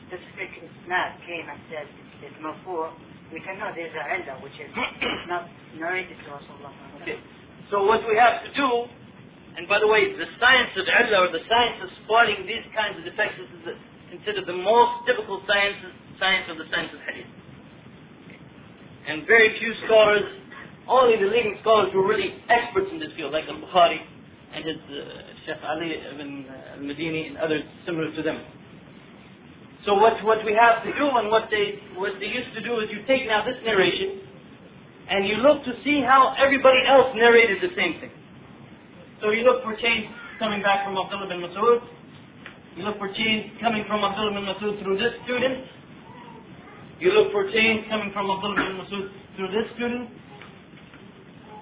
specific 0.08 0.50
isnad 0.64 1.20
came 1.28 1.46
and 1.46 1.60
said 1.70 1.86
it's 2.24 2.38
mawquf, 2.42 2.90
we 3.32 3.38
can 3.40 3.58
know 3.62 3.70
there's 3.70 3.94
a 3.94 4.04
illah 4.18 4.42
which 4.42 4.56
is 4.58 4.70
not 5.30 5.46
narrated 5.78 6.18
to 6.26 6.28
us. 6.34 6.42
Okay. 7.02 7.20
So 7.70 7.86
what 7.86 8.02
we 8.10 8.18
have 8.18 8.42
to 8.42 8.50
do, 8.58 8.68
and 9.54 9.70
by 9.70 9.78
the 9.78 9.86
way, 9.86 10.10
the 10.10 10.26
science 10.42 10.74
of 10.74 10.84
illah 10.88 11.28
or 11.28 11.30
the 11.30 11.44
science 11.46 11.78
of 11.86 11.88
spotting 12.04 12.42
these 12.46 12.66
kinds 12.74 12.98
of 12.98 13.06
defects 13.06 13.38
is 13.38 13.48
considered 14.10 14.46
the 14.50 14.58
most 14.58 15.06
difficult 15.06 15.46
science, 15.46 15.78
science 16.18 16.50
of 16.50 16.58
the 16.58 16.66
science 16.74 16.90
of 16.90 17.00
hadith. 17.06 17.30
And 19.06 19.26
very 19.26 19.54
few 19.58 19.72
scholars, 19.86 20.39
only 20.90 21.16
the 21.16 21.30
leading 21.30 21.56
scholars 21.62 21.94
who 21.94 22.02
are 22.02 22.08
really 22.10 22.34
experts 22.50 22.90
in 22.90 22.98
this 22.98 23.14
field, 23.14 23.32
like 23.32 23.46
al-Bukhari 23.46 24.02
and 24.50 24.66
his 24.66 24.82
uh, 24.90 24.98
Sheikh 25.46 25.62
Ali 25.62 25.94
ibn 25.94 26.44
uh, 26.50 26.76
al-Madini 26.76 27.30
and 27.30 27.38
others 27.38 27.62
similar 27.86 28.10
to 28.10 28.22
them. 28.22 28.42
So 29.86 29.94
what, 29.94 30.18
what 30.26 30.44
we 30.44 30.52
have 30.52 30.84
to 30.84 30.90
do 30.92 31.06
and 31.16 31.30
what 31.30 31.48
they, 31.48 31.80
what 31.96 32.12
they 32.20 32.28
used 32.28 32.52
to 32.58 32.60
do 32.60 32.82
is 32.84 32.90
you 32.92 33.00
take 33.06 33.24
now 33.30 33.46
this 33.46 33.56
narration 33.64 34.20
and 35.08 35.24
you 35.24 35.40
look 35.40 35.64
to 35.64 35.72
see 35.86 36.02
how 36.04 36.34
everybody 36.36 36.82
else 36.84 37.14
narrated 37.16 37.62
the 37.62 37.72
same 37.78 37.96
thing. 38.02 38.12
So 39.22 39.30
you 39.30 39.46
look 39.46 39.62
for 39.62 39.72
chains 39.78 40.10
coming 40.38 40.60
back 40.60 40.84
from 40.84 40.98
Abdullah 40.98 41.28
bin 41.30 41.40
Masud. 41.40 41.80
You 42.76 42.82
look 42.84 42.98
for 42.98 43.08
chains 43.14 43.56
coming 43.62 43.84
from 43.88 44.04
Abdullah 44.04 44.34
bin 44.36 44.44
Masud 44.44 44.82
through 44.82 44.98
this 44.98 45.14
student. 45.24 45.64
You 47.00 47.16
look 47.16 47.32
for 47.32 47.48
chains 47.48 47.88
coming 47.88 48.12
from 48.12 48.28
Abdullah 48.28 48.60
bin 48.60 48.76
Masud 48.84 49.06
through 49.36 49.50
this 49.54 49.66
student. 49.80 50.10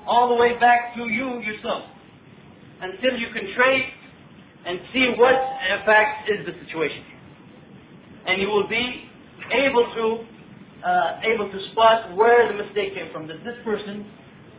All 0.09 0.33
the 0.33 0.41
way 0.41 0.57
back 0.57 0.97
to 0.97 1.05
you 1.05 1.45
yourself. 1.45 1.85
Until 2.81 3.21
you 3.21 3.29
can 3.37 3.45
trace 3.53 3.93
and 4.65 4.81
see 4.97 5.13
what, 5.21 5.37
in 5.37 5.85
fact, 5.85 6.33
is 6.33 6.49
the 6.49 6.57
situation. 6.65 7.05
And 8.25 8.41
you 8.41 8.49
will 8.49 8.69
be 8.69 9.05
able 9.53 9.85
to 9.85 10.07
uh, 10.81 11.21
able 11.29 11.51
to 11.51 11.59
spot 11.73 12.17
where 12.17 12.49
the 12.49 12.57
mistake 12.57 12.95
came 12.97 13.13
from. 13.13 13.29
That 13.29 13.45
this 13.45 13.61
person 13.69 14.09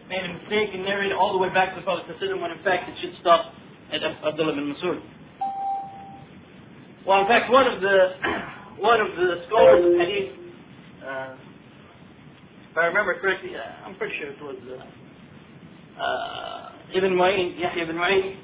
made 0.05 0.21
a 0.21 0.31
mistake 0.37 0.69
and 0.73 0.85
narrated 0.85 1.17
all 1.17 1.33
the 1.33 1.41
way 1.41 1.49
back 1.49 1.73
to 1.73 1.81
the 1.81 1.85
Prophet 1.85 2.05
when 2.19 2.51
in 2.51 2.61
fact 2.61 2.89
it 2.89 2.95
should 3.01 3.17
stop 3.21 3.53
at 3.89 4.05
Abdullah 4.05 4.53
bin 4.53 4.69
Masud. 4.69 5.01
Well, 7.05 7.21
in 7.21 7.27
fact, 7.27 7.49
one 7.49 7.65
of 7.65 7.81
the 7.81 7.97
one 8.85 9.01
of 9.01 9.09
the 9.17 9.41
scholars 9.49 9.81
of 9.81 9.93
Hadith, 9.97 10.29
uh, 11.01 11.33
if 12.69 12.77
I 12.77 12.85
remember 12.85 13.17
correctly, 13.17 13.57
uh, 13.57 13.85
I'm 13.85 13.95
pretty 13.95 14.13
sure 14.21 14.29
it 14.29 14.41
was 14.41 14.61
uh, 14.77 15.08
uh, 15.99 16.95
Ibn 16.95 17.13
ibn 17.13 17.95
Ma'in. 17.95 18.37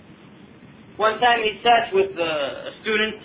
One 0.98 1.20
time 1.20 1.40
he 1.44 1.60
sat 1.64 1.94
with 1.94 2.12
a 2.12 2.72
student 2.82 3.16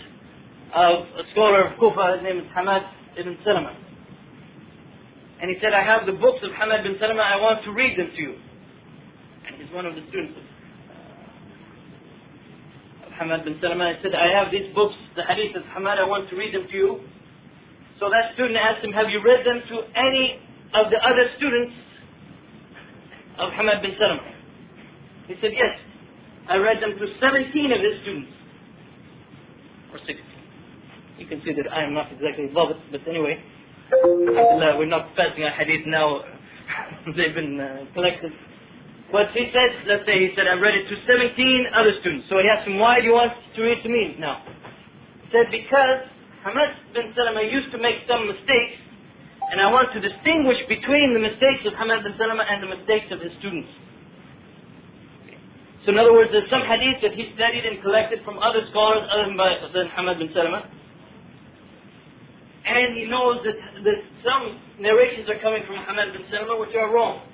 of 0.75 1.07
a 1.19 1.23
scholar 1.33 1.67
of 1.67 1.79
Kufa, 1.79 2.17
his 2.19 2.23
name 2.25 2.39
is 2.39 2.47
Hammad 2.55 2.83
ibn 3.19 3.37
Salama. 3.45 3.77
And 5.41 5.49
he 5.49 5.57
said, 5.61 5.73
I 5.73 5.83
have 5.83 6.05
the 6.05 6.13
books 6.13 6.45
of 6.45 6.53
Hammad 6.53 6.85
bin 6.85 6.97
Salama, 7.01 7.23
I 7.23 7.41
want 7.41 7.65
to 7.65 7.73
read 7.73 7.99
them 7.99 8.11
to 8.15 8.21
you. 8.21 8.35
And 9.49 9.57
he's 9.57 9.73
one 9.73 9.87
of 9.87 9.95
the 9.97 10.05
students 10.13 10.37
of, 10.37 10.45
uh, 13.09 13.17
Hammad 13.17 13.45
bin 13.49 13.57
Salama. 13.61 13.97
He 13.97 14.03
said, 14.05 14.13
I 14.13 14.29
have 14.37 14.53
these 14.53 14.69
books, 14.75 14.95
the 15.17 15.25
hadith 15.25 15.57
of 15.57 15.65
Hammad, 15.73 15.99
I 15.99 16.05
want 16.05 16.29
to 16.29 16.37
read 16.37 16.53
them 16.55 16.69
to 16.69 16.77
you. 16.77 17.01
So 17.99 18.13
that 18.13 18.37
student 18.37 18.61
asked 18.61 18.85
him, 18.85 18.93
have 18.93 19.09
you 19.09 19.25
read 19.25 19.41
them 19.47 19.65
to 19.65 19.77
any 19.97 20.45
of 20.77 20.93
the 20.93 21.01
other 21.01 21.25
students 21.41 21.73
of 23.41 23.53
Hammad 23.53 23.83
bin 23.83 23.97
Salama? 23.99 24.23
He 25.27 25.35
said, 25.41 25.53
yes. 25.53 25.79
I 26.49 26.57
read 26.57 26.83
them 26.83 26.99
to 26.99 27.07
17 27.21 27.73
of 27.73 27.81
his 27.81 28.03
students. 28.03 28.33
Or 29.93 29.99
16. 29.99 30.17
You 31.19 31.27
can 31.27 31.43
see 31.45 31.53
that 31.53 31.71
I 31.73 31.85
am 31.85 31.95
not 31.95 32.11
exactly 32.13 32.47
above 32.51 32.71
it, 32.71 32.81
but 32.91 33.01
anyway. 33.09 33.39
We're 33.93 34.87
not 34.87 35.15
passing 35.17 35.45
a 35.45 35.51
hadith 35.51 35.87
now. 35.87 36.23
They've 37.17 37.35
been 37.35 37.61
uh, 37.61 37.93
collected. 37.95 38.33
But 39.13 39.35
he 39.35 39.51
said, 39.53 39.87
let's 39.91 40.07
say 40.07 40.19
he 40.23 40.31
said, 40.37 40.47
I 40.47 40.55
read 40.55 40.75
it 40.75 40.87
to 40.89 40.97
17 41.07 41.67
other 41.75 41.99
students. 42.01 42.27
So 42.31 42.39
he 42.39 42.47
asked 42.47 42.67
him, 42.67 42.79
why 42.79 43.01
do 43.01 43.07
you 43.07 43.15
want 43.15 43.33
to 43.35 43.63
read 43.63 43.83
to 43.83 43.89
me 43.91 44.15
now? 44.19 44.43
He 45.27 45.29
said, 45.35 45.51
because 45.51 46.07
Hammad 46.47 46.71
bin 46.95 47.13
Salama 47.15 47.43
used 47.43 47.73
to 47.73 47.79
make 47.79 48.07
some 48.07 48.27
mistakes, 48.31 48.79
and 49.51 49.59
I 49.59 49.67
want 49.71 49.91
to 49.93 50.01
distinguish 50.01 50.59
between 50.71 51.13
the 51.13 51.23
mistakes 51.23 51.67
of 51.67 51.75
Hammad 51.75 52.07
bin 52.07 52.15
Salama 52.15 52.47
and 52.47 52.63
the 52.63 52.71
mistakes 52.71 53.11
of 53.11 53.19
his 53.19 53.35
students. 53.43 53.69
So 55.83 55.91
in 55.91 55.99
other 55.99 56.15
words, 56.15 56.31
there's 56.31 56.49
some 56.53 56.63
hadith 56.63 57.03
that 57.03 57.19
he 57.19 57.35
studied 57.35 57.67
and 57.67 57.83
collected 57.83 58.23
from 58.23 58.39
other 58.39 58.63
scholars 58.71 59.03
other 59.11 59.27
than, 59.27 59.91
Hammad 59.91 60.23
bin 60.23 60.31
Salama 60.31 60.63
and 62.71 62.95
he 62.95 63.11
knows 63.11 63.43
that, 63.43 63.59
that 63.83 64.01
some 64.23 64.55
narrations 64.79 65.27
are 65.27 65.41
coming 65.43 65.67
from 65.67 65.83
Hammad 65.83 66.15
bin 66.15 66.23
Salama 66.31 66.61
which 66.61 66.75
are 66.79 66.93
wrong. 66.93 67.27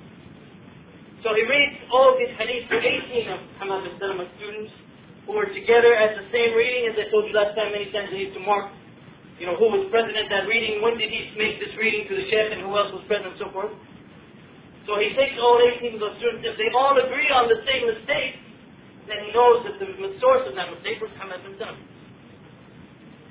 So 1.20 1.34
he 1.34 1.44
reads 1.44 1.76
all 1.92 2.16
these 2.16 2.32
hadiths 2.38 2.70
to 2.70 2.78
18 2.78 3.34
of 3.34 3.40
Hammad 3.60 3.84
bin 3.84 3.92
Salama's 4.00 4.30
students 4.40 4.72
who 5.26 5.34
were 5.34 5.50
together 5.50 5.92
at 5.98 6.14
the 6.16 6.24
same 6.30 6.54
reading. 6.54 6.88
As 6.88 6.96
I 6.96 7.10
told 7.10 7.26
you 7.26 7.34
last 7.34 7.58
time, 7.58 7.74
many 7.74 7.90
times 7.90 8.14
they 8.14 8.30
used 8.30 8.38
to 8.38 8.44
mark, 8.46 8.70
you 9.36 9.44
know, 9.44 9.56
who 9.56 9.68
was 9.68 9.84
present 9.92 10.16
at 10.16 10.32
that 10.32 10.48
reading, 10.48 10.80
when 10.80 10.96
did 10.96 11.12
he 11.12 11.36
make 11.36 11.60
this 11.60 11.72
reading 11.76 12.08
to 12.08 12.14
the 12.16 12.24
Sheikh, 12.32 12.56
and 12.56 12.64
who 12.64 12.72
else 12.72 12.88
was 12.92 13.04
present, 13.04 13.36
and 13.36 13.40
so 13.40 13.52
forth. 13.52 13.72
So 14.88 14.96
he 15.02 15.12
takes 15.18 15.36
all 15.36 15.58
18 15.60 15.98
of 15.98 16.00
those 16.00 16.16
students. 16.22 16.46
If 16.46 16.56
they 16.56 16.70
all 16.72 16.94
agree 16.94 17.28
on 17.28 17.50
the 17.50 17.60
same 17.66 17.90
mistake, 17.90 18.38
then 19.10 19.18
he 19.26 19.30
knows 19.34 19.66
that 19.66 19.76
the 19.82 20.14
source 20.22 20.46
of 20.46 20.54
that 20.54 20.70
mistake 20.72 21.02
was 21.02 21.10
Hammad 21.18 21.42
bin 21.42 21.58
Salama. 21.58 21.78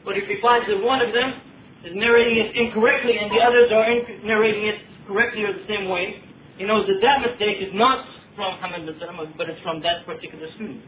But 0.04 0.20
if 0.20 0.30
he 0.30 0.38
finds 0.44 0.68
that 0.70 0.78
one 0.84 1.02
of 1.02 1.10
them 1.16 1.42
is 1.88 1.96
narrating 1.96 2.38
it 2.38 2.54
incorrectly 2.54 3.18
and 3.18 3.32
the 3.32 3.42
others 3.42 3.72
are 3.74 3.88
narrating 4.24 4.68
it 4.68 4.80
correctly 5.08 5.44
or 5.44 5.56
the 5.56 5.66
same 5.66 5.90
way, 5.90 6.22
he 6.60 6.64
knows 6.64 6.86
that 6.88 7.00
that 7.02 7.26
mistake 7.26 7.60
is 7.60 7.74
not 7.74 8.06
from 8.36 8.60
Hammad 8.60 8.86
bin 8.86 8.96
Salama, 9.00 9.32
but 9.40 9.50
it's 9.50 9.60
from 9.64 9.82
that 9.82 10.06
particular 10.06 10.48
student. 10.60 10.84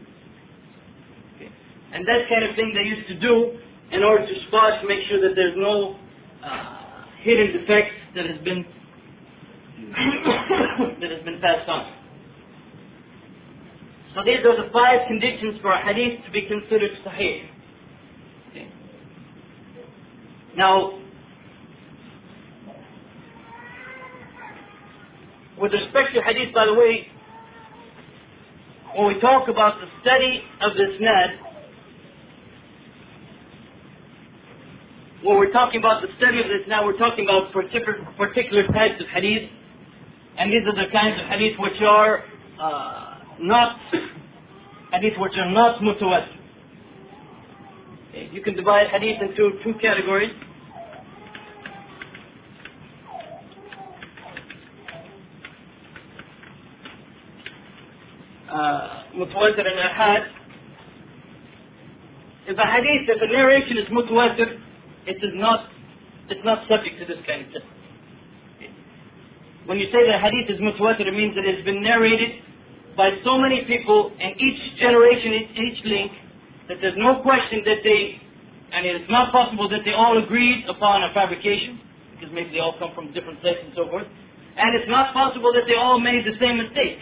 Okay. 1.36 1.50
And 1.92 2.04
that 2.04 2.28
kind 2.28 2.44
of 2.44 2.54
thing 2.54 2.76
they 2.76 2.86
used 2.86 3.08
to 3.08 3.16
do 3.18 3.58
in 3.92 4.02
order 4.02 4.26
to 4.26 4.34
spot, 4.48 4.80
to 4.82 4.88
make 4.88 5.00
sure 5.08 5.20
that 5.20 5.34
there's 5.34 5.56
no 5.56 5.96
uh, 6.44 7.04
hidden 7.22 7.52
defect 7.52 7.92
that 8.14 8.26
has 8.26 8.38
been 8.44 8.64
that 11.00 11.10
has 11.10 11.24
been 11.24 11.40
passed 11.40 11.68
on. 11.68 11.94
So 14.14 14.24
these 14.24 14.44
are 14.44 14.56
the 14.64 14.70
five 14.72 15.06
conditions 15.06 15.60
for 15.62 15.72
a 15.72 15.80
hadith 15.84 16.24
to 16.26 16.30
be 16.32 16.42
considered 16.48 16.90
sahih. 17.04 17.48
Okay. 18.50 18.68
Now, 20.56 20.98
With 25.60 25.72
respect 25.72 26.14
to 26.14 26.22
hadith, 26.22 26.54
by 26.54 26.66
the 26.66 26.74
way, 26.74 27.02
when 28.94 29.08
we 29.08 29.20
talk 29.20 29.48
about 29.48 29.74
the 29.82 29.90
study 30.00 30.38
of 30.62 30.70
this 30.78 30.94
isnad, 30.94 31.47
when 35.22 35.36
we're 35.36 35.52
talking 35.52 35.80
about 35.80 36.02
the 36.02 36.08
study 36.16 36.38
of 36.38 36.46
this 36.46 36.62
now, 36.68 36.84
we're 36.84 36.96
talking 36.96 37.24
about 37.24 37.52
particular, 37.52 38.06
particular 38.16 38.66
types 38.68 39.00
of 39.00 39.06
hadith. 39.08 39.50
And 40.38 40.52
these 40.52 40.62
are 40.66 40.74
the 40.74 40.90
kinds 40.92 41.20
of 41.20 41.26
hadith 41.26 41.58
which 41.58 41.82
are 41.82 42.22
uh, 42.60 43.18
not 43.40 43.76
hadith 44.92 45.18
which 45.18 45.32
are 45.36 45.50
not 45.50 45.80
mutawatir. 45.82 46.36
You 48.32 48.42
can 48.42 48.54
divide 48.54 48.88
hadith 48.88 49.20
into 49.20 49.58
two 49.64 49.74
categories. 49.80 50.30
Uh, 58.48 59.02
mutawatir 59.16 59.66
and 59.66 59.78
ahad. 59.78 60.26
If 62.46 62.56
a 62.56 62.66
hadith, 62.66 63.08
if 63.08 63.20
a 63.20 63.32
narration 63.32 63.78
is 63.78 63.84
mutawatir, 63.88 64.67
it 65.08 65.16
is 65.24 65.32
not, 65.40 65.72
it's 66.28 66.44
not 66.44 66.68
subject 66.68 67.00
to 67.00 67.04
this 67.08 67.18
kind 67.24 67.48
of 67.48 67.48
test. 67.52 67.64
When 69.64 69.80
you 69.80 69.88
say 69.88 70.00
that 70.04 70.20
hadith 70.20 70.52
is 70.52 70.60
mutawatir, 70.60 71.08
it 71.08 71.16
means 71.16 71.36
that 71.36 71.44
it's 71.44 71.64
been 71.64 71.80
narrated 71.80 72.44
by 72.96 73.16
so 73.24 73.36
many 73.36 73.64
people 73.64 74.12
in 74.16 74.30
each 74.36 74.60
generation, 74.80 75.32
each 75.56 75.80
link, 75.84 76.12
that 76.68 76.80
there's 76.80 76.96
no 76.96 77.20
question 77.20 77.64
that 77.64 77.80
they, 77.84 78.20
and 78.72 78.84
it's 78.84 79.08
not 79.08 79.32
possible 79.32 79.68
that 79.68 79.84
they 79.84 79.92
all 79.92 80.16
agreed 80.20 80.64
upon 80.68 81.04
a 81.04 81.12
fabrication, 81.12 81.80
because 82.16 82.32
maybe 82.32 82.52
they 82.56 82.60
all 82.60 82.76
come 82.80 82.92
from 82.96 83.12
different 83.12 83.40
places 83.40 83.72
and 83.72 83.76
so 83.76 83.88
forth, 83.88 84.08
and 84.08 84.68
it's 84.76 84.88
not 84.88 85.12
possible 85.12 85.52
that 85.52 85.64
they 85.68 85.76
all 85.76 86.00
made 86.00 86.24
the 86.24 86.36
same 86.40 86.58
mistake. 86.58 86.98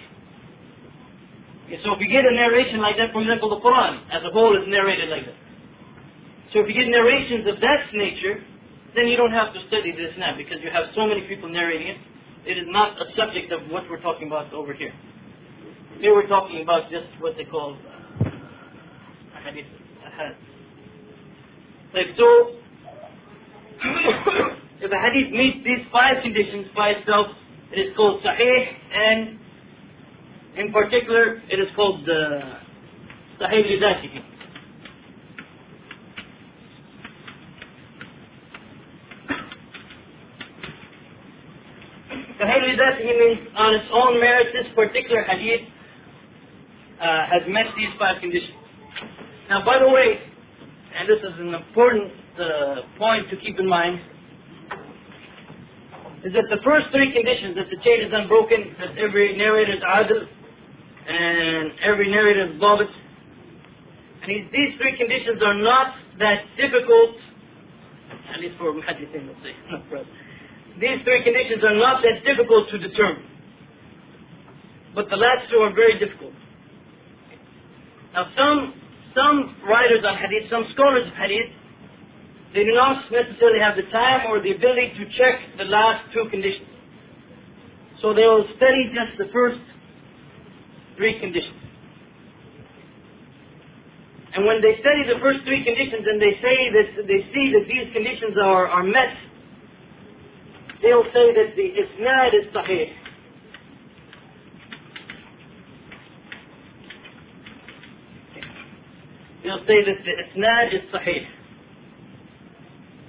So 1.82 1.94
if 1.94 2.00
you 2.02 2.10
get 2.10 2.22
a 2.22 2.34
narration 2.34 2.78
like 2.78 2.94
that, 2.98 3.10
for 3.10 3.22
example, 3.22 3.50
the 3.50 3.58
Quran 3.58 4.06
as 4.10 4.22
a 4.22 4.30
whole 4.30 4.54
is 4.54 4.66
narrated 4.70 5.08
like 5.08 5.26
that. 5.26 5.45
So 6.52 6.60
if 6.60 6.68
you 6.68 6.74
get 6.74 6.86
narrations 6.88 7.46
of 7.48 7.60
that 7.60 7.90
nature, 7.92 8.42
then 8.94 9.08
you 9.08 9.16
don't 9.16 9.32
have 9.32 9.52
to 9.52 9.60
study 9.68 9.92
this 9.92 10.14
now 10.18 10.36
because 10.36 10.58
you 10.62 10.70
have 10.72 10.92
so 10.94 11.06
many 11.06 11.26
people 11.28 11.48
narrating 11.48 11.88
it. 11.88 11.98
It 12.46 12.58
is 12.58 12.66
not 12.68 12.96
a 13.00 13.10
subject 13.18 13.50
of 13.52 13.70
what 13.70 13.84
we're 13.90 14.00
talking 14.00 14.28
about 14.28 14.52
over 14.54 14.72
here. 14.72 14.92
Here 15.98 16.14
we're 16.14 16.28
talking 16.28 16.62
about 16.62 16.90
just 16.90 17.08
what 17.20 17.34
they 17.36 17.44
call 17.44 17.76
uh, 18.20 18.30
hadith. 19.44 19.66
Like 21.92 22.12
so, 22.16 22.56
if 24.84 24.90
a 24.92 25.00
hadith 25.00 25.32
meets 25.32 25.64
these 25.64 25.84
five 25.90 26.22
conditions 26.22 26.66
by 26.76 26.90
itself, 26.90 27.26
it 27.72 27.80
is 27.80 27.96
called 27.96 28.22
sahih 28.22 28.62
and 28.94 29.38
in 30.56 30.72
particular, 30.72 31.42
it 31.50 31.60
is 31.60 31.68
called 31.76 32.06
the 32.06 32.40
Sahih 33.40 33.60
Lidatihi. 33.60 34.35
Sahih 42.36 42.60
Lidatihi 42.68 43.12
means 43.16 43.48
on 43.56 43.74
its 43.74 43.88
own 43.92 44.20
merit, 44.20 44.52
this 44.52 44.68
particular 44.76 45.24
hadith 45.24 45.72
uh, 47.00 47.32
has 47.32 47.42
met 47.48 47.72
these 47.76 47.88
five 47.98 48.20
conditions. 48.20 48.60
Now, 49.48 49.64
by 49.64 49.80
the 49.80 49.88
way, 49.88 50.20
and 51.00 51.08
this 51.08 51.20
is 51.24 51.32
an 51.40 51.56
important 51.56 52.12
uh, 52.36 52.84
point 53.00 53.32
to 53.32 53.36
keep 53.40 53.56
in 53.56 53.64
mind, 53.64 54.00
is 56.28 56.32
that 56.36 56.44
the 56.52 56.60
first 56.60 56.92
three 56.92 57.08
conditions, 57.08 57.56
that 57.56 57.72
the 57.72 57.80
chain 57.80 58.04
is 58.04 58.12
unbroken, 58.12 58.68
that 58.84 59.00
every 59.00 59.32
narrator 59.36 59.72
is 59.72 59.80
adil, 59.80 60.20
and 61.08 61.72
every 61.88 62.10
narrator 62.10 62.52
is 62.52 62.60
it. 62.60 62.92
And 64.20 64.28
these, 64.28 64.44
these 64.52 64.72
three 64.76 64.92
conditions 65.00 65.40
are 65.40 65.56
not 65.56 65.94
that 66.18 66.44
difficult, 66.60 67.16
at 68.28 68.40
least 68.44 68.60
for 68.60 68.76
muhaddithin, 68.76 69.24
let's 69.24 69.40
say, 69.40 69.56
not 69.72 69.88
for 69.88 70.04
us. 70.04 70.08
These 70.76 71.00
three 71.08 71.24
conditions 71.24 71.64
are 71.64 71.76
not 71.76 72.04
that 72.04 72.20
difficult 72.20 72.68
to 72.68 72.76
determine. 72.76 73.24
But 74.94 75.08
the 75.08 75.16
last 75.16 75.48
two 75.48 75.60
are 75.64 75.72
very 75.72 75.96
difficult. 75.98 76.32
Now 78.12 78.28
some, 78.36 78.72
some 79.16 79.56
writers 79.68 80.04
on 80.04 80.16
hadith, 80.16 80.48
some 80.48 80.64
scholars 80.72 81.08
of 81.08 81.16
hadith, 81.16 81.52
they 82.52 82.64
do 82.64 82.72
not 82.72 83.04
necessarily 83.12 83.60
have 83.60 83.76
the 83.76 83.84
time 83.92 84.32
or 84.32 84.40
the 84.40 84.52
ability 84.56 84.96
to 84.96 85.04
check 85.20 85.36
the 85.60 85.68
last 85.68 86.12
two 86.12 86.24
conditions. 86.32 86.68
So 88.00 88.12
they 88.12 88.24
will 88.24 88.48
study 88.56 88.92
just 88.92 89.16
the 89.20 89.28
first 89.32 89.60
three 90.96 91.20
conditions. 91.20 91.60
And 94.36 94.44
when 94.44 94.60
they 94.60 94.76
study 94.84 95.08
the 95.08 95.20
first 95.20 95.44
three 95.48 95.64
conditions 95.64 96.04
and 96.04 96.20
they 96.20 96.36
say 96.44 96.56
that 96.76 96.88
they 97.08 97.20
see 97.32 97.56
that 97.56 97.64
these 97.64 97.88
conditions 97.96 98.36
are, 98.36 98.68
are 98.68 98.84
met, 98.84 99.16
they'll 100.82 101.04
say 101.12 101.32
that 101.34 101.56
the 101.56 101.68
isnad 101.74 102.34
is 102.34 102.46
sahih. 102.54 102.92
They'll 109.42 109.64
say 109.66 109.84
that 109.84 109.98
the 110.04 110.40
isnad 110.40 110.74
is 110.74 110.82
sahih. 110.92 111.26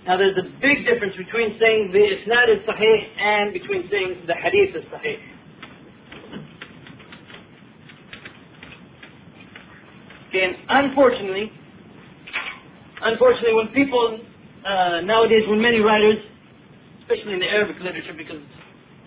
Now 0.05 0.17
there's 0.17 0.37
a 0.37 0.49
big 0.61 0.85
difference 0.85 1.15
between 1.17 1.59
saying 1.59 1.91
the 1.91 1.99
isnad 1.99 2.47
is 2.53 2.63
sahih 2.67 2.97
and 3.19 3.53
between 3.53 3.89
saying 3.91 4.23
the 4.27 4.35
hadith 4.35 4.75
is 4.75 4.85
sahih. 4.91 5.17
And 10.33 10.55
unfortunately, 10.69 11.51
unfortunately, 13.01 13.53
when 13.53 13.67
people 13.73 14.19
uh, 14.67 15.01
nowadays, 15.01 15.43
when 15.47 15.61
many 15.61 15.79
writers, 15.79 16.19
especially 17.07 17.39
in 17.39 17.39
the 17.39 17.47
Arabic 17.47 17.79
literature, 17.79 18.11
because 18.11 18.43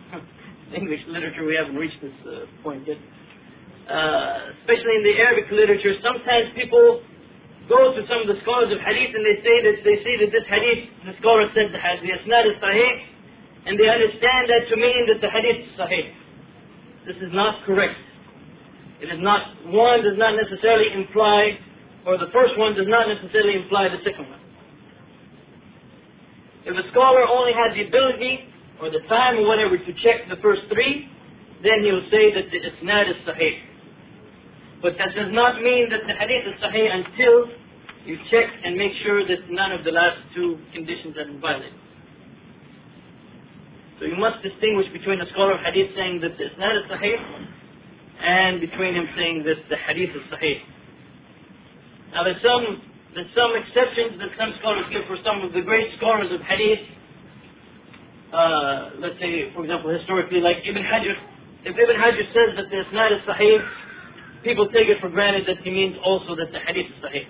English 0.81 1.05
literature 1.05 1.45
we 1.45 1.53
haven't 1.53 1.77
reached 1.77 2.01
this 2.01 2.17
uh, 2.25 2.49
point 2.65 2.89
yet, 2.89 2.97
uh, 2.97 4.57
especially 4.65 4.97
in 4.97 5.05
the 5.05 5.21
Arabic 5.21 5.53
literature, 5.53 5.93
sometimes 6.01 6.49
people 6.57 7.05
go 7.69 7.93
to 7.93 8.01
some 8.09 8.25
of 8.25 8.29
the 8.33 8.41
scholars 8.41 8.73
of 8.73 8.81
hadith 8.81 9.13
and 9.13 9.21
they 9.21 9.37
say 9.45 9.57
that 9.69 9.77
they 9.85 10.01
see 10.01 10.17
that 10.17 10.33
this 10.33 10.49
hadith, 10.49 10.89
the 11.13 11.15
scholar 11.21 11.45
said 11.53 11.69
the 11.69 11.77
hadith, 11.77 12.09
the 12.09 12.13
isnad 12.25 12.49
is 12.49 12.57
sahih, 12.57 12.95
and 13.69 13.77
they 13.77 13.85
understand 13.85 14.49
that 14.49 14.65
to 14.73 14.81
mean 14.81 15.03
that 15.13 15.21
the 15.21 15.29
hadith 15.29 15.69
is 15.69 15.73
sahih. 15.77 16.07
This 17.05 17.21
is 17.21 17.37
not 17.37 17.61
correct. 17.69 18.01
It 19.05 19.13
is 19.13 19.21
not, 19.21 19.45
one 19.69 20.01
does 20.01 20.17
not 20.17 20.41
necessarily 20.41 20.89
imply, 20.97 21.61
or 22.09 22.17
the 22.17 22.33
first 22.33 22.57
one 22.57 22.73
does 22.73 22.89
not 22.89 23.13
necessarily 23.13 23.61
imply 23.61 23.93
the 23.93 24.01
second 24.09 24.25
one. 24.25 24.40
If 26.67 26.77
a 26.77 26.85
scholar 26.93 27.25
only 27.25 27.53
had 27.53 27.73
the 27.73 27.89
ability 27.89 28.51
or 28.81 28.91
the 28.91 29.01
time 29.09 29.41
or 29.41 29.47
whatever 29.49 29.77
to 29.77 29.93
check 30.05 30.29
the 30.29 30.37
first 30.43 30.63
three, 30.69 31.09
then 31.63 31.85
he 31.85 31.93
will 31.93 32.09
say 32.13 32.33
that 32.33 32.49
the 32.53 32.61
isnad 32.61 33.09
is 33.09 33.17
sahih. 33.25 33.55
But 34.83 34.97
that 34.97 35.13
does 35.17 35.33
not 35.33 35.61
mean 35.61 35.89
that 35.93 36.05
the 36.09 36.17
hadith 36.17 36.49
is 36.49 36.57
sahih 36.61 36.89
until 36.89 37.53
you 38.05 38.17
check 38.31 38.49
and 38.65 38.77
make 38.77 38.93
sure 39.05 39.27
that 39.29 39.49
none 39.51 39.73
of 39.73 39.85
the 39.85 39.93
last 39.93 40.17
two 40.35 40.57
conditions 40.73 41.17
are 41.17 41.29
violated. 41.41 41.77
So 44.01 44.07
you 44.09 44.17
must 44.17 44.41
distinguish 44.43 44.89
between 44.93 45.21
a 45.21 45.29
scholar 45.33 45.53
of 45.53 45.61
hadith 45.61 45.93
saying 45.95 46.21
that 46.25 46.33
the 46.41 46.45
isnad 46.49 46.75
is 46.81 46.85
sahih 46.89 47.17
and 48.21 48.61
between 48.61 48.95
him 48.97 49.09
saying 49.17 49.45
that 49.45 49.61
the 49.69 49.77
hadith 49.77 50.17
is 50.17 50.25
sahih. 50.33 50.57
Now 52.13 52.25
there's 52.25 52.41
some 52.41 52.90
there's 53.15 53.31
some 53.35 53.51
exceptions 53.59 54.23
that 54.23 54.31
some 54.39 54.55
scholars 54.63 54.87
give 54.95 55.03
for 55.11 55.19
some 55.27 55.43
of 55.43 55.51
the 55.51 55.63
great 55.63 55.91
scholars 55.99 56.31
of 56.31 56.41
hadith. 56.47 56.79
Uh, 58.31 59.03
let's 59.03 59.19
say, 59.19 59.51
for 59.51 59.67
example, 59.67 59.91
historically, 59.91 60.39
like 60.39 60.63
Ibn 60.63 60.79
Hajar. 60.79 61.17
If 61.67 61.75
Ibn 61.75 61.97
Hajar 61.99 62.25
says 62.31 62.51
that 62.55 62.71
the 62.71 62.79
isnad 62.87 63.11
is 63.19 63.23
sahih, 63.27 63.59
people 64.47 64.71
take 64.71 64.87
it 64.87 65.03
for 65.03 65.11
granted 65.11 65.43
that 65.51 65.59
he 65.67 65.71
means 65.71 65.97
also 66.05 66.39
that 66.39 66.55
the 66.55 66.63
hadith 66.63 66.87
is 66.87 66.99
sahih. 67.03 67.27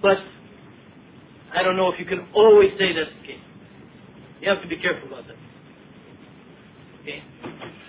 But 0.00 0.22
I 1.50 1.66
don't 1.66 1.76
know 1.76 1.90
if 1.90 1.98
you 1.98 2.06
can 2.06 2.28
always 2.30 2.70
say 2.78 2.94
that's 2.94 3.10
the 3.10 3.26
case. 3.26 3.42
You 4.40 4.50
have 4.54 4.62
to 4.62 4.68
be 4.68 4.78
careful 4.78 5.08
about 5.10 5.26
that. 5.26 5.40
Okay. 7.02 7.18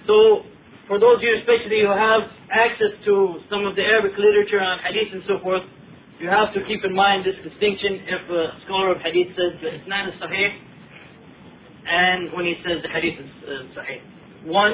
So 0.10 0.42
for 0.88 0.98
those 0.98 1.18
of 1.18 1.24
you 1.24 1.38
especially 1.38 1.86
who 1.86 1.94
have 1.94 2.26
access 2.50 2.98
to 3.06 3.46
some 3.52 3.70
of 3.70 3.76
the 3.76 3.84
Arabic 3.84 4.18
literature 4.18 4.60
on 4.60 4.80
hadith 4.82 5.14
and 5.14 5.22
so 5.28 5.38
forth, 5.44 5.62
you 6.20 6.30
have 6.30 6.54
to 6.54 6.66
keep 6.66 6.84
in 6.84 6.96
mind 6.96 7.26
this 7.26 7.38
distinction 7.46 8.02
if 8.10 8.30
a 8.30 8.60
scholar 8.66 8.92
of 8.92 9.02
hadith 9.02 9.30
says 9.38 9.54
that 9.62 9.88
not 9.88 10.10
is 10.10 10.16
sahih 10.18 10.50
and 11.86 12.34
when 12.34 12.46
he 12.46 12.56
says 12.66 12.82
the 12.82 12.90
hadith 12.90 13.20
is 13.22 13.32
uh, 13.46 13.80
sahih. 13.80 14.02
One, 14.50 14.74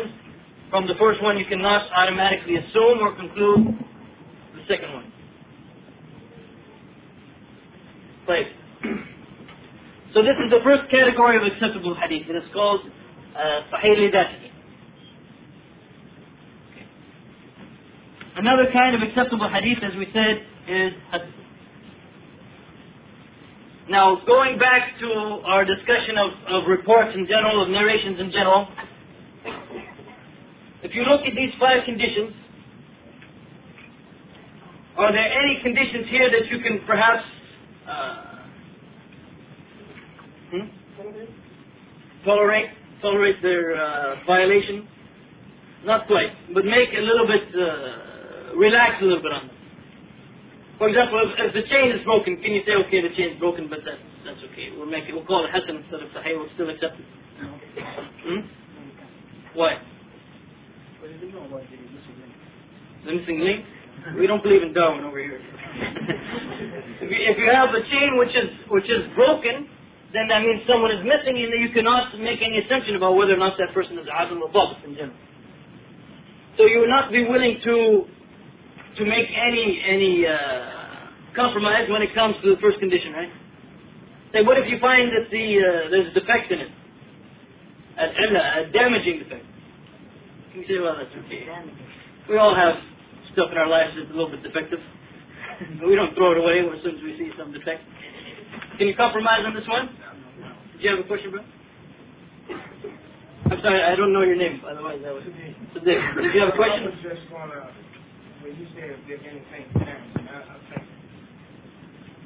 from 0.70 0.88
the 0.88 0.96
first 0.98 1.22
one 1.22 1.38
you 1.38 1.46
cannot 1.46 1.92
automatically 1.92 2.56
assume 2.56 3.00
or 3.04 3.16
conclude 3.16 3.76
the 4.56 4.64
second 4.68 4.94
one. 4.94 5.12
Right. 8.28 8.48
So 10.14 10.24
this 10.24 10.38
is 10.40 10.50
the 10.50 10.64
first 10.64 10.90
category 10.90 11.36
of 11.36 11.44
acceptable 11.44 11.96
hadith. 12.00 12.30
It 12.30 12.38
is 12.40 12.48
called 12.54 12.82
uh, 13.36 13.68
sahih 13.68 14.00
lidatihi. 14.00 14.50
Another 18.38 18.66
kind 18.72 18.96
of 18.96 19.02
acceptable 19.08 19.50
hadith, 19.50 19.84
as 19.84 19.94
we 19.98 20.08
said, 20.14 20.53
is 20.68 20.94
hadith. 21.12 21.44
Now, 23.90 24.22
going 24.26 24.58
back 24.58 24.96
to 25.02 25.08
our 25.44 25.66
discussion 25.66 26.16
of, 26.18 26.64
of 26.64 26.70
reports 26.70 27.12
in 27.16 27.28
general, 27.28 27.64
of 27.64 27.70
narrations 27.70 28.20
in 28.20 28.32
general, 28.32 28.68
if 30.84 30.96
you 30.96 31.04
look 31.04 31.22
at 31.28 31.36
these 31.36 31.52
five 31.60 31.84
conditions, 31.86 32.32
are 34.98 35.12
there 35.12 35.26
any 35.26 35.60
conditions 35.64 36.06
here 36.10 36.30
that 36.32 36.48
you 36.50 36.64
can 36.64 36.80
perhaps 36.88 37.24
uh, 37.90 38.26
hmm? 40.52 40.68
tolerate 42.24 42.70
tolerate 43.02 43.42
their 43.42 43.76
uh, 43.76 44.16
violation? 44.26 44.88
Not 45.84 46.08
quite, 46.08 46.32
but 46.54 46.64
make 46.64 46.90
a 46.96 47.02
little 47.02 47.28
bit 47.28 47.44
uh, 47.52 48.56
relax 48.56 49.02
a 49.02 49.06
little 49.06 49.22
bit 49.22 49.32
on 49.34 49.48
them. 49.48 49.63
For 50.78 50.90
example, 50.90 51.22
if, 51.22 51.32
if 51.38 51.52
the 51.54 51.66
chain 51.70 51.94
is 51.94 52.02
broken, 52.04 52.42
can 52.42 52.52
you 52.52 52.62
say, 52.66 52.74
okay, 52.88 53.02
the 53.02 53.14
chain 53.14 53.34
is 53.34 53.40
broken, 53.40 53.70
but 53.70 53.86
that's, 53.86 54.02
that's 54.26 54.42
okay. 54.52 54.74
We'll 54.74 54.90
make 54.90 55.06
it, 55.06 55.14
we'll 55.14 55.26
call 55.26 55.46
it 55.46 55.54
instead 55.54 56.02
of 56.02 56.10
sahih, 56.12 56.34
we'll 56.34 56.50
still 56.58 56.70
accept 56.70 56.98
it. 56.98 57.08
Hmm? 58.26 58.42
Why? 59.54 59.78
The 63.06 63.12
missing 63.12 63.40
link? 63.44 63.66
We 64.18 64.28
don't 64.28 64.42
believe 64.42 64.64
in 64.64 64.74
Darwin 64.74 65.04
over 65.06 65.20
here. 65.20 65.38
if, 67.04 67.08
you, 67.08 67.20
if 67.20 67.38
you 67.38 67.48
have 67.54 67.70
a 67.70 67.84
chain 67.88 68.18
which 68.18 68.34
is 68.36 68.50
which 68.68 68.90
is 68.90 69.08
broken, 69.16 69.70
then 70.12 70.28
that 70.28 70.42
means 70.42 70.64
someone 70.68 70.92
is 70.92 71.04
missing, 71.04 71.38
and 71.40 71.52
you 71.60 71.70
cannot 71.74 72.16
make 72.20 72.40
any 72.42 72.60
assumption 72.66 72.96
about 72.96 73.16
whether 73.16 73.34
or 73.34 73.42
not 73.42 73.56
that 73.60 73.74
person 73.74 73.98
is 74.00 74.08
adil 74.08 74.42
or 74.42 74.52
Babt 74.52 74.84
in 74.86 74.96
general. 74.96 75.18
So 76.58 76.66
you 76.66 76.80
would 76.80 76.92
not 76.92 77.12
be 77.12 77.26
willing 77.26 77.60
to 77.64 78.06
to 78.98 79.06
make 79.06 79.28
any 79.34 79.82
any 79.88 80.26
uh, 80.26 81.36
compromise 81.36 81.90
when 81.90 82.02
it 82.02 82.14
comes 82.14 82.36
to 82.44 82.56
the 82.56 82.62
first 82.62 82.80
condition, 82.80 83.14
right? 83.14 83.32
Say, 84.34 84.42
what 84.42 84.58
if 84.58 84.66
you 84.70 84.78
find 84.82 85.14
that 85.14 85.30
the 85.30 85.46
uh, 85.62 85.90
there's 85.90 86.10
a 86.10 86.16
defect 86.20 86.50
in 86.50 86.60
it, 86.62 86.72
a, 87.98 88.06
a 88.06 88.72
damaging 88.74 89.22
defect? 89.22 89.46
You 90.54 90.66
say, 90.70 90.78
well, 90.82 90.98
that's 90.98 91.14
okay. 91.26 91.46
We 92.30 92.38
all 92.38 92.54
have 92.54 92.78
stuff 93.34 93.50
in 93.52 93.58
our 93.58 93.68
lives 93.68 93.98
that's 93.98 94.10
a 94.10 94.14
little 94.14 94.30
bit 94.30 94.46
defective. 94.46 94.80
we 95.86 95.98
don't 95.98 96.14
throw 96.14 96.34
it 96.34 96.38
away 96.38 96.62
as 96.62 96.82
soon 96.86 96.98
as 96.98 97.04
we 97.04 97.18
see 97.18 97.30
some 97.38 97.52
defect. 97.52 97.82
Can 98.78 98.88
you 98.88 98.96
compromise 98.96 99.42
on 99.46 99.54
this 99.54 99.66
one? 99.68 99.90
Do 100.78 100.82
you 100.82 100.90
have 100.94 101.02
a 101.02 101.08
question, 101.10 101.32
bro? 101.34 101.42
I'm 103.50 103.60
sorry, 103.62 103.82
I 103.82 103.96
don't 103.96 104.14
know 104.14 104.22
your 104.22 104.38
name, 104.38 104.62
by 104.62 104.74
the 104.74 104.82
way. 104.82 105.02
That 105.02 105.14
was, 105.14 105.24
Did 105.26 106.34
you 106.34 106.42
have 106.42 106.54
a 106.54 106.58
question? 106.58 106.90
When 108.44 108.60
you 108.60 108.68
said 108.76 108.92
if 108.92 109.00
there's 109.08 109.24
anything 109.24 109.72
damaging, 109.72 110.28
I, 110.28 110.36
I 110.44 110.58
think 110.68 110.84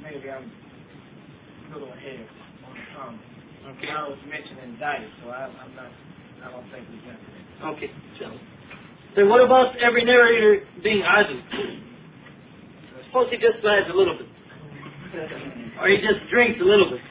maybe 0.02 0.26
I'm 0.26 0.50
a 0.50 1.78
little 1.78 1.94
ahead 1.94 2.26
on 2.66 2.74
the 2.74 2.82
comment. 2.90 3.22
Okay. 3.78 3.86
I 3.86 4.02
was 4.02 4.18
mentioning 4.26 4.74
diet, 4.82 5.06
so 5.22 5.30
I, 5.30 5.46
I'm 5.46 5.70
not, 5.78 5.94
I 6.42 6.50
don't 6.50 6.66
think 6.74 6.90
we 6.90 6.98
got 7.06 7.22
that. 7.22 7.70
Okay, 7.70 7.90
so. 8.18 8.34
So 9.14 9.30
what 9.30 9.46
about 9.46 9.78
every 9.78 10.02
narrator 10.02 10.66
being 10.82 11.06
adil? 11.06 11.38
Suppose 13.06 13.30
he 13.30 13.38
just 13.38 13.62
lies 13.62 13.86
a 13.86 13.94
little 13.94 14.18
bit. 14.18 14.26
or 15.78 15.86
he 15.86 16.02
just 16.02 16.26
drinks 16.34 16.58
a 16.58 16.66
little 16.66 16.90
bit. 16.90 17.02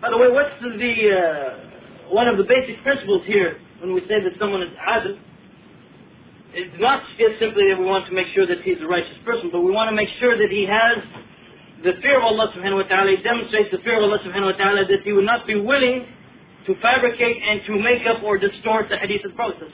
By 0.00 0.08
the 0.08 0.16
way, 0.16 0.32
what's 0.32 0.56
the, 0.64 0.94
uh, 1.12 2.16
one 2.16 2.28
of 2.32 2.40
the 2.40 2.48
basic 2.48 2.80
principles 2.82 3.28
here 3.28 3.60
when 3.84 3.92
we 3.92 4.00
say 4.08 4.24
that 4.24 4.32
someone 4.40 4.62
is 4.62 4.72
adil? 4.88 5.20
It's 6.50 6.78
not 6.82 7.06
just 7.14 7.38
simply 7.38 7.70
that 7.70 7.78
we 7.78 7.86
want 7.86 8.10
to 8.10 8.14
make 8.14 8.26
sure 8.34 8.42
that 8.46 8.62
he's 8.66 8.78
a 8.82 8.88
righteous 8.90 9.18
person, 9.22 9.54
but 9.54 9.62
we 9.62 9.70
want 9.70 9.86
to 9.86 9.96
make 9.96 10.10
sure 10.18 10.34
that 10.34 10.50
he 10.50 10.66
has 10.66 10.98
the 11.86 11.94
fear 12.02 12.18
of 12.18 12.26
Allah 12.26 12.50
subhanahu 12.52 12.82
wa 12.82 12.88
ta'ala. 12.90 13.14
He 13.14 13.22
demonstrates 13.22 13.70
the 13.70 13.78
fear 13.86 14.02
of 14.02 14.04
Allah 14.04 14.18
subhanahu 14.26 14.52
wa 14.52 14.58
ta'ala 14.58 14.82
that 14.90 15.06
he 15.06 15.14
would 15.14 15.28
not 15.28 15.46
be 15.46 15.54
willing 15.54 16.10
to 16.66 16.74
fabricate 16.82 17.38
and 17.38 17.62
to 17.70 17.72
make 17.78 18.02
up 18.04 18.22
or 18.26 18.36
distort 18.36 18.90
the 18.90 18.98
hadith 18.98 19.24
of 19.24 19.32
the 19.32 19.38
Prophet. 19.38 19.70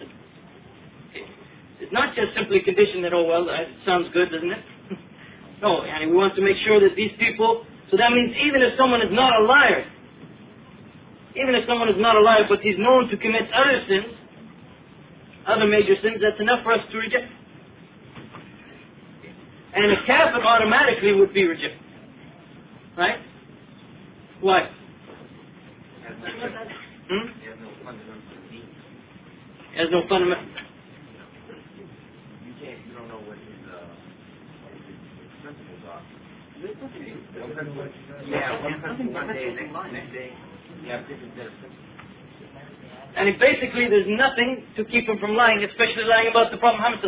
It's 1.81 1.93
not 1.93 2.17
just 2.17 2.33
simply 2.33 2.61
condition 2.65 3.05
that, 3.05 3.13
oh, 3.13 3.25
well, 3.25 3.45
that 3.49 3.69
sounds 3.85 4.09
good, 4.13 4.33
doesn't 4.33 4.49
it? 4.49 4.65
no, 5.65 5.85
and 5.85 6.09
we 6.09 6.17
want 6.17 6.33
to 6.37 6.43
make 6.43 6.57
sure 6.65 6.81
that 6.81 6.97
these 6.97 7.13
people, 7.21 7.69
so 7.93 8.01
that 8.01 8.13
means 8.13 8.33
even 8.49 8.65
if 8.65 8.77
someone 8.81 9.05
is 9.05 9.13
not 9.13 9.33
a 9.37 9.45
liar, 9.45 9.85
even 11.37 11.53
if 11.53 11.69
someone 11.69 11.93
is 11.93 12.01
not 12.01 12.17
a 12.17 12.23
liar, 12.25 12.49
but 12.49 12.65
he's 12.65 12.81
known 12.81 13.13
to 13.13 13.17
commit 13.21 13.45
other 13.53 13.77
sins, 13.85 14.16
other 15.47 15.67
major 15.67 15.95
sins, 16.03 16.17
that's 16.23 16.41
enough 16.41 16.63
for 16.63 16.73
us 16.73 16.81
to 16.91 16.99
reject. 16.99 17.27
And 19.75 19.93
a 19.93 19.97
kafir 20.07 20.43
automatically 20.43 21.13
would 21.13 21.33
be 21.35 21.45
rejected. 21.47 21.79
Right? 22.97 23.19
Why? 24.41 24.71
Hmm? 27.09 27.29
Has 29.77 29.89
no 29.91 30.03
fundamental. 30.09 30.45
You 30.47 30.53
can't. 32.61 32.79
You 32.89 32.95
don't 32.97 33.09
know 33.09 33.21
what 33.21 33.37
his, 33.37 33.69
uh, 33.69 33.75
his 34.73 34.97
principles 35.43 35.83
are. 35.89 36.03
Yeah, 38.27 38.63
one 38.63 38.81
principle 38.81 39.13
one 39.13 39.29
day, 39.29 39.53
next, 39.55 39.73
next 39.93 40.13
day, 40.13 40.33
you 40.83 40.89
have 40.91 41.07
different 41.07 41.33
set 41.37 41.47
of 41.47 41.53
principles. 41.61 42.06
And 43.17 43.33
basically 43.41 43.89
there's 43.89 44.09
nothing 44.13 44.69
to 44.77 44.85
keep 44.85 45.09
him 45.09 45.17
from 45.17 45.33
lying, 45.33 45.65
especially 45.65 46.05
lying 46.05 46.29
about 46.29 46.53
the 46.53 46.61
Prophet 46.61 46.85
Muhammad 46.85 47.01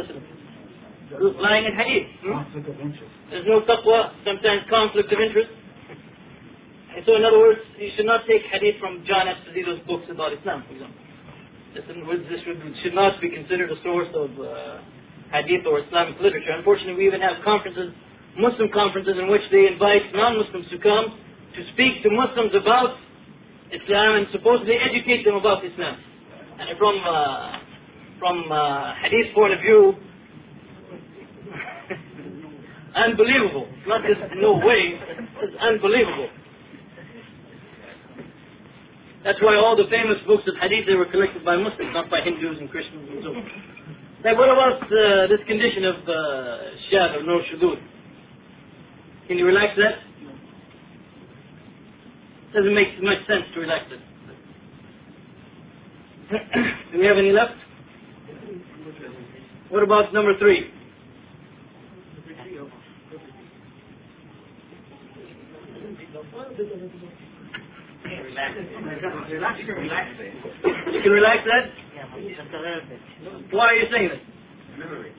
lying 1.40 1.64
in 1.64 1.72
hadith. 1.76 2.08
Hmm? 2.24 2.32
Conflict 2.32 2.68
of 2.68 2.80
interest. 2.80 3.12
There's 3.28 3.48
no 3.48 3.60
taqwa, 3.64 4.12
sometimes 4.24 4.64
conflict 4.68 5.12
of 5.12 5.20
interest. 5.20 5.52
And 6.96 7.04
so 7.04 7.16
in 7.16 7.24
other 7.24 7.38
words, 7.38 7.60
you 7.78 7.92
should 7.96 8.08
not 8.08 8.24
take 8.24 8.42
hadith 8.48 8.80
from 8.80 9.04
John 9.04 9.28
Esposito's 9.28 9.84
books 9.86 10.08
about 10.08 10.32
Islam, 10.32 10.64
for 10.66 10.72
example. 10.74 11.00
This, 11.76 11.84
this 11.84 12.40
should, 12.42 12.58
should 12.82 12.96
not 12.96 13.20
be 13.20 13.28
considered 13.28 13.70
a 13.70 13.78
source 13.84 14.08
of 14.16 14.32
uh, 14.40 14.80
hadith 15.30 15.68
or 15.68 15.84
Islamic 15.84 16.16
literature. 16.20 16.56
Unfortunately, 16.56 16.96
we 16.96 17.06
even 17.06 17.20
have 17.20 17.44
conferences, 17.44 17.92
Muslim 18.40 18.72
conferences, 18.72 19.14
in 19.20 19.28
which 19.28 19.44
they 19.52 19.68
invite 19.68 20.08
non-Muslims 20.16 20.66
to 20.72 20.78
come 20.80 21.20
to 21.54 21.60
speak 21.76 22.02
to 22.02 22.08
Muslims 22.10 22.56
about 22.56 22.96
Islam 23.72 24.16
and 24.16 24.26
supposedly 24.32 24.76
educate 24.80 25.24
them 25.24 25.36
about 25.36 25.64
Islam. 25.64 25.96
And 26.58 26.76
from 26.78 26.96
uh, 27.04 27.58
from 28.18 28.50
uh, 28.50 28.94
hadith 29.02 29.34
point 29.34 29.52
of 29.54 29.60
view, 29.60 29.92
unbelievable. 32.96 33.68
Not 33.86 34.02
just 34.02 34.20
no 34.40 34.54
way, 34.58 34.98
it's 35.44 35.56
unbelievable. 35.60 36.28
That's 39.24 39.40
why 39.42 39.56
all 39.60 39.76
the 39.76 39.84
famous 39.90 40.16
books 40.26 40.44
of 40.48 40.54
hadith 40.62 40.86
they 40.86 40.94
were 40.94 41.06
collected 41.10 41.44
by 41.44 41.56
Muslims, 41.56 41.92
not 41.92 42.08
by 42.10 42.20
Hindus 42.24 42.58
and 42.60 42.70
Christians 42.70 43.08
and 43.12 43.22
so 43.22 43.28
on. 43.34 43.44
Now, 44.24 44.34
what 44.34 44.50
about 44.50 44.82
uh, 44.82 45.30
this 45.30 45.38
condition 45.46 45.84
of 45.84 45.96
uh, 46.02 46.14
shad 46.90 47.14
or 47.18 47.22
no 47.22 47.38
shudud? 47.46 47.78
Can 49.28 49.38
you 49.38 49.46
relax 49.46 49.76
that? 49.76 50.07
Doesn't 52.54 52.74
make 52.74 52.88
much 53.02 53.18
sense 53.26 53.44
to 53.54 53.60
relax 53.60 53.84
it. 53.92 54.00
Do 56.92 56.98
we 56.98 57.06
have 57.06 57.18
any 57.18 57.32
left? 57.32 57.52
What 59.70 59.82
about 59.82 60.14
number 60.14 60.32
three? 60.38 60.70
Relax. 68.28 68.54
You 70.92 71.00
can 71.02 71.12
relax 71.12 71.38
that? 71.44 71.64
Why 73.50 73.66
are 73.66 73.74
you 73.74 73.86
saying 73.92 74.08
that? 74.08 74.78
Memory. 74.78 75.12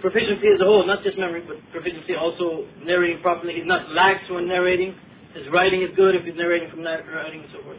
Proficiency 0.00 0.46
as 0.54 0.60
a 0.60 0.64
whole, 0.64 0.86
not 0.86 1.02
just 1.02 1.18
memory, 1.18 1.42
but 1.46 1.56
proficiency 1.72 2.14
also 2.14 2.66
narrating 2.84 3.22
properly. 3.22 3.54
He's 3.54 3.66
not 3.66 3.90
lax 3.90 4.20
when 4.30 4.46
narrating. 4.46 4.94
His 5.34 5.50
writing 5.52 5.82
is 5.82 5.90
good 5.96 6.14
if 6.14 6.24
he's 6.24 6.36
narrating 6.36 6.70
from 6.70 6.84
that 6.84 7.02
writing 7.10 7.42
and 7.42 7.50
so 7.52 7.62
forth. 7.62 7.78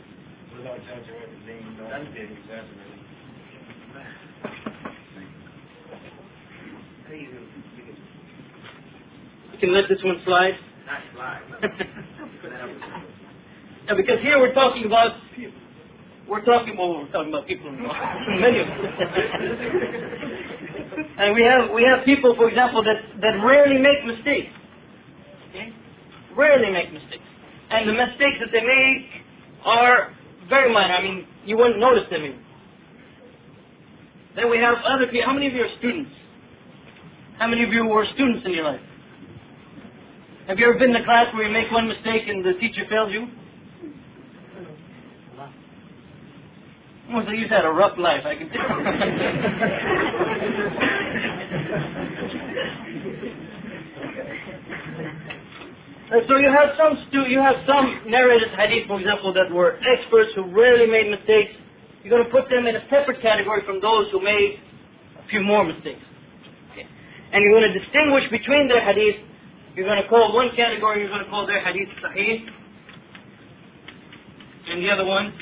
Without 0.58 0.76
touching 0.92 1.16
everything, 1.24 1.64
that's 1.80 2.04
been 2.12 2.36
exaggerated. 2.36 2.96
You 9.52 9.60
can 9.60 9.74
let 9.74 9.88
this 9.88 10.04
one 10.04 10.20
slide. 10.26 10.60
Not 10.86 11.00
slide. 11.16 11.42
Yeah, 13.86 13.94
because 13.94 14.18
here 14.24 14.40
we're 14.40 14.54
talking 14.54 14.86
about 14.86 15.14
we're 16.28 16.44
talking 16.44 16.76
well, 16.76 17.06
we're 17.06 17.12
talking 17.12 17.30
about 17.30 17.46
people 17.46 17.70
many 18.42 18.60
of 18.62 18.66
them. 18.66 18.82
and 21.22 21.36
we 21.36 21.46
have 21.46 21.70
we 21.70 21.86
have 21.86 22.04
people, 22.04 22.34
for 22.36 22.50
example, 22.50 22.82
that, 22.82 22.98
that 23.22 23.46
rarely 23.46 23.78
make 23.78 24.02
mistakes. 24.10 24.50
Okay? 25.50 25.70
Rarely 26.36 26.74
make 26.74 26.92
mistakes. 26.92 27.25
And 27.70 27.90
the 27.90 27.94
mistakes 27.94 28.38
that 28.40 28.52
they 28.52 28.62
make 28.62 29.10
are 29.66 30.14
very 30.50 30.72
minor. 30.72 30.94
I 30.94 31.02
mean, 31.02 31.26
you 31.46 31.58
wouldn't 31.58 31.80
notice 31.80 32.04
them 32.12 32.24
even. 32.24 32.40
Then 34.36 34.50
we 34.52 34.58
have 34.58 34.76
other 34.86 35.08
people. 35.08 35.26
How 35.26 35.34
many 35.34 35.48
of 35.48 35.54
you 35.54 35.62
are 35.62 35.74
students? 35.80 36.12
How 37.40 37.48
many 37.48 37.64
of 37.64 37.72
you 37.72 37.86
were 37.86 38.06
students 38.14 38.46
in 38.46 38.54
your 38.54 38.66
life? 38.66 38.82
Have 40.48 40.60
you 40.60 40.70
ever 40.70 40.78
been 40.78 40.92
in 40.92 41.02
a 41.02 41.06
class 41.06 41.34
where 41.34 41.48
you 41.48 41.54
make 41.54 41.72
one 41.72 41.88
mistake 41.88 42.28
and 42.28 42.46
the 42.46 42.54
teacher 42.60 42.84
fails 42.90 43.12
you? 43.12 43.28
Well, 47.12 47.24
so 47.26 47.32
you've 47.32 47.50
had 47.50 47.66
a 47.66 47.70
rough 47.70 47.98
life, 47.98 48.26
I 48.26 48.36
can 48.36 48.50
tell. 48.50 48.62
so 56.10 56.38
you 56.38 56.54
have 56.54 56.78
some 56.78 56.94
stu- 57.10 57.30
you 57.34 57.42
have 57.42 57.58
some 57.66 58.06
narrated 58.06 58.54
hadith, 58.54 58.86
for 58.86 59.02
example, 59.02 59.34
that 59.34 59.50
were 59.50 59.82
experts 59.82 60.30
who 60.38 60.46
rarely 60.54 60.86
made 60.86 61.10
mistakes. 61.10 61.58
You're 62.04 62.14
going 62.14 62.26
to 62.26 62.30
put 62.30 62.46
them 62.54 62.70
in 62.70 62.78
a 62.78 62.86
separate 62.94 63.22
category 63.26 63.66
from 63.66 63.82
those 63.82 64.06
who 64.14 64.22
made 64.22 64.62
a 65.18 65.26
few 65.34 65.42
more 65.42 65.66
mistakes. 65.66 66.06
And 67.34 67.42
you're 67.42 67.58
going 67.58 67.66
to 67.74 67.74
distinguish 67.74 68.30
between 68.30 68.70
their 68.70 68.86
hadith. 68.86 69.18
You're 69.74 69.90
going 69.90 70.02
to 70.02 70.08
call 70.08 70.34
one 70.34 70.54
category, 70.56 71.02
you're 71.02 71.10
going 71.10 71.26
to 71.26 71.30
call 71.30 71.48
their 71.48 71.60
hadith 71.60 71.90
sahih, 72.00 72.46
and 74.70 74.86
the 74.86 74.90
other 74.90 75.06
one. 75.06 75.34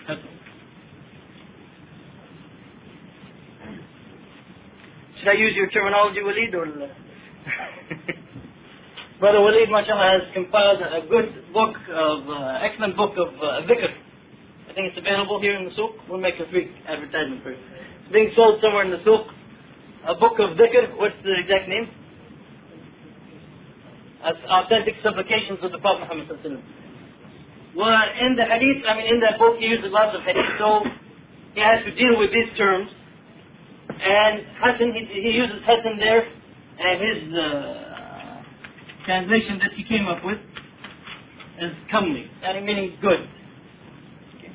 Should 5.20 5.30
I 5.30 5.34
use 5.34 5.53
your 5.55 5.70
terminology, 5.70 6.24
Walid, 6.24 6.55
or 6.55 6.66
Brother 9.24 9.39
Walid, 9.39 9.71
mashallah, 9.71 10.19
has 10.19 10.28
compiled 10.36 10.84
a 10.84 11.07
good 11.07 11.32
book 11.55 11.71
of, 11.95 12.28
uh, 12.28 12.59
excellent 12.59 12.99
book 12.99 13.15
of 13.15 13.32
uh, 13.39 13.63
dhikr. 13.63 13.88
I 14.67 14.76
think 14.76 14.91
it's 14.91 14.99
available 14.99 15.39
here 15.39 15.55
in 15.55 15.63
the 15.63 15.71
souk. 15.80 15.95
We'll 16.11 16.19
make 16.19 16.36
a 16.43 16.51
free 16.51 16.67
advertisement 16.84 17.39
for 17.39 17.55
it. 17.55 17.59
It's 18.03 18.11
being 18.11 18.36
sold 18.36 18.59
somewhere 18.59 18.84
in 18.84 18.91
the 18.91 18.99
souk. 19.07 19.24
A 20.11 20.19
book 20.19 20.43
of 20.43 20.59
dhikr. 20.59 20.99
What's 20.99 21.15
the 21.24 21.39
exact 21.39 21.71
name? 21.71 21.88
As 24.28 24.36
authentic 24.43 24.99
supplications 24.99 25.63
of 25.63 25.71
the 25.71 25.80
Prophet 25.80 26.03
Muhammad 26.03 26.28
sallallahu 26.28 26.59
alaihi. 26.59 27.80
Well, 27.80 28.03
in 28.28 28.36
the 28.36 28.43
hadith, 28.43 28.84
I 28.84 28.91
mean, 28.99 29.07
in 29.07 29.24
that 29.24 29.39
book, 29.39 29.55
he 29.55 29.71
uses 29.71 29.88
lots 29.88 30.11
of 30.11 30.28
hadith, 30.28 30.51
so 30.59 30.84
he 31.55 31.63
has 31.63 31.80
to 31.88 31.95
deal 31.95 32.19
with 32.19 32.36
these 32.36 32.51
terms. 32.59 32.91
And 33.88 34.43
Hassan, 34.59 34.91
he, 34.91 35.07
he 35.15 35.32
uses 35.32 35.63
Hassan 35.63 35.95
there, 35.95 36.28
and 36.28 36.95
his 36.99 37.19
uh, 37.32 37.92
translation 39.06 39.60
that 39.60 39.72
he 39.76 39.84
came 39.84 40.08
up 40.08 40.24
with 40.24 40.39
is 41.62 41.74
comely, 41.91 42.26
and 42.43 42.66
meaning 42.66 42.97
good. 43.01 43.20
Okay. 44.38 44.51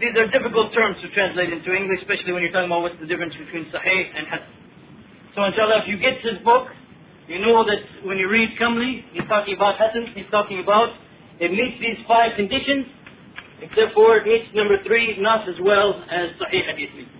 These 0.00 0.16
are 0.16 0.26
difficult 0.32 0.74
terms 0.74 0.96
to 1.02 1.08
translate 1.14 1.52
into 1.52 1.72
English, 1.72 2.00
especially 2.02 2.32
when 2.32 2.42
you're 2.42 2.52
talking 2.52 2.68
about 2.68 2.82
what's 2.82 3.00
the 3.00 3.06
difference 3.06 3.34
between 3.36 3.70
Sahih 3.70 4.04
and 4.16 4.26
hasan. 4.26 4.52
So 5.36 5.44
inshallah, 5.44 5.86
if 5.86 5.88
you 5.88 5.96
get 5.98 6.18
his 6.24 6.42
book, 6.44 6.68
you 7.28 7.38
know 7.38 7.62
that 7.64 8.04
when 8.04 8.18
you 8.18 8.28
read 8.28 8.58
comely, 8.58 9.04
he's 9.12 9.28
talking 9.28 9.54
about 9.54 9.78
hasan, 9.78 10.12
he's 10.14 10.28
talking 10.30 10.60
about 10.60 10.90
it 11.38 11.52
meets 11.52 11.80
these 11.80 12.04
five 12.08 12.32
conditions, 12.36 12.86
except 13.62 13.94
for 13.94 14.16
it 14.16 14.26
meets 14.26 14.52
number 14.54 14.76
three, 14.84 15.16
not 15.20 15.48
as 15.48 15.54
well 15.62 16.02
as 16.10 16.30
Sahih 16.40 16.66
Hadith 16.66 16.92
meets. 16.96 17.10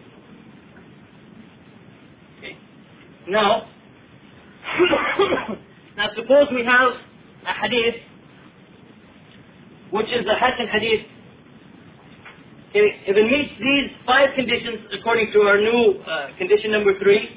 Okay. 2.38 2.56
Now, 3.28 3.70
now 6.00 6.08
suppose 6.16 6.48
we 6.48 6.64
have 6.64 6.96
a 7.44 7.52
hadith 7.60 8.00
which 9.92 10.08
is 10.08 10.24
a 10.24 10.36
Hasan 10.40 10.64
hadith. 10.72 11.04
If 12.72 13.16
it 13.20 13.26
meets 13.28 13.52
these 13.60 13.92
five 14.06 14.32
conditions 14.32 14.88
according 14.96 15.28
to 15.36 15.40
our 15.44 15.60
new 15.60 16.00
uh, 16.00 16.32
condition 16.38 16.72
number 16.72 16.96
three, 17.04 17.36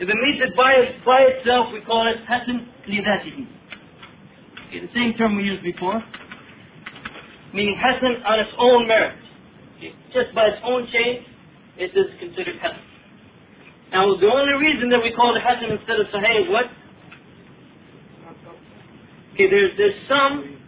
if 0.00 0.08
it 0.08 0.18
meets 0.24 0.40
it 0.40 0.56
by, 0.56 0.72
by 1.04 1.20
itself, 1.36 1.68
we 1.74 1.84
call 1.84 2.08
it 2.08 2.16
Hasan 2.24 2.64
lidatihi. 2.88 3.44
Okay, 4.72 4.80
the 4.80 4.92
same 4.96 5.12
term 5.18 5.36
we 5.36 5.44
used 5.44 5.62
before, 5.62 6.00
meaning 7.52 7.76
Hasan 7.76 8.24
on 8.24 8.40
its 8.40 8.56
own 8.56 8.88
merit. 8.88 9.20
Okay, 9.76 9.92
just 10.16 10.32
by 10.32 10.48
its 10.48 10.64
own 10.64 10.88
chain, 10.88 11.28
it 11.76 11.92
is 11.92 12.08
considered 12.16 12.56
Hasan. 12.56 12.80
Now, 13.92 14.16
the 14.16 14.32
only 14.32 14.56
reason 14.56 14.88
that 14.88 15.04
we 15.04 15.12
call 15.12 15.36
it 15.36 15.44
Hasan 15.44 15.76
instead 15.76 16.00
of 16.00 16.08
Sahih 16.08 16.48
what? 16.48 16.72
Okay, 19.32 19.48
there's, 19.48 19.72
there's 19.80 19.96
some, 20.12 20.60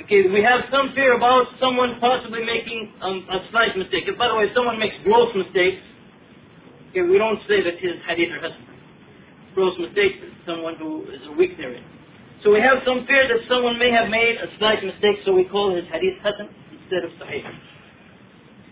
okay, 0.00 0.24
we 0.32 0.40
have 0.40 0.64
some 0.72 0.96
fear 0.96 1.12
about 1.12 1.44
someone 1.60 2.00
possibly 2.00 2.40
making 2.40 2.88
um, 3.04 3.20
a 3.28 3.44
slight 3.52 3.76
mistake. 3.76 4.08
If, 4.08 4.16
by 4.16 4.28
the 4.28 4.34
way, 4.34 4.48
if 4.48 4.56
someone 4.56 4.80
makes 4.80 4.96
gross 5.04 5.28
mistakes, 5.36 5.84
okay, 6.88 7.04
we 7.04 7.20
don't 7.20 7.36
say 7.44 7.60
that 7.60 7.76
his 7.76 8.00
hadith 8.08 8.32
are 8.32 8.40
Hasan. 8.40 8.64
Gross 9.52 9.76
mistakes 9.76 10.24
is 10.24 10.32
someone 10.48 10.80
who 10.80 11.04
is 11.12 11.20
a 11.28 11.36
weak 11.36 11.58
narrator. 11.60 11.84
So 12.40 12.48
we 12.48 12.64
have 12.64 12.80
some 12.88 13.04
fear 13.04 13.28
that 13.28 13.44
someone 13.44 13.76
may 13.76 13.92
have 13.92 14.08
made 14.08 14.40
a 14.40 14.48
slight 14.56 14.80
mistake, 14.80 15.20
so 15.28 15.36
we 15.36 15.44
call 15.44 15.76
his 15.76 15.84
hadith 15.92 16.16
Hasan 16.24 16.48
instead 16.72 17.04
of 17.04 17.12
Sahih. 17.20 17.44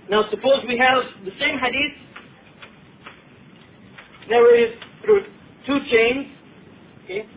Now, 0.09 0.24
suppose 0.32 0.64
we 0.64 0.80
have 0.80 1.05
the 1.28 1.36
same 1.36 1.61
hadith 1.61 1.93
narrated 4.32 4.80
through 5.05 5.28
two 5.68 5.78
chains, 5.93 6.32
okay? 7.05 7.28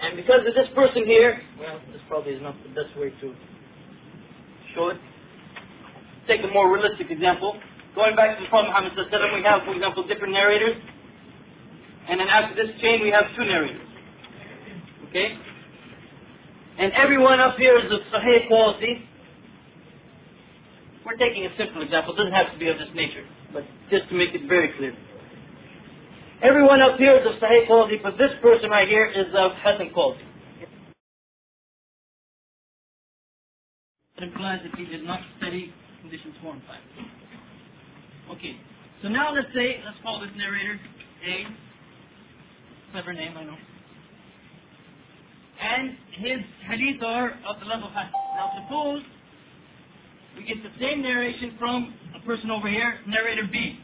And 0.00 0.16
because 0.16 0.40
of 0.48 0.54
this 0.56 0.68
person 0.74 1.04
here, 1.04 1.40
well, 1.60 1.80
this 1.92 2.00
probably 2.08 2.32
is 2.32 2.42
not 2.42 2.56
the 2.64 2.72
best 2.72 2.96
way 2.96 3.12
to 3.20 3.26
show 4.74 4.88
it. 4.88 4.98
Take 6.26 6.40
a 6.40 6.48
more 6.48 6.72
realistic 6.72 7.10
example. 7.10 7.60
Going 7.94 8.16
back 8.16 8.38
to 8.38 8.44
the 8.44 8.48
Prophet 8.48 8.72
Muhammad 8.72 8.96
we 8.96 9.42
have, 9.44 9.66
for 9.66 9.74
example, 9.74 10.06
different 10.08 10.32
narrators. 10.32 10.78
And 12.08 12.18
then 12.18 12.28
after 12.28 12.56
this 12.56 12.72
chain, 12.80 13.02
we 13.02 13.10
have 13.10 13.28
two 13.36 13.44
narrators. 13.44 13.84
Okay? 15.10 15.36
And 16.78 16.92
everyone 16.96 17.40
up 17.40 17.58
here 17.58 17.76
is 17.76 17.92
of 17.92 18.00
Sahih 18.08 18.48
quality. 18.48 19.04
We're 21.04 21.18
taking 21.20 21.44
a 21.44 21.52
simple 21.58 21.82
example. 21.82 22.14
It 22.14 22.24
doesn't 22.24 22.32
have 22.32 22.52
to 22.52 22.58
be 22.58 22.68
of 22.68 22.78
this 22.78 22.88
nature, 22.94 23.26
but 23.52 23.64
just 23.90 24.08
to 24.08 24.14
make 24.14 24.32
it 24.32 24.48
very 24.48 24.72
clear. 24.78 24.96
Everyone 26.42 26.80
up 26.80 26.96
here 26.96 27.20
is 27.20 27.26
of 27.28 27.36
Sahih 27.36 27.66
quality, 27.66 28.00
but 28.02 28.16
this 28.16 28.32
person 28.40 28.70
right 28.70 28.88
here 28.88 29.04
is 29.04 29.28
of 29.36 29.52
Hasan 29.60 29.92
quality. 29.92 30.24
It 34.16 34.24
implies 34.24 34.60
that 34.64 34.72
he 34.78 34.86
did 34.86 35.04
not 35.04 35.20
study 35.36 35.72
conditions 36.00 36.34
4 36.40 36.52
and 36.54 36.62
5. 36.64 38.36
Okay, 38.36 38.56
so 39.02 39.08
now 39.08 39.34
let's 39.34 39.52
say, 39.52 39.84
let's 39.84 40.00
call 40.02 40.20
this 40.20 40.30
narrator 40.34 40.80
A. 41.28 41.44
Clever 42.92 43.12
name, 43.12 43.36
I 43.36 43.44
know. 43.44 43.60
And 45.60 45.90
his 46.24 46.40
hadith 46.72 47.02
are 47.04 47.36
of 47.52 47.60
the 47.60 47.66
level 47.66 47.88
of 47.88 47.92
Hasan. 47.92 48.16
Now 48.40 48.48
suppose 48.64 49.02
we 50.38 50.44
get 50.48 50.56
the 50.64 50.72
same 50.80 51.02
narration 51.02 51.52
from 51.58 51.92
a 52.16 52.24
person 52.24 52.50
over 52.50 52.68
here, 52.68 52.96
narrator 53.06 53.44
B. 53.52 53.76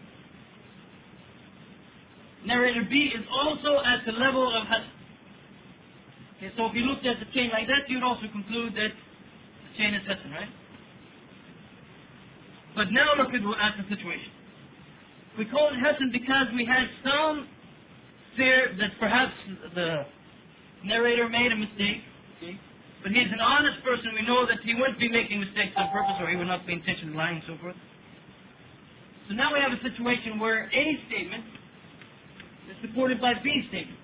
Narrator 2.46 2.86
B 2.88 3.10
is 3.10 3.26
also 3.26 3.82
at 3.82 4.06
the 4.06 4.12
level 4.12 4.46
of 4.46 4.62
Hasan. 4.70 4.94
Okay, 6.38 6.50
so 6.56 6.66
if 6.66 6.74
you 6.74 6.86
looked 6.86 7.04
at 7.04 7.18
the 7.18 7.26
chain 7.34 7.50
like 7.50 7.66
that, 7.66 7.90
you'd 7.90 8.02
also 8.06 8.30
conclude 8.30 8.72
that 8.74 8.92
the 8.94 9.70
chain 9.76 9.94
is 9.94 10.02
Hasan, 10.06 10.30
right? 10.30 10.48
But 12.76 12.92
now 12.92 13.18
look 13.18 13.34
at, 13.34 13.42
at 13.42 13.74
the 13.82 13.86
situation. 13.90 14.30
We 15.38 15.44
call 15.46 15.68
it 15.74 15.80
Hasan 15.82 16.12
because 16.12 16.46
we 16.54 16.64
had 16.64 16.86
some 17.02 17.48
fear 18.36 18.76
that 18.78 18.94
perhaps 19.00 19.32
the 19.74 20.06
narrator 20.84 21.28
made 21.28 21.50
a 21.52 21.56
mistake. 21.56 22.04
Okay? 22.38 22.54
But 23.02 23.12
he's 23.12 23.32
an 23.32 23.40
honest 23.40 23.82
person. 23.82 24.12
We 24.14 24.22
know 24.26 24.46
that 24.46 24.60
he 24.62 24.74
wouldn't 24.74 25.00
be 25.00 25.08
making 25.08 25.40
mistakes 25.40 25.72
on 25.76 25.90
purpose 25.90 26.16
or 26.20 26.28
he 26.28 26.36
would 26.36 26.46
not 26.46 26.66
be 26.66 26.74
intentionally 26.74 27.16
lying 27.16 27.40
and 27.42 27.46
so 27.48 27.56
forth. 27.60 27.76
So 29.28 29.34
now 29.34 29.52
we 29.52 29.58
have 29.58 29.72
a 29.72 29.82
situation 29.82 30.38
where 30.38 30.70
A 30.70 30.84
statement 31.08 31.44
is 32.70 32.76
supported 32.82 33.20
by 33.20 33.34
B's 33.42 33.68
statement. 33.68 34.00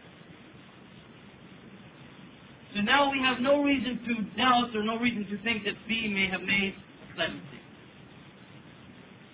So 2.75 2.81
now 2.81 3.11
we 3.13 3.19
have 3.21 3.41
no 3.41 3.63
reason 3.63 4.01
to 4.01 4.13
doubt 4.37 4.75
or 4.75 4.83
no 4.83 4.99
reason 4.99 5.27
to 5.29 5.43
think 5.45 5.65
that 5.65 5.75
B 5.87 6.09
may 6.09 6.29
have 6.31 6.41
made 6.41 6.75
clemency. 7.15 7.61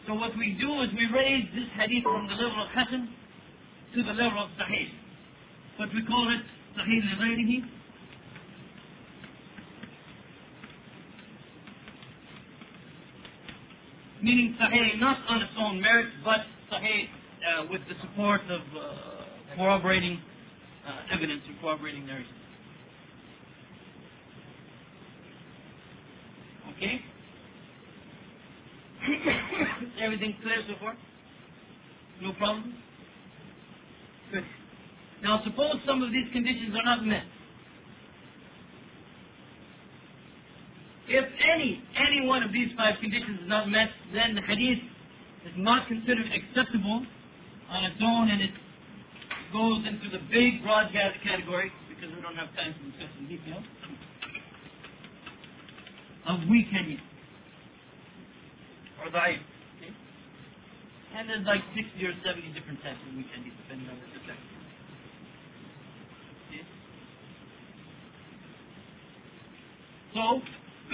So 0.07 0.14
what 0.14 0.37
we 0.37 0.57
do 0.59 0.83
is 0.83 0.89
we 0.97 1.07
raise 1.14 1.45
this 1.55 1.68
hadith 1.79 2.03
from 2.03 2.26
the 2.26 2.35
level 2.35 2.62
of 2.62 2.68
Hasan 2.74 3.09
to 3.95 4.03
the 4.03 4.12
level 4.12 4.43
of 4.43 4.51
Sahih. 4.59 4.89
But 5.79 5.89
we 5.95 6.03
call 6.05 6.26
it 6.35 6.43
Sahih 6.74 7.01
lighayrihi. 7.14 7.62
Meaning 14.22 14.57
Sahih 14.61 14.99
not 14.99 15.18
on 15.29 15.43
its 15.43 15.53
own 15.59 15.81
merit, 15.81 16.09
but 16.24 16.41
Sahih 16.72 17.18
uh, 17.39 17.64
with 17.70 17.80
the 17.89 17.95
support 18.03 18.41
of 18.51 18.61
uh, 18.76 19.57
corroborating 19.57 20.18
uh, 20.86 21.14
evidence 21.14 21.43
or 21.49 21.61
corroborating 21.61 22.07
narration. 22.07 22.34
Okay? 26.76 27.01
Everything 30.03 30.34
clear 30.43 30.62
so 30.68 30.74
far? 30.80 30.97
No 32.22 32.32
problem? 32.34 32.74
Good. 34.32 34.45
Now 35.22 35.41
suppose 35.45 35.76
some 35.86 36.03
of 36.03 36.11
these 36.12 36.26
conditions 36.32 36.74
are 36.74 36.84
not 36.84 37.05
met. 37.05 37.24
If 41.09 41.24
any, 41.55 41.82
any 41.97 42.26
one 42.26 42.43
of 42.43 42.53
these 42.53 42.68
five 42.76 43.01
conditions 43.01 43.41
is 43.43 43.49
not 43.49 43.68
met, 43.68 43.89
then 44.12 44.34
the 44.34 44.43
hadith 44.43 44.84
is 45.47 45.55
not 45.57 45.89
considered 45.89 46.26
acceptable 46.28 47.07
on 47.69 47.85
its 47.85 48.01
own 48.01 48.31
and 48.31 48.41
it 48.43 48.51
goes 49.53 49.85
into 49.87 50.09
the 50.11 50.19
big 50.31 50.62
broadcast 50.62 51.19
category, 51.25 51.73
because 51.89 52.14
we 52.14 52.21
don't 52.23 52.37
have 52.37 52.55
time 52.57 52.75
to 52.75 52.81
discuss 52.91 53.11
in 53.19 53.27
detail, 53.29 53.62
of 56.29 56.41
weak 56.49 56.66
hadith 56.69 57.01
or 59.01 59.11
da'if. 59.11 59.41
Okay? 59.81 59.93
And 61.16 61.29
there's 61.29 61.47
like 61.47 61.62
60 61.75 62.05
or 62.05 62.12
70 62.25 62.53
different 62.53 62.83
types 62.83 63.01
of 63.09 63.14
weak 63.16 63.27
hadith 63.33 63.55
depending 63.64 63.89
on 63.89 63.97
the. 63.97 64.05
Okay? 66.49 66.64
So, 70.14 70.41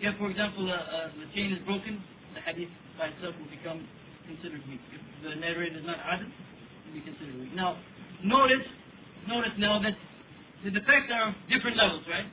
if, 0.00 0.16
for 0.18 0.30
example, 0.30 0.70
uh, 0.70 0.76
uh, 0.76 1.08
the 1.16 1.24
chain 1.34 1.52
is 1.52 1.58
broken, 1.66 2.02
hadith 2.48 2.72
by 2.96 3.12
itself 3.12 3.36
will 3.36 3.52
become 3.52 3.84
considered 4.24 4.64
weak. 4.64 4.80
If 4.92 5.04
the 5.20 5.36
narrator 5.36 5.76
is 5.76 5.84
not 5.84 6.00
adil, 6.00 6.28
it 6.28 6.82
will 6.88 6.96
be 6.96 7.04
considered 7.04 7.36
weak. 7.36 7.52
Now, 7.52 7.76
notice, 8.24 8.64
notice 9.28 9.52
now 9.60 9.80
that 9.84 9.92
the 10.64 10.72
defects 10.72 11.12
are 11.12 11.28
of 11.28 11.34
different 11.52 11.76
levels, 11.76 12.02
right? 12.08 12.24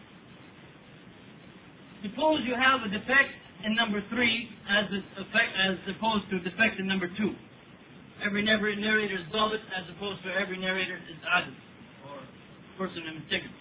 Suppose 2.08 2.48
you 2.48 2.56
have 2.56 2.88
a 2.88 2.90
defect 2.90 3.34
in 3.68 3.76
number 3.76 4.00
three 4.14 4.48
as 4.72 4.88
effect, 5.20 5.52
as 5.60 5.76
opposed 5.92 6.30
to 6.32 6.40
a 6.40 6.44
defect 6.48 6.80
in 6.80 6.88
number 6.88 7.12
two. 7.18 7.36
Every 8.24 8.46
narrator 8.46 9.20
is 9.20 9.28
dhabit 9.36 9.60
as 9.76 9.84
opposed 9.96 10.24
to 10.24 10.32
every 10.32 10.58
narrator 10.58 10.96
is 10.96 11.20
Adil, 11.28 11.56
or 12.08 12.18
person 12.80 13.04
of 13.10 13.16
integrity. 13.20 13.60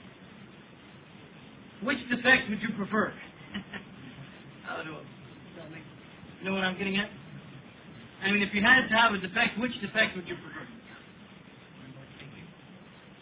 Which 1.83 1.99
defect 2.09 2.49
would 2.49 2.63
you 2.63 2.71
prefer? 2.79 3.13
How 4.65 4.83
do 4.83 4.95
you 6.45 6.51
know 6.51 6.57
what 6.57 6.65
I'm 6.65 6.77
getting 6.77 6.99
at? 6.99 7.09
I 8.23 8.31
mean, 8.31 8.43
if 8.43 8.53
you 8.53 8.61
had 8.61 8.85
to 8.89 8.95
have 8.95 9.15
a 9.15 9.19
defect, 9.19 9.57
which 9.59 9.73
defect 9.81 10.13
would 10.15 10.29
you 10.29 10.37
prefer? 10.37 10.69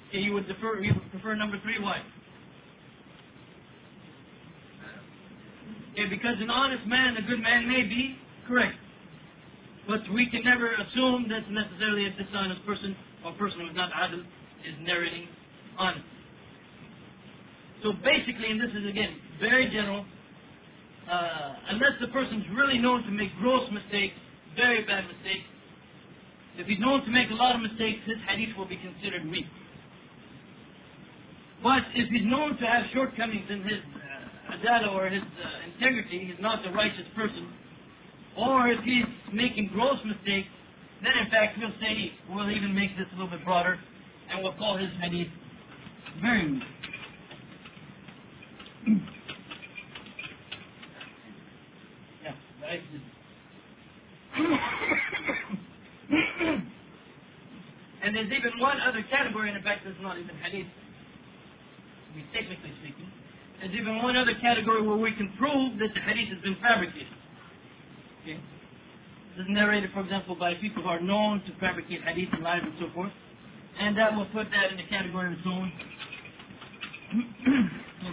Okay, 0.09 0.18
you 0.18 0.33
would 0.33 0.49
defer. 0.49 0.83
You 0.83 0.93
would 0.95 1.11
prefer 1.12 1.37
number 1.37 1.55
three. 1.62 1.79
Why? 1.79 2.03
Okay, 5.93 6.09
because 6.11 6.35
an 6.41 6.51
honest 6.51 6.85
man, 6.89 7.16
a 7.16 7.23
good 7.23 7.39
man 7.41 7.68
may 7.68 7.85
be 7.87 8.16
correct. 8.49 8.75
But 9.87 10.01
we 10.12 10.27
can 10.27 10.43
never 10.43 10.75
assume 10.75 11.31
that 11.31 11.47
necessarily 11.47 12.07
a 12.07 12.11
dishonest 12.18 12.66
person 12.66 12.97
or 13.25 13.33
person 13.35 13.61
who 13.61 13.70
is 13.70 13.77
not 13.77 13.93
adil 13.93 14.27
is 14.66 14.75
narrating 14.83 15.29
honest. 15.79 16.05
So 17.85 17.93
basically, 18.03 18.51
and 18.51 18.61
this 18.61 18.70
is 18.75 18.91
again 18.91 19.14
very 19.39 19.70
general, 19.70 20.05
uh, 21.13 21.77
unless 21.77 22.01
the 22.01 22.09
person's 22.09 22.49
really 22.57 22.79
known 22.81 23.05
to 23.05 23.13
make 23.13 23.29
gross 23.37 23.69
mistakes, 23.69 24.17
very 24.57 24.81
bad 24.89 25.05
mistakes, 25.05 25.45
if 26.57 26.67
he's 26.67 26.81
known 26.81 27.05
to 27.05 27.11
make 27.11 27.29
a 27.31 27.35
lot 27.35 27.55
of 27.57 27.61
mistakes, 27.61 28.01
his 28.09 28.17
hadith 28.29 28.57
will 28.57 28.69
be 28.69 28.81
considered 28.81 29.29
weak. 29.29 29.45
But 31.63 31.85
if 31.95 32.09
he's 32.11 32.25
known 32.25 32.57
to 32.57 32.65
have 32.67 32.89
shortcomings 32.93 33.47
in 33.49 33.63
his 33.63 33.81
adala 34.57 34.93
or 34.93 35.09
his 35.09 35.23
uh, 35.23 35.73
integrity, 35.73 36.27
he's 36.27 36.41
not 36.41 36.67
a 36.67 36.73
righteous 36.73 37.07
person, 37.15 37.53
or 38.37 38.69
if 38.69 38.81
he's 38.85 39.07
making 39.33 39.71
gross 39.73 39.99
mistakes, 40.05 40.49
then 41.03 41.13
in 41.25 41.31
fact 41.31 41.59
we'll 41.59 41.71
say, 41.81 42.13
we'll 42.31 42.51
even 42.51 42.75
make 42.75 42.97
this 42.97 43.07
a 43.13 43.17
little 43.17 43.31
bit 43.31 43.45
broader, 43.45 43.79
and 44.31 44.43
we'll 44.43 44.55
call 44.55 44.77
his 44.77 44.91
hadith 45.01 45.29
very 46.21 46.53
weak. 46.53 46.63
yeah, 52.23 52.35
right. 52.61 52.62
And 58.03 58.16
there's 58.16 58.33
even 58.33 58.57
one 58.59 58.79
other 58.81 59.05
category, 59.11 59.53
in 59.53 59.62
fact 59.62 59.85
that's 59.85 60.01
not 60.01 60.18
even 60.18 60.35
hadith, 60.41 60.66
I 60.66 62.16
mean, 62.16 62.27
technically 62.33 62.73
speaking, 62.81 63.12
there's 63.61 63.75
even 63.77 64.03
one 64.03 64.16
other 64.16 64.35
category 64.41 64.83
where 64.83 64.97
we 64.97 65.12
can 65.12 65.33
prove 65.39 65.79
that 65.79 65.93
the 65.95 66.01
hadith 66.01 66.33
has 66.35 66.43
been 66.43 66.57
fabricated. 66.61 67.12
Okay? 68.23 68.41
This 69.37 69.47
is 69.47 69.51
narrated, 69.53 69.91
for 69.95 70.01
example, 70.01 70.35
by 70.37 70.55
people 70.61 70.83
who 70.83 70.89
are 70.89 71.01
known 71.01 71.41
to 71.47 71.53
fabricate 71.61 72.03
hadith 72.05 72.29
and 72.33 72.43
lies 72.43 72.61
and 72.64 72.75
so 72.81 72.89
forth. 72.95 73.12
And 73.81 73.97
that 73.97 74.14
will 74.14 74.27
put 74.27 74.51
that 74.51 74.70
in 74.70 74.77
the 74.77 74.89
category 74.91 75.33
of 75.33 75.39
its 75.39 75.47
own. 75.47 75.73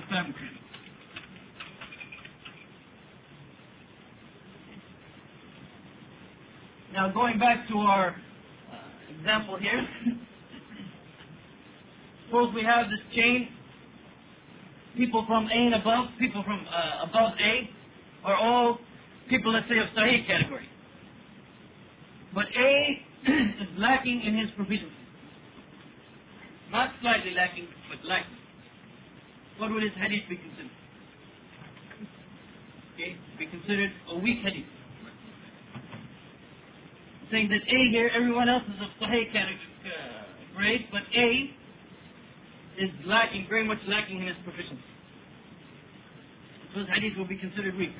fabricated. 0.09 0.58
Now, 6.99 7.07
going 7.13 7.39
back 7.39 7.65
to 7.69 7.77
our 7.77 8.09
uh, 8.09 9.15
example 9.15 9.55
here, 9.57 9.87
suppose 12.25 12.53
we 12.53 12.61
have 12.61 12.91
this 12.91 12.99
chain 13.15 13.47
people 14.97 15.23
from 15.25 15.47
A 15.47 15.59
and 15.71 15.75
above, 15.75 16.07
people 16.19 16.43
from 16.43 16.59
uh, 16.59 17.07
above 17.07 17.39
A, 17.39 18.27
are 18.27 18.35
all 18.35 18.79
people, 19.29 19.53
let's 19.53 19.69
say, 19.69 19.79
of 19.79 19.87
Sahih 19.95 20.27
category. 20.27 20.67
But 22.35 22.51
A 22.51 23.31
is 23.63 23.69
lacking 23.77 24.19
in 24.19 24.37
his 24.37 24.49
proficiency. 24.57 24.91
Not 26.69 26.91
slightly 26.99 27.31
lacking, 27.31 27.69
but 27.87 28.05
lacking. 28.09 28.35
What 29.57 29.71
would 29.71 29.83
his 29.83 29.95
hadith 29.95 30.27
be 30.27 30.35
considered? 30.35 30.75
Okay, 32.95 33.15
be 33.39 33.45
considered 33.45 33.91
a 34.11 34.19
weak 34.19 34.39
hadith. 34.43 34.67
Saying 37.31 37.49
that 37.49 37.61
A 37.61 37.79
here, 37.91 38.09
everyone 38.15 38.49
else 38.49 38.63
is 38.65 38.81
of 38.81 38.89
Sahih 38.97 39.29
category, 39.31 39.69
grade, 40.57 40.85
but 40.91 41.05
A 41.13 41.53
is 42.81 42.89
lacking, 43.05 43.45
very 43.49 43.67
much 43.67 43.77
lacking 43.87 44.21
in 44.21 44.27
his 44.27 44.37
proficiency. 44.43 44.81
So 46.73 46.81
his 46.81 46.89
hadith 46.89 47.17
will 47.17 47.27
be 47.27 47.37
considered 47.37 47.77
weak. 47.77 47.93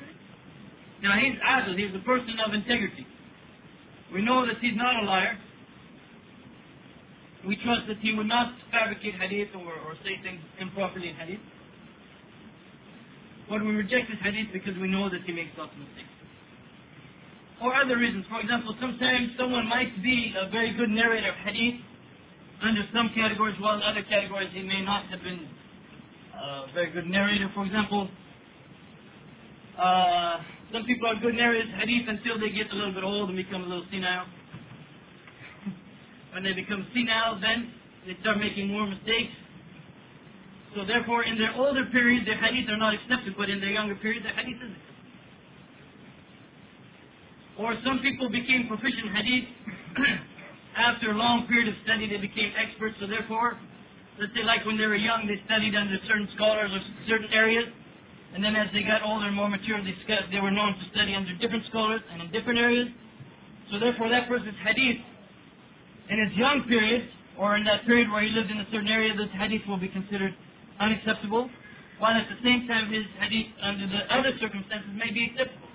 Now 1.02 1.14
he's 1.14 1.38
adil, 1.40 1.78
he's 1.78 1.94
a 1.94 2.04
person 2.04 2.34
of 2.44 2.54
integrity. 2.54 3.06
We 4.12 4.22
know 4.22 4.46
that 4.46 4.58
he's 4.60 4.76
not 4.76 5.02
a 5.02 5.06
liar. 5.06 5.38
We 7.46 7.56
trust 7.64 7.88
that 7.88 7.98
he 8.02 8.12
would 8.12 8.28
not 8.28 8.52
fabricate 8.70 9.14
hadith 9.14 9.54
or, 9.54 9.72
or 9.72 9.94
say 10.04 10.18
things 10.22 10.42
improperly 10.60 11.08
in 11.08 11.14
hadith. 11.14 11.40
But 13.48 13.62
we 13.62 13.72
reject 13.72 14.10
his 14.10 14.20
hadith 14.22 14.52
because 14.52 14.76
we 14.80 14.88
know 14.88 15.08
that 15.08 15.22
he 15.24 15.32
makes 15.32 15.50
lots 15.56 15.72
of 15.72 15.78
mistakes. 15.78 16.09
Or 17.60 17.76
other 17.76 17.96
reasons. 18.00 18.24
For 18.32 18.40
example, 18.40 18.74
sometimes 18.80 19.36
someone 19.36 19.68
might 19.68 19.92
be 20.02 20.32
a 20.32 20.48
very 20.48 20.72
good 20.76 20.88
narrator 20.88 21.28
of 21.28 21.38
hadith, 21.44 21.80
under 22.60 22.84
some 22.92 23.08
categories, 23.14 23.56
while 23.60 23.76
in 23.76 23.82
other 23.84 24.04
categories 24.04 24.48
he 24.52 24.62
may 24.62 24.84
not 24.84 25.08
have 25.08 25.20
been 25.24 25.48
a 26.36 26.72
very 26.72 26.92
good 26.92 27.08
narrator. 27.08 27.48
For 27.54 27.64
example, 27.64 28.08
uh, 29.80 30.44
Some 30.70 30.86
people 30.86 31.10
are 31.10 31.18
good 31.18 31.34
narrators 31.34 31.66
of 31.66 31.82
hadith 31.82 32.06
until 32.06 32.38
they 32.38 32.54
get 32.54 32.70
a 32.70 32.76
little 32.78 32.94
bit 32.94 33.02
old 33.02 33.26
and 33.26 33.34
become 33.34 33.66
a 33.66 33.68
little 33.68 33.86
senile. 33.90 34.22
when 36.32 36.46
they 36.46 36.54
become 36.54 36.86
senile, 36.94 37.42
then 37.42 37.74
they 38.06 38.14
start 38.22 38.38
making 38.38 38.70
more 38.70 38.86
mistakes. 38.86 39.34
So 40.78 40.86
therefore, 40.86 41.26
in 41.26 41.34
their 41.34 41.50
older 41.58 41.90
period, 41.90 42.22
their 42.22 42.38
hadith 42.38 42.70
are 42.70 42.78
not 42.78 42.94
accepted, 42.94 43.34
but 43.34 43.50
in 43.50 43.58
their 43.58 43.74
younger 43.74 43.98
period, 43.98 44.22
their 44.22 44.36
hadith 44.38 44.62
is 44.62 44.70
accepted. 44.70 44.89
Or 47.60 47.76
some 47.84 48.00
people 48.00 48.32
became 48.32 48.72
proficient 48.72 49.12
hadith 49.12 49.46
after 50.88 51.12
a 51.12 51.16
long 51.16 51.44
period 51.44 51.68
of 51.68 51.76
study, 51.84 52.08
they 52.08 52.16
became 52.16 52.56
experts. 52.56 52.96
So 52.96 53.04
therefore, 53.04 53.60
let's 54.16 54.32
say 54.32 54.40
like 54.48 54.64
when 54.64 54.80
they 54.80 54.88
were 54.88 54.96
young, 54.96 55.28
they 55.28 55.36
studied 55.44 55.76
under 55.76 56.00
certain 56.08 56.24
scholars 56.40 56.72
or 56.72 56.80
certain 57.04 57.28
areas, 57.36 57.68
and 58.32 58.40
then 58.40 58.56
as 58.56 58.72
they 58.72 58.80
got 58.80 59.04
older 59.04 59.28
and 59.28 59.36
more 59.36 59.52
mature, 59.52 59.76
they, 59.84 59.92
they 60.32 60.40
were 60.40 60.48
known 60.48 60.72
to 60.72 60.84
study 60.96 61.12
under 61.12 61.36
different 61.36 61.68
scholars 61.68 62.00
and 62.08 62.24
in 62.24 62.32
different 62.32 62.56
areas. 62.56 62.88
So 63.68 63.76
therefore, 63.76 64.08
that 64.08 64.24
person's 64.24 64.56
hadith 64.64 65.04
in 66.08 66.16
his 66.16 66.32
young 66.40 66.64
period, 66.64 67.12
or 67.36 67.60
in 67.60 67.64
that 67.68 67.84
period 67.84 68.08
where 68.08 68.24
he 68.24 68.32
lived 68.32 68.48
in 68.48 68.56
a 68.56 68.68
certain 68.72 68.88
area, 68.88 69.12
this 69.12 69.28
hadith 69.36 69.68
will 69.68 69.78
be 69.78 69.92
considered 69.92 70.32
unacceptable, 70.80 71.52
while 72.00 72.16
at 72.16 72.24
the 72.24 72.40
same 72.40 72.64
time 72.64 72.88
his 72.88 73.04
hadith 73.20 73.52
under 73.60 73.84
the 73.84 74.00
other 74.08 74.32
circumstances 74.40 74.96
may 74.96 75.12
be 75.12 75.28
acceptable. 75.28 75.69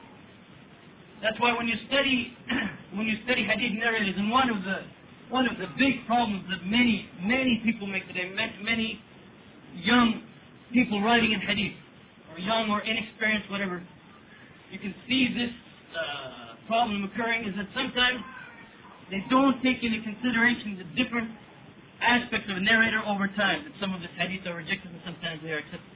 That's 1.21 1.39
why 1.39 1.55
when 1.55 1.67
you 1.67 1.75
study 1.87 2.35
when 2.95 3.07
you 3.07 3.15
study 3.23 3.47
hadith 3.47 3.79
narrators, 3.79 4.15
and 4.17 4.31
one 4.31 4.49
of 4.49 4.63
the 4.63 4.77
one 5.31 5.47
of 5.47 5.57
the 5.57 5.67
big 5.79 6.05
problems 6.07 6.43
that 6.51 6.65
many 6.67 7.07
many 7.23 7.61
people 7.63 7.87
make 7.87 8.07
today, 8.07 8.31
many 8.33 8.99
young 9.79 10.23
people 10.71 11.01
writing 11.01 11.31
in 11.31 11.39
hadith, 11.39 11.75
or 12.31 12.39
young 12.39 12.69
or 12.69 12.83
inexperienced, 12.83 13.49
whatever, 13.49 13.81
you 14.71 14.79
can 14.79 14.93
see 15.07 15.31
this 15.31 15.53
uh, 15.95 16.59
problem 16.67 17.03
occurring 17.07 17.47
is 17.47 17.55
that 17.55 17.69
sometimes 17.71 18.19
they 19.09 19.21
don't 19.29 19.61
take 19.61 19.79
into 19.85 20.01
consideration 20.01 20.81
the 20.81 20.87
different 20.97 21.29
aspects 22.01 22.49
of 22.51 22.57
a 22.57 22.63
narrator 22.63 23.01
over 23.05 23.29
time. 23.33 23.63
That 23.63 23.75
some 23.79 23.93
of 23.93 24.01
the 24.01 24.09
hadiths 24.17 24.45
are 24.49 24.57
rejected 24.57 24.91
and 24.91 25.01
sometimes 25.05 25.39
they 25.45 25.53
are 25.53 25.61
accepted. 25.61 25.93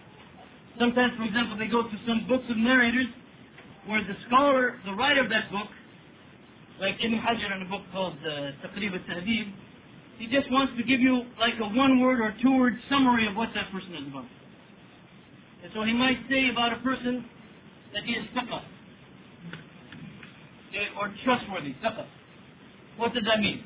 Sometimes, 0.77 1.11
for 1.19 1.25
example, 1.27 1.59
they 1.59 1.67
go 1.67 1.83
to 1.83 1.97
some 2.07 2.23
books 2.29 2.47
of 2.47 2.55
narrators 2.55 3.09
where 3.87 4.01
the 4.03 4.15
scholar, 4.27 4.75
the 4.85 4.93
writer 4.93 5.23
of 5.23 5.29
that 5.29 5.51
book, 5.51 5.67
like 6.79 6.95
Ibn 7.03 7.19
Hajar 7.19 7.55
in 7.55 7.61
a 7.63 7.69
book 7.69 7.81
called 7.91 8.17
uh, 8.23 8.51
Taqrib 8.63 8.93
al-Tahdib, 8.93 9.53
he 10.17 10.27
just 10.27 10.51
wants 10.51 10.73
to 10.77 10.83
give 10.83 10.99
you 10.99 11.23
like 11.39 11.53
a 11.61 11.67
one 11.75 11.99
word 11.99 12.19
or 12.19 12.35
two 12.41 12.57
word 12.57 12.73
summary 12.89 13.27
of 13.27 13.35
what 13.35 13.49
that 13.55 13.71
person 13.71 13.95
is 13.95 14.07
about. 14.07 14.25
And 15.63 15.71
so 15.73 15.83
he 15.83 15.93
might 15.93 16.17
say 16.29 16.49
about 16.51 16.73
a 16.73 16.81
person 16.83 17.25
that 17.93 18.03
he 18.03 18.13
is 18.13 18.25
thiqa, 18.35 18.61
or 20.99 21.13
trustworthy, 21.23 21.73
thiqa. 21.83 22.05
What 22.97 23.13
does 23.13 23.23
that 23.23 23.39
mean? 23.39 23.63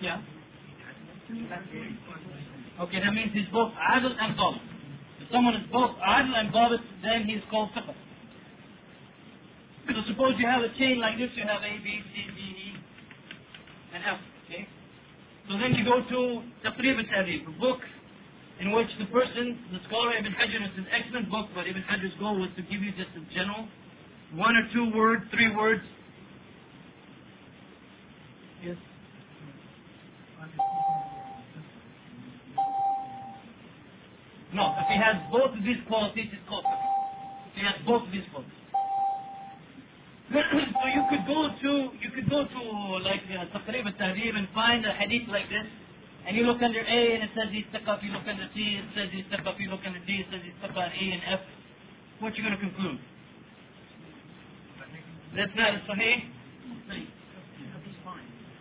Yeah. 0.00 0.22
Okay, 2.78 3.00
that 3.02 3.12
means 3.12 3.34
he's 3.34 3.50
both 3.52 3.72
adl 3.74 4.14
and 4.14 4.38
dhabit. 4.38 4.62
If 5.20 5.26
someone 5.32 5.54
is 5.54 5.66
both 5.72 5.98
adl 5.98 6.34
and 6.38 6.54
dhabit, 6.54 6.82
then 7.02 7.26
he's 7.26 7.42
called 7.50 7.70
thiqa. 7.74 7.94
So 9.88 10.04
suppose 10.06 10.34
you 10.38 10.46
have 10.46 10.62
a 10.62 10.70
chain 10.78 11.00
like 11.00 11.18
this, 11.18 11.30
you 11.34 11.42
have 11.42 11.58
A, 11.64 11.72
B, 11.82 11.88
C, 11.88 12.14
D, 12.22 12.38
E, 12.38 12.68
and 13.94 14.04
F, 14.04 14.20
okay? 14.46 14.68
So 15.48 15.56
then 15.56 15.74
you 15.74 15.82
go 15.82 16.04
to 16.04 16.18
Taqrib 16.60 17.00
al-Tahdib, 17.00 17.48
a 17.48 17.54
book 17.58 17.80
in 18.60 18.70
which 18.70 18.86
the 19.00 19.06
person, 19.06 19.58
the 19.72 19.80
scholar 19.88 20.12
Ibn 20.18 20.32
Hajar, 20.38 20.60
it's 20.68 20.78
an 20.78 20.86
excellent 20.92 21.30
book, 21.30 21.48
but 21.54 21.66
Ibn 21.66 21.82
Hajar's 21.88 22.12
goal 22.20 22.38
was 22.38 22.50
to 22.56 22.62
give 22.62 22.82
you 22.82 22.92
just 22.92 23.10
a 23.16 23.22
general, 23.34 23.66
one 24.34 24.54
or 24.54 24.68
two 24.74 24.92
words, 24.94 25.24
three 25.32 25.54
words. 25.56 25.82
Yes? 28.62 28.76
No, 34.58 34.74
if 34.74 34.90
he 34.90 34.98
has 34.98 35.22
both 35.30 35.54
these 35.62 35.78
qualities, 35.86 36.34
it's 36.34 36.42
If 36.42 37.54
he 37.54 37.62
has 37.62 37.78
both 37.86 38.10
these 38.10 38.26
qualities. 38.34 38.58
so 40.34 40.84
you 40.92 41.02
could 41.08 41.24
go 41.24 41.48
to 41.48 41.72
you 41.96 42.10
could 42.10 42.28
go 42.28 42.44
to 42.44 42.60
like 43.00 43.22
uh, 43.32 43.48
Taqrib 43.54 43.86
al-Tahdib 43.86 44.36
and 44.36 44.46
find 44.52 44.84
a 44.84 44.92
hadith 44.92 45.26
like 45.28 45.48
this 45.48 45.64
and 46.26 46.36
you 46.36 46.44
look 46.44 46.60
under 46.60 46.80
A 46.84 47.00
and 47.14 47.24
it 47.24 47.30
says 47.32 47.48
he's 47.48 47.64
thiqa, 47.72 47.96
you 48.04 48.12
look 48.12 48.28
under 48.28 48.44
C 48.52 48.76
it 48.76 48.84
says 48.92 49.08
he's 49.10 49.24
thiqa, 49.32 49.56
you 49.58 49.70
look 49.70 49.80
under 49.86 49.98
D 50.04 50.20
and 50.20 50.20
it 50.20 50.26
says 50.28 50.42
he's 50.44 50.58
thiqa, 50.60 50.84
E 51.00 51.12
and 51.12 51.22
F 51.32 51.40
what 52.20 52.32
are 52.32 52.36
you 52.36 52.42
going 52.42 52.58
to 52.58 52.60
conclude? 52.60 52.98
That's 55.36 55.52
not 55.56 55.74
a 55.74 55.80
sahih? 55.88 56.16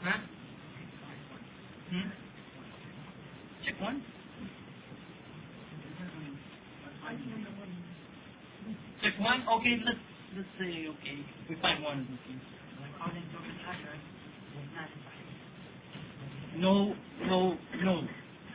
Huh? 0.04 0.18
Hmm? 1.89 2.10
Check 3.66 3.82
one. 3.82 4.04
Check 9.04 9.14
one? 9.22 9.45
Okay, 9.45 9.78
let's 9.86 10.02
let's 10.34 10.54
say 10.58 10.89
okay. 10.89 11.18
We 11.50 11.56
find 11.62 11.84
one 11.84 12.02
in 12.02 12.08
this 12.10 12.22
case. 12.26 12.45
My 12.82 12.89
colleague, 12.98 13.26
Ibn 13.30 13.56
Hajar, 13.62 13.95
was 14.58 14.68
not. 14.74 14.89
No, 16.58 16.98
no, 17.30 17.39
no. 17.86 17.95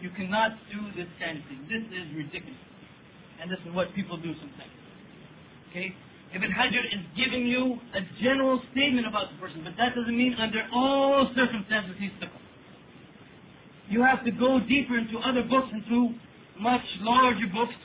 You 0.03 0.11
cannot 0.19 0.59
do 0.67 0.83
this 0.99 1.07
kind 1.23 1.39
of 1.39 1.45
thing. 1.47 1.63
This 1.71 1.87
is 1.87 2.07
ridiculous. 2.19 2.59
And 3.39 3.47
this 3.51 3.63
is 3.63 3.71
what 3.71 3.95
people 3.95 4.19
do 4.19 4.35
sometimes. 4.35 4.75
Okay? 5.71 5.95
Ibn 6.35 6.51
Hajar 6.51 6.85
is 6.91 7.03
giving 7.15 7.47
you 7.47 7.79
a 7.95 8.03
general 8.19 8.59
statement 8.73 9.07
about 9.07 9.31
the 9.31 9.39
person, 9.39 9.63
but 9.63 9.79
that 9.79 9.95
doesn't 9.95 10.17
mean 10.17 10.35
under 10.41 10.67
all 10.75 11.31
circumstances 11.37 11.95
he's 12.01 12.11
thiqa. 12.19 12.41
You 13.89 14.03
have 14.03 14.25
to 14.25 14.33
go 14.33 14.59
deeper 14.67 14.99
into 14.99 15.19
other 15.23 15.45
books, 15.47 15.69
into 15.71 16.17
much 16.59 16.83
larger 17.01 17.47
books, 17.53 17.77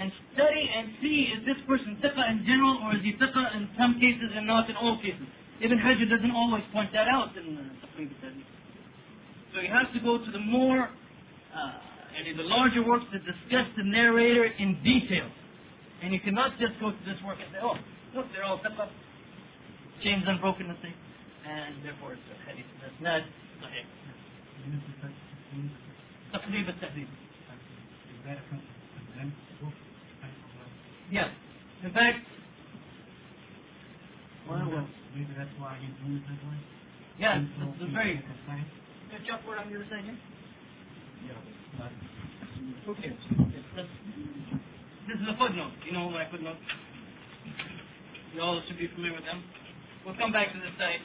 and 0.00 0.08
study 0.32 0.64
and 0.64 0.96
see 1.04 1.28
is 1.36 1.44
this 1.44 1.60
person 1.68 2.00
thiqa 2.00 2.24
in 2.32 2.40
general 2.48 2.80
or 2.88 2.96
is 2.96 3.04
he 3.04 3.12
thiqa 3.20 3.44
in 3.52 3.68
some 3.76 4.00
cases 4.00 4.32
and 4.32 4.48
not 4.48 4.68
in 4.72 4.76
all 4.76 4.96
cases. 5.04 5.28
Ibn 5.60 5.76
Hajar 5.76 6.08
doesn't 6.08 6.32
always 6.32 6.64
point 6.72 6.88
that 6.96 7.04
out 7.04 7.36
in 7.36 7.52
the 7.52 7.68
So 9.52 9.60
you 9.60 9.68
have 9.68 9.92
to 9.92 10.00
go 10.00 10.16
to 10.16 10.30
the 10.32 10.40
more, 10.40 10.88
uh, 10.88 12.16
and 12.16 12.24
in 12.26 12.40
the 12.40 12.48
larger 12.48 12.80
works 12.80 13.04
to 13.12 13.20
discuss 13.20 13.68
the 13.76 13.84
narrator 13.84 14.48
in 14.48 14.80
detail. 14.80 15.28
And 16.00 16.16
you 16.16 16.20
cannot 16.24 16.56
just 16.56 16.80
go 16.80 16.96
to 16.96 17.02
this 17.04 17.20
work 17.20 17.36
and 17.44 17.52
say, 17.52 17.60
oh, 17.60 17.76
look, 18.16 18.24
they're 18.32 18.48
all 18.48 18.56
thiqa, 18.64 18.88
chains 20.02 20.24
unbroken, 20.26 20.72
let's 20.72 20.80
eh? 20.80 20.96
and 21.44 21.84
therefore 21.84 22.16
it's 22.16 22.24
a 22.32 22.36
hadith. 22.48 22.64
That's 22.80 22.96
not 23.04 23.20
sahih. 23.60 23.84
Yes. 31.10 31.28
In 31.84 31.92
fact, 31.92 32.22
well, 34.48 34.66
well. 34.70 34.86
Maybe 35.14 35.34
that's 35.36 35.50
why 35.58 35.74
he's 35.82 35.90
doing 36.06 36.22
it 36.22 36.24
that 36.26 36.38
way? 36.46 36.58
Yeah, 37.18 37.42
it's 37.42 37.92
very 37.92 38.14
good 38.14 39.26
job 39.26 39.40
word 39.46 39.58
on 39.58 39.70
your 39.70 39.82
side, 39.90 40.06
yeah? 40.06 40.14
Yeah, 41.26 41.34
but 41.78 41.90
Who 42.86 42.94
cares? 42.94 43.18
This 45.10 45.18
is 45.18 45.26
a 45.26 45.34
footnote. 45.36 45.74
You 45.84 45.92
know 45.92 46.10
my 46.10 46.30
footnote? 46.30 46.56
You 48.34 48.40
all 48.40 48.62
should 48.68 48.78
be 48.78 48.86
familiar 48.94 49.18
with 49.18 49.26
them. 49.26 49.42
We'll 50.06 50.14
come 50.16 50.30
back 50.30 50.52
to 50.52 50.58
this 50.58 50.70
side. 50.78 51.02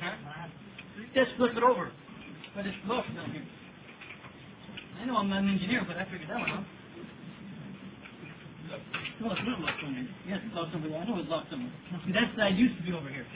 Huh? 0.00 0.48
Just 1.14 1.32
flip 1.38 1.56
it 1.56 1.62
over. 1.64 1.90
But 2.54 2.66
it's 2.66 2.76
lost 2.86 3.08
down 3.16 3.32
here. 3.32 3.48
I 5.00 5.06
know 5.06 5.16
I'm 5.16 5.30
not 5.30 5.42
an 5.42 5.48
engineer, 5.48 5.82
but 5.88 5.96
I 5.96 6.04
figured 6.04 6.28
that 6.28 6.38
one 6.38 6.50
out. 6.50 6.64
No, 9.20 9.32
it's 9.32 9.40
not 9.46 9.60
locked 9.60 9.80
somewhere. 9.82 10.08
Yes, 10.26 10.40
it's 10.44 10.54
locked 10.54 10.74
over. 10.74 10.86
I 10.90 11.04
know 11.06 11.18
it's 11.18 11.30
locked 11.30 11.50
somewhere. 11.50 11.72
See, 12.06 12.12
that 12.12 12.52
used 12.54 12.76
to 12.78 12.82
be 12.82 12.92
over 12.92 13.08
here. 13.08 13.26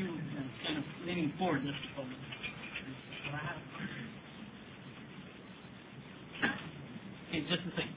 you 0.00 0.06
uh, 0.06 0.66
kind 0.66 0.78
of 0.78 0.84
leaning 1.04 1.32
forward, 1.38 1.62
the 1.62 1.72
problem. 1.94 2.14
Okay, 7.28 7.42
just 7.46 7.62
a 7.66 7.70
second. 7.76 7.96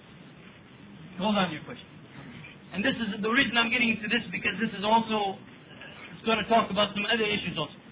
Hold 1.20 1.38
on 1.38 1.50
to 1.50 1.54
your 1.54 1.64
question. 1.64 1.88
And 2.74 2.84
this 2.84 2.98
is 2.98 3.22
the 3.22 3.30
reason 3.30 3.58
I'm 3.58 3.70
getting 3.70 3.90
into 3.90 4.10
this 4.10 4.26
because 4.32 4.58
this 4.58 4.74
is 4.78 4.84
also 4.84 5.38
it's 6.18 6.26
going 6.26 6.42
to 6.42 6.48
talk 6.50 6.72
about 6.72 6.94
some 6.94 7.06
other 7.06 7.26
issues 7.26 7.58
also. 7.58 7.83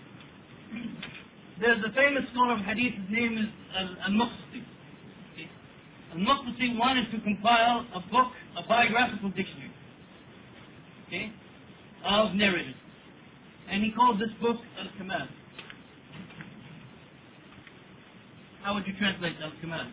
There's 1.62 1.80
a 1.86 1.94
famous 1.94 2.26
scholar 2.34 2.58
of 2.58 2.66
hadith, 2.66 2.94
his 2.98 3.10
name 3.10 3.38
is 3.38 3.46
Al-Maqdisi. 3.78 4.66
Al-Maqdisi 6.18 6.78
wanted 6.78 7.12
to 7.12 7.22
compile 7.22 7.86
a 7.94 8.02
book, 8.12 8.34
a 8.58 8.68
biographical 8.68 9.30
dictionary. 9.30 9.72
Okay? 11.08 11.32
of 12.06 12.36
narrators. 12.36 12.76
And 13.70 13.84
he 13.84 13.92
called 13.92 14.20
this 14.20 14.30
book 14.42 14.58
Al-Kamal. 14.80 15.28
How 18.64 18.74
would 18.74 18.86
you 18.86 18.94
translate 19.00 19.36
Al-Kamal? 19.42 19.92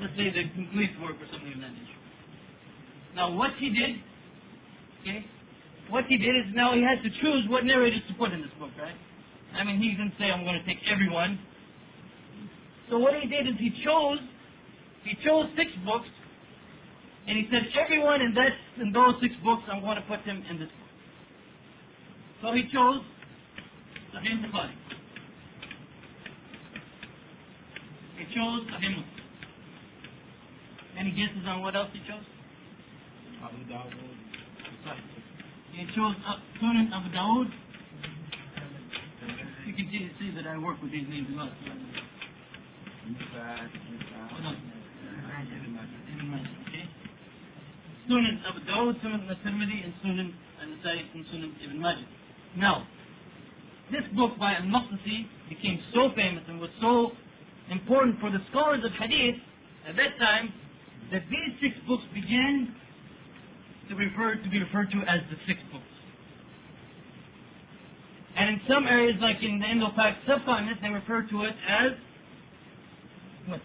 Let's 0.00 0.12
say 0.16 0.30
the 0.30 0.44
complete 0.54 0.90
work 1.02 1.16
or 1.16 1.26
something 1.32 1.52
of 1.52 1.60
that 1.60 1.72
nature. 1.72 1.98
Now 3.16 3.34
what 3.34 3.50
he 3.58 3.70
did, 3.70 3.96
okay, 5.02 5.24
what 5.90 6.04
he 6.04 6.18
did 6.18 6.36
is 6.36 6.52
now 6.54 6.74
he 6.74 6.82
had 6.82 7.02
to 7.02 7.10
choose 7.20 7.48
what 7.48 7.64
narrators 7.64 8.02
to 8.08 8.14
put 8.14 8.32
in 8.32 8.40
this 8.40 8.52
book, 8.58 8.70
right? 8.78 8.96
I 9.56 9.64
mean, 9.64 9.80
he 9.80 9.90
didn't 9.96 10.12
say 10.18 10.28
I'm 10.28 10.44
going 10.44 10.60
to 10.60 10.66
take 10.68 10.78
everyone. 10.84 11.38
So 12.90 12.98
what 12.98 13.14
he 13.20 13.28
did 13.28 13.48
is 13.48 13.54
he 13.58 13.70
chose, 13.84 14.20
he 15.04 15.16
chose 15.24 15.48
six 15.56 15.70
books, 15.84 16.08
and 17.26 17.36
he 17.36 17.48
said 17.52 17.68
everyone 17.76 18.20
in 18.20 18.32
that 18.34 18.52
in 18.80 18.92
those 18.92 19.14
six 19.20 19.34
books 19.44 19.62
I'm 19.70 19.80
going 19.80 19.96
to 19.96 20.06
put 20.08 20.24
them 20.24 20.42
in 20.48 20.58
this 20.58 20.68
book. 20.68 20.92
So 22.40 22.52
he 22.52 22.64
chose 22.72 23.04
Sahih 24.14 24.40
Bukhari. 24.44 24.72
He 28.16 28.24
chose 28.32 28.64
Sahih 28.72 28.92
Muslim. 28.96 29.18
Any 30.98 31.10
guesses 31.12 31.44
on 31.46 31.62
what 31.62 31.76
else 31.76 31.88
he 31.92 32.00
chose? 32.00 32.24
Abu 33.44 33.64
Dawud. 33.70 33.92
Sorry. 34.84 35.17
Chose 35.94 36.18
uh, 36.26 36.42
Sunan 36.58 36.90
Abu 36.90 37.08
Dawud. 37.14 37.46
You 39.62 39.74
can 39.78 39.86
see, 39.94 40.10
see 40.18 40.34
that 40.34 40.42
I 40.50 40.58
work 40.58 40.82
with 40.82 40.90
these 40.90 41.06
names 41.06 41.28
a 41.30 41.36
lot. 41.38 41.54
Sunan 48.10 48.36
Abu 48.42 48.58
Dawud, 48.66 48.98
Sunan 49.06 49.22
Al-Tirmidhi, 49.30 49.84
and 49.86 49.94
Sunan 50.02 50.34
Al-Nasai, 50.66 50.98
and 51.14 51.24
Sunan 51.30 51.54
Ibn 51.62 51.78
Majah. 51.78 52.08
Now, 52.56 52.82
this 53.92 54.02
book 54.16 54.34
by 54.36 54.54
Al-Maqdisi 54.58 55.30
became 55.48 55.78
so 55.94 56.10
famous 56.16 56.42
and 56.48 56.58
was 56.58 56.70
so 56.82 57.12
important 57.70 58.18
for 58.18 58.30
the 58.30 58.42
scholars 58.50 58.82
of 58.84 58.90
Hadith 58.98 59.38
at 59.88 59.94
that 59.94 60.18
time 60.18 60.52
that 61.12 61.22
these 61.30 61.54
six 61.62 61.78
books 61.86 62.02
began 62.12 62.74
to 63.88 63.94
refer 63.94 64.36
to 64.36 64.48
be 64.50 64.58
referred 64.58 64.90
to 64.90 64.98
as 65.08 65.20
the 65.30 65.36
six 65.46 65.58
books. 65.72 65.84
And 68.36 68.50
in 68.54 68.60
some 68.68 68.86
areas, 68.86 69.16
like 69.20 69.42
in 69.42 69.58
the 69.58 69.66
Indo-Pak 69.66 70.18
subcontinent, 70.26 70.78
they 70.80 70.88
refer 70.88 71.22
to 71.22 71.36
it 71.44 71.56
as 71.68 71.92
what? 73.46 73.60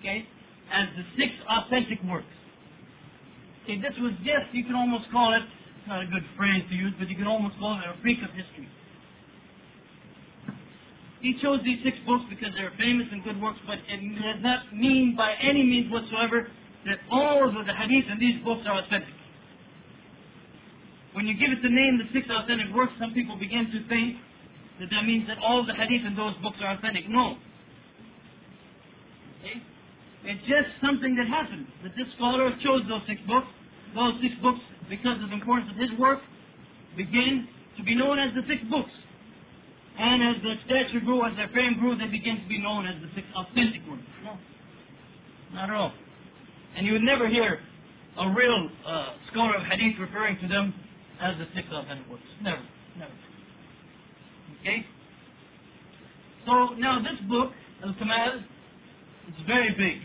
Okay, 0.00 0.26
as 0.72 0.88
the 0.96 1.04
six 1.16 1.30
authentic 1.46 2.02
works. 2.04 2.26
Okay, 3.62 3.78
this 3.78 3.94
was 4.00 4.12
just 4.26 4.50
you 4.52 4.64
can 4.64 4.74
almost 4.74 5.06
call 5.12 5.34
it 5.34 5.46
not 5.86 6.02
a 6.02 6.06
good 6.06 6.24
phrase 6.36 6.62
to 6.68 6.74
use, 6.74 6.92
but 6.98 7.08
you 7.08 7.16
can 7.16 7.26
almost 7.26 7.54
call 7.58 7.78
it 7.78 7.86
a 7.86 8.00
freak 8.02 8.18
of 8.22 8.30
history. 8.34 8.68
He 11.20 11.38
chose 11.40 11.60
these 11.62 11.78
six 11.84 11.94
books 12.06 12.26
because 12.28 12.50
they 12.58 12.66
are 12.66 12.74
famous 12.74 13.06
and 13.12 13.22
good 13.22 13.40
works, 13.40 13.58
but 13.66 13.78
it 13.86 14.00
does 14.18 14.42
not 14.42 14.74
mean 14.74 15.14
by 15.16 15.34
any 15.38 15.62
means 15.62 15.92
whatsoever 15.92 16.50
that 16.86 16.98
all 17.10 17.46
of 17.46 17.54
the 17.66 17.74
hadith 17.74 18.10
in 18.10 18.18
these 18.18 18.42
books 18.44 18.62
are 18.66 18.82
authentic. 18.82 19.14
When 21.12 21.26
you 21.26 21.34
give 21.36 21.52
it 21.52 21.60
the 21.62 21.70
name, 21.70 22.00
the 22.00 22.08
six 22.12 22.26
authentic 22.26 22.72
works, 22.74 22.92
some 22.98 23.12
people 23.12 23.36
begin 23.36 23.68
to 23.70 23.78
think 23.88 24.16
that 24.80 24.88
that 24.90 25.04
means 25.04 25.28
that 25.28 25.36
all 25.38 25.64
the 25.64 25.76
hadith 25.76 26.06
in 26.08 26.16
those 26.16 26.34
books 26.42 26.56
are 26.64 26.74
authentic. 26.74 27.04
No. 27.08 27.36
Okay? 29.40 29.60
It's 30.24 30.42
just 30.48 30.72
something 30.80 31.14
that 31.20 31.28
happened. 31.28 31.66
That 31.84 31.92
this 31.94 32.08
scholar 32.16 32.50
chose 32.64 32.82
those 32.88 33.04
six 33.06 33.20
books. 33.28 33.46
Those 33.94 34.16
six 34.24 34.32
books, 34.40 34.64
because 34.88 35.20
of 35.20 35.28
the 35.28 35.36
importance 35.36 35.68
of 35.68 35.76
his 35.76 35.92
work, 36.00 36.24
began 36.96 37.46
to 37.76 37.82
be 37.84 37.94
known 37.94 38.18
as 38.18 38.32
the 38.32 38.42
six 38.48 38.64
books. 38.72 38.90
And 39.98 40.24
as 40.24 40.42
their 40.42 40.56
stature 40.64 41.04
grew, 41.04 41.20
as 41.28 41.36
their 41.36 41.52
fame 41.52 41.76
grew, 41.76 41.92
they 42.00 42.08
began 42.08 42.40
to 42.40 42.48
be 42.48 42.56
known 42.56 42.88
as 42.88 42.96
the 43.04 43.12
six 43.14 43.28
authentic 43.36 43.84
ones. 43.84 44.02
No. 44.24 44.40
Not 45.52 45.68
at 45.68 45.76
all. 45.76 45.92
And 46.76 46.86
you 46.86 46.92
would 46.92 47.02
never 47.02 47.28
hear 47.28 47.58
a 48.18 48.28
real 48.30 48.68
uh, 48.86 49.06
scholar 49.30 49.56
of 49.56 49.62
hadith 49.64 49.98
referring 50.00 50.38
to 50.40 50.48
them 50.48 50.74
as 51.20 51.38
the 51.38 51.46
six 51.54 51.68
authentic 51.72 52.08
works. 52.08 52.22
Never. 52.42 52.62
Never. 52.98 53.12
Okay? 54.60 54.84
So 56.46 56.74
now 56.78 56.98
this 56.98 57.18
book, 57.28 57.52
Al-Kamal, 57.84 58.42
is 59.28 59.38
very 59.46 59.70
big 59.78 60.02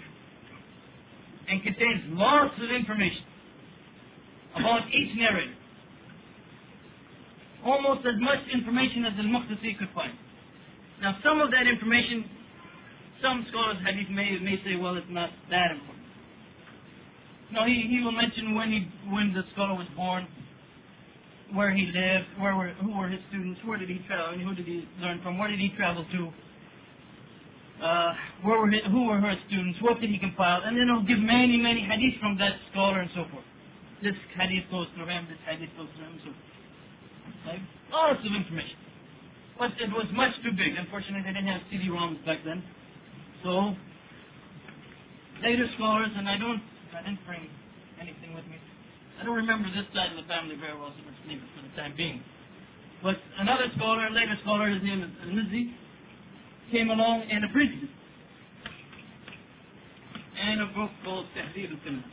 and 1.49 1.63
contains 1.63 2.03
lots 2.13 2.53
of 2.61 2.69
information 2.69 3.23
about 4.55 4.87
each 4.91 5.17
narrator. 5.17 5.55
Almost 7.65 8.05
as 8.05 8.19
much 8.19 8.39
information 8.53 9.05
as 9.05 9.13
Al-Maqdisi 9.17 9.79
could 9.79 9.89
find. 9.95 10.13
Now 11.01 11.17
some 11.23 11.41
of 11.41 11.49
that 11.51 11.65
information, 11.67 12.25
some 13.21 13.45
scholars 13.49 13.77
hadith 13.85 14.09
may, 14.09 14.37
may 14.39 14.61
say, 14.63 14.75
well, 14.75 14.95
it's 14.95 15.09
not 15.09 15.29
that 15.49 15.71
important. 15.71 15.96
No, 17.51 17.65
he, 17.65 17.87
he 17.87 18.03
will 18.03 18.11
mention 18.11 18.55
when 18.55 18.69
he 18.71 18.81
when 19.09 19.33
the 19.33 19.43
scholar 19.53 19.75
was 19.75 19.87
born, 19.95 20.27
where 21.53 21.71
he 21.71 21.87
lived, 21.87 22.27
where 22.39 22.55
were 22.55 22.75
who 22.83 22.91
were 22.91 23.07
his 23.07 23.21
students, 23.29 23.59
where 23.63 23.77
did 23.79 23.89
he 23.89 23.99
travel, 24.07 24.35
and 24.35 24.41
who 24.43 24.53
did 24.53 24.67
he 24.67 24.83
learn 24.99 25.21
from, 25.23 25.37
where 25.37 25.47
did 25.47 25.59
he 25.59 25.71
travel 25.77 26.03
to, 26.03 26.21
uh, 27.79 28.11
where 28.43 28.59
were 28.59 28.67
his, 28.67 28.83
who 28.91 29.07
were 29.07 29.19
her 29.19 29.35
students, 29.47 29.79
what 29.81 30.01
did 30.01 30.09
he 30.09 30.19
compile, 30.19 30.59
and 30.65 30.75
then 30.75 30.91
he'll 30.91 31.07
give 31.07 31.23
many 31.23 31.55
many 31.55 31.87
hadiths 31.87 32.19
from 32.19 32.37
that 32.37 32.59
scholar 32.71 32.99
and 32.99 33.09
so 33.15 33.23
forth. 33.31 33.47
This 34.03 34.15
hadith 34.35 34.67
goes 34.69 34.87
through 34.95 35.07
him, 35.07 35.25
this 35.31 35.39
hadith 35.47 35.71
goes 35.79 35.87
through 35.95 36.05
him, 36.05 36.19
so 36.27 36.31
like 37.47 37.63
lots 37.91 38.19
of 38.27 38.31
information. 38.35 38.75
But 39.57 39.71
it 39.81 39.89
was 39.89 40.05
much 40.13 40.35
too 40.43 40.51
big. 40.53 40.77
Unfortunately, 40.77 41.25
they 41.25 41.33
didn't 41.33 41.49
have 41.49 41.65
CD-ROMs 41.71 42.21
back 42.25 42.45
then. 42.45 42.61
So 43.41 43.73
later 45.41 45.65
scholars, 45.75 46.13
and 46.13 46.29
I 46.29 46.37
don't, 46.37 46.61
I 46.97 47.05
didn't 47.05 47.21
bring 47.29 47.45
anything 48.01 48.33
with 48.33 48.49
me. 48.49 48.57
I 49.21 49.25
don't 49.25 49.37
remember 49.37 49.69
this 49.69 49.85
side 49.93 50.09
of 50.09 50.17
the 50.17 50.25
family 50.25 50.57
very 50.57 50.73
well, 50.73 50.89
so 50.89 51.01
let's 51.05 51.21
leave 51.29 51.37
it 51.37 51.49
for 51.53 51.61
the 51.61 51.73
time 51.77 51.93
being. 51.93 52.25
But 53.05 53.21
another 53.37 53.69
scholar, 53.77 54.09
a 54.09 54.13
later 54.13 54.33
scholar, 54.41 54.73
his 54.73 54.81
name 54.81 55.05
is 55.05 55.13
Al-Mizzi, 55.21 55.77
came 56.73 56.89
along 56.89 57.29
and 57.29 57.45
abridged 57.45 57.85
it. 57.85 57.93
And 60.37 60.61
a 60.65 60.69
book 60.73 60.89
called 61.05 61.29
Tahdib 61.37 61.69
al-Kamal. 61.77 62.09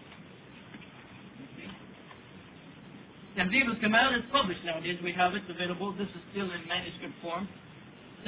Tahdib 3.40 3.64
al-Kamal 3.72 4.10
is 4.20 4.24
published 4.28 4.64
nowadays. 4.68 5.00
We 5.00 5.16
have 5.16 5.32
it 5.32 5.48
available. 5.48 5.96
This 5.96 6.12
is 6.12 6.22
still 6.32 6.48
in 6.52 6.60
manuscript 6.68 7.16
form. 7.24 7.48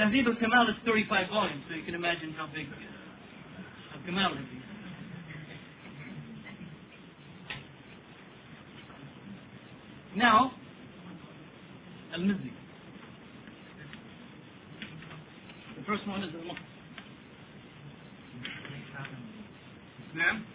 Tahdib 0.01 0.25
al-Kamal 0.25 0.73
is 0.73 0.77
35 0.89 1.29
volumes, 1.29 1.65
so 1.69 1.77
you 1.77 1.85
can 1.85 1.95
imagine 1.95 2.33
how 2.33 2.49
big 2.49 2.65
uh, 2.69 3.97
al-Kamal 4.01 4.41
is. 4.41 4.56
Now, 10.17 10.51
Al-Mizzi. 12.15 12.51
The 15.77 15.85
first 15.87 16.09
one 16.09 16.23
is 16.25 16.35
Al-Muqt. 16.35 16.57
Ma'am? 20.17 20.47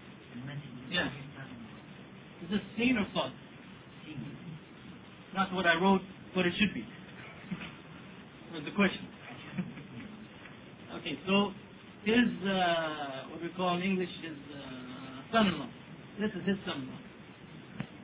Yeah. 0.90 1.06
Is 2.44 2.50
this 2.50 2.60
seen 2.76 2.98
or 2.98 3.06
thought? 3.14 3.32
Not 5.36 5.54
what 5.54 5.68
I 5.68 5.76
wrote, 5.80 6.02
but 6.34 6.48
it 6.48 6.54
should 6.60 6.74
be. 6.74 6.82
Was 8.54 8.64
the 8.66 8.72
question. 8.72 9.08
okay, 10.98 11.20
so 11.28 11.52
his, 12.04 12.50
uh, 12.50 13.30
what 13.30 13.44
we 13.44 13.50
call 13.56 13.78
in 13.78 13.84
English, 13.84 14.10
his 14.24 14.38
uh, 14.56 15.32
son-in-law. 15.32 15.70
This 16.20 16.32
is 16.32 16.48
his 16.48 16.58
son-in-law. 16.66 17.11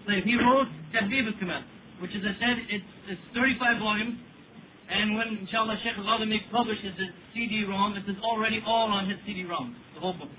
He 0.08 0.36
wrote 0.40 0.72
Tahdib 0.96 1.28
al-Kamal, 1.28 1.64
which 2.00 2.12
as 2.16 2.24
I 2.24 2.34
said, 2.40 2.56
it's, 2.72 2.92
it's 3.12 3.22
35 3.36 3.80
volumes, 3.80 4.16
and 4.88 5.16
when 5.16 5.44
inshallah 5.44 5.76
Sheikh 5.84 6.00
al-Ghazali 6.00 6.40
publishes 6.52 6.96
his 6.96 7.12
CD-ROM, 7.36 7.98
it 7.98 8.08
is 8.08 8.16
already 8.24 8.64
all 8.66 8.88
on 8.88 9.10
his 9.10 9.20
CD-ROM, 9.28 9.76
the 9.96 10.00
whole 10.00 10.14
book. 10.14 10.32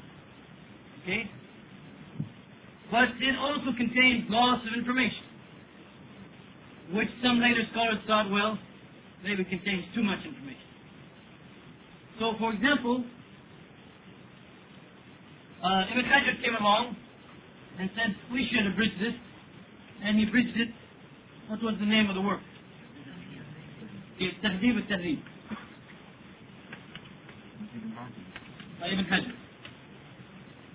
Okay? 1.05 1.29
But 2.91 3.13
it 3.21 3.37
also 3.37 3.77
contains 3.77 4.25
lots 4.33 4.65
of 4.65 4.73
information, 4.73 5.29
which 6.97 7.09
some 7.23 7.37
later 7.37 7.61
scholars 7.73 8.01
thought, 8.07 8.31
well, 8.33 8.57
maybe 9.23 9.45
contains 9.45 9.85
too 9.95 10.03
much 10.03 10.25
information. 10.25 10.65
So, 12.19 12.33
for 12.41 12.55
example, 12.57 13.05
uh, 15.63 15.93
Ibn 15.93 16.05
Hajar 16.09 16.41
came 16.41 16.57
along 16.59 16.97
and 17.79 17.91
said, 17.95 18.17
we 18.33 18.49
should 18.49 18.67
abridge 18.67 18.97
this, 18.99 19.15
and 20.03 20.19
he 20.19 20.27
bridged 20.27 20.57
it. 20.57 20.69
What 21.49 21.63
was 21.63 21.75
the 21.81 21.87
name 21.87 22.09
of 22.09 22.15
the 22.15 22.21
work? 22.21 22.41
Al-Tahdib 24.21 24.77
by 28.81 28.89
Ibn 28.89 29.05
Hajar. 29.07 29.35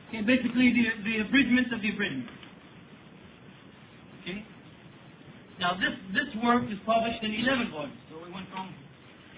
Okay, 0.09 0.21
basically 0.21 0.74
the, 0.76 0.86
the 1.03 1.15
abridgment 1.26 1.74
of 1.74 1.82
the 1.82 1.89
abridgment. 1.89 2.30
Okay? 4.21 4.45
Now 5.59 5.74
this 5.76 5.95
this 6.13 6.30
work 6.43 6.63
is 6.69 6.78
published 6.86 7.24
in 7.24 7.34
11 7.34 7.71
volumes. 7.71 7.97
So 8.11 8.19
we 8.24 8.32
went 8.32 8.47
from 8.51 8.71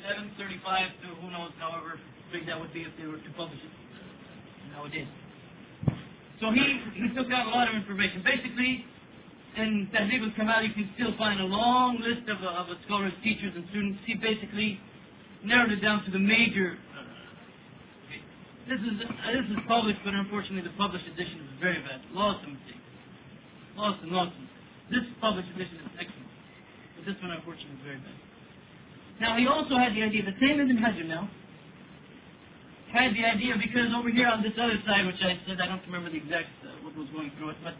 1135 0.03 0.35
to 1.01 1.07
who 1.21 1.31
knows, 1.31 1.51
however 1.59 1.99
big 2.33 2.45
that 2.47 2.59
would 2.59 2.73
be 2.73 2.81
if 2.83 2.93
they 2.97 3.05
were 3.07 3.21
to 3.21 3.31
publish 3.37 3.59
it 3.61 3.73
nowadays. 4.73 5.07
So 6.41 6.51
he, 6.51 6.59
he 6.99 7.07
took 7.15 7.31
out 7.31 7.47
a 7.47 7.53
lot 7.53 7.71
of 7.71 7.75
information. 7.79 8.19
Basically, 8.19 8.83
in 9.55 9.87
Tahdib 9.91 10.19
al-Kamal, 10.19 10.67
you 10.67 10.73
can 10.75 10.87
still 10.99 11.15
find 11.15 11.39
a 11.39 11.47
long 11.47 11.99
list 12.03 12.27
of, 12.27 12.39
uh, 12.43 12.61
of 12.61 12.67
a 12.71 12.77
scholar's 12.85 13.15
teachers 13.23 13.55
and 13.55 13.63
students. 13.71 13.99
He 14.03 14.19
basically 14.19 14.79
narrowed 15.47 15.71
it 15.71 15.79
down 15.79 16.03
to 16.03 16.11
the 16.11 16.19
major. 16.19 16.75
Uh, 16.75 17.05
this 18.67 18.81
is 18.83 18.95
uh, 18.99 19.07
this 19.31 19.47
is 19.47 19.59
published, 19.69 20.01
but 20.03 20.11
unfortunately, 20.11 20.67
the 20.67 20.75
published 20.75 21.07
edition 21.07 21.39
is 21.47 21.51
very 21.63 21.79
bad. 21.87 22.03
Lots 22.11 22.43
of 22.43 22.51
mistakes, 22.51 22.87
lots 23.79 23.99
and 24.03 24.11
mistakes. 24.11 24.51
This 24.91 25.05
published 25.23 25.49
edition 25.55 25.77
is 25.81 25.93
excellent, 25.97 26.31
but 26.99 27.03
this 27.07 27.17
one, 27.23 27.31
unfortunately, 27.31 27.79
is 27.79 27.85
very 27.85 28.01
bad. 28.03 28.17
Now, 29.23 29.39
he 29.39 29.47
also 29.47 29.79
had 29.79 29.95
the 29.95 30.03
idea. 30.03 30.27
The 30.27 30.35
same 30.43 30.59
Ibn 30.59 30.77
Hajar 30.77 31.07
now 31.07 31.31
had 32.91 33.15
the 33.15 33.23
idea 33.23 33.55
because 33.55 33.91
over 33.95 34.11
here 34.11 34.27
on 34.27 34.43
this 34.43 34.53
other 34.59 34.77
side, 34.83 35.07
which 35.07 35.19
I 35.23 35.39
said 35.47 35.63
I 35.63 35.71
don't 35.71 35.83
remember 35.87 36.11
the 36.11 36.19
exact 36.19 36.51
uh, 36.63 36.75
what 36.83 36.95
was 36.99 37.07
going 37.15 37.31
through 37.39 37.55
it, 37.55 37.59
but 37.63 37.75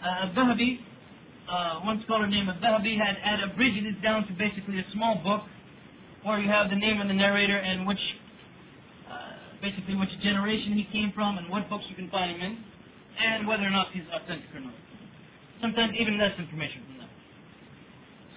uh, 0.00 0.32
Zahabi, 0.32 0.80
uh, 1.50 1.82
one 1.82 1.98
scholar 2.06 2.30
named 2.30 2.48
Zahabi 2.62 2.94
had, 2.94 3.18
had 3.18 3.42
abridged 3.50 3.82
it 3.82 3.98
down 4.00 4.26
to 4.30 4.32
basically 4.38 4.78
a 4.78 4.86
small 4.94 5.18
book 5.20 5.42
where 6.22 6.38
you 6.38 6.46
have 6.46 6.70
the 6.70 6.78
name 6.78 7.00
of 7.02 7.08
the 7.10 7.16
narrator 7.16 7.58
and 7.58 7.86
which 7.86 8.00
uh, 9.10 9.58
basically 9.58 9.98
which 9.98 10.12
generation 10.22 10.78
he 10.78 10.86
came 10.94 11.10
from 11.10 11.38
and 11.38 11.50
what 11.50 11.68
books 11.68 11.84
you 11.90 11.96
can 11.96 12.08
find 12.08 12.30
him 12.30 12.40
in 12.40 12.54
and 13.18 13.48
whether 13.50 13.66
or 13.66 13.74
not 13.74 13.90
he's 13.92 14.06
authentic 14.14 14.48
or 14.54 14.62
not. 14.62 14.76
Sometimes 15.60 15.92
even 15.98 16.16
less 16.16 16.32
information 16.38 16.86
than 16.88 17.04
that. 17.04 17.12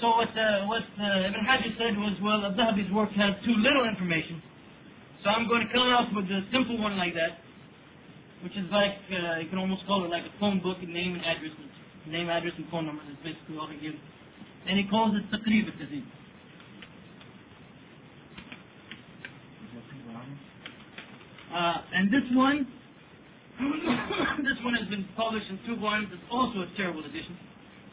So 0.01 0.11
what, 0.17 0.33
uh, 0.33 0.67
what 0.67 0.83
uh, 0.99 1.29
Ibn 1.29 1.45
said 1.77 1.95
was, 1.95 2.17
well, 2.19 2.43
Zahabi's 2.51 2.91
work 2.91 3.13
has 3.15 3.37
too 3.45 3.55
little 3.55 3.87
information 3.87 4.41
so 5.23 5.31
I'm 5.31 5.47
going 5.47 5.63
to 5.63 5.71
come 5.71 5.87
out 5.87 6.11
with 6.11 6.27
a 6.27 6.43
simple 6.51 6.75
one 6.83 6.99
like 6.99 7.15
that, 7.15 7.39
which 8.43 8.51
is 8.59 8.67
like, 8.67 8.99
uh, 9.07 9.39
you 9.39 9.47
can 9.47 9.55
almost 9.55 9.87
call 9.87 10.03
it 10.03 10.11
like 10.11 10.27
a 10.27 10.35
phone 10.35 10.59
book, 10.59 10.83
name 10.83 11.15
and 11.15 11.23
address, 11.23 11.55
name, 12.07 12.29
address, 12.29 12.53
and 12.57 12.67
phone 12.69 12.85
number. 12.85 13.01
That's 13.07 13.21
basically 13.23 13.57
all 13.57 13.67
he 13.67 13.79
gives. 13.79 13.97
And 14.67 14.79
he 14.79 14.87
calls 14.87 15.15
it 15.15 15.23
Taqrib 15.31 15.67
al-Tahdib. 15.67 16.05
Uh, 21.53 21.77
and 21.93 22.09
this 22.09 22.25
one, 22.33 22.65
this 24.41 24.57
one 24.65 24.73
has 24.73 24.89
been 24.89 25.05
published 25.15 25.45
in 25.49 25.59
two 25.67 25.79
volumes. 25.79 26.09
It's 26.11 26.23
also 26.31 26.65
a 26.65 26.69
terrible 26.75 27.05
edition. 27.05 27.37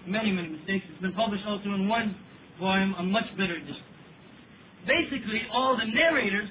Many, 0.07 0.33
many 0.33 0.49
mistakes. 0.49 0.87
It's 0.89 1.03
been 1.03 1.13
published 1.13 1.45
also 1.47 1.69
in 1.77 1.87
one 1.87 2.17
volume, 2.59 2.95
a 2.99 3.03
much 3.03 3.29
better 3.37 3.53
edition. 3.53 3.85
Basically, 4.89 5.45
all 5.53 5.77
the 5.77 5.85
narrators 5.93 6.49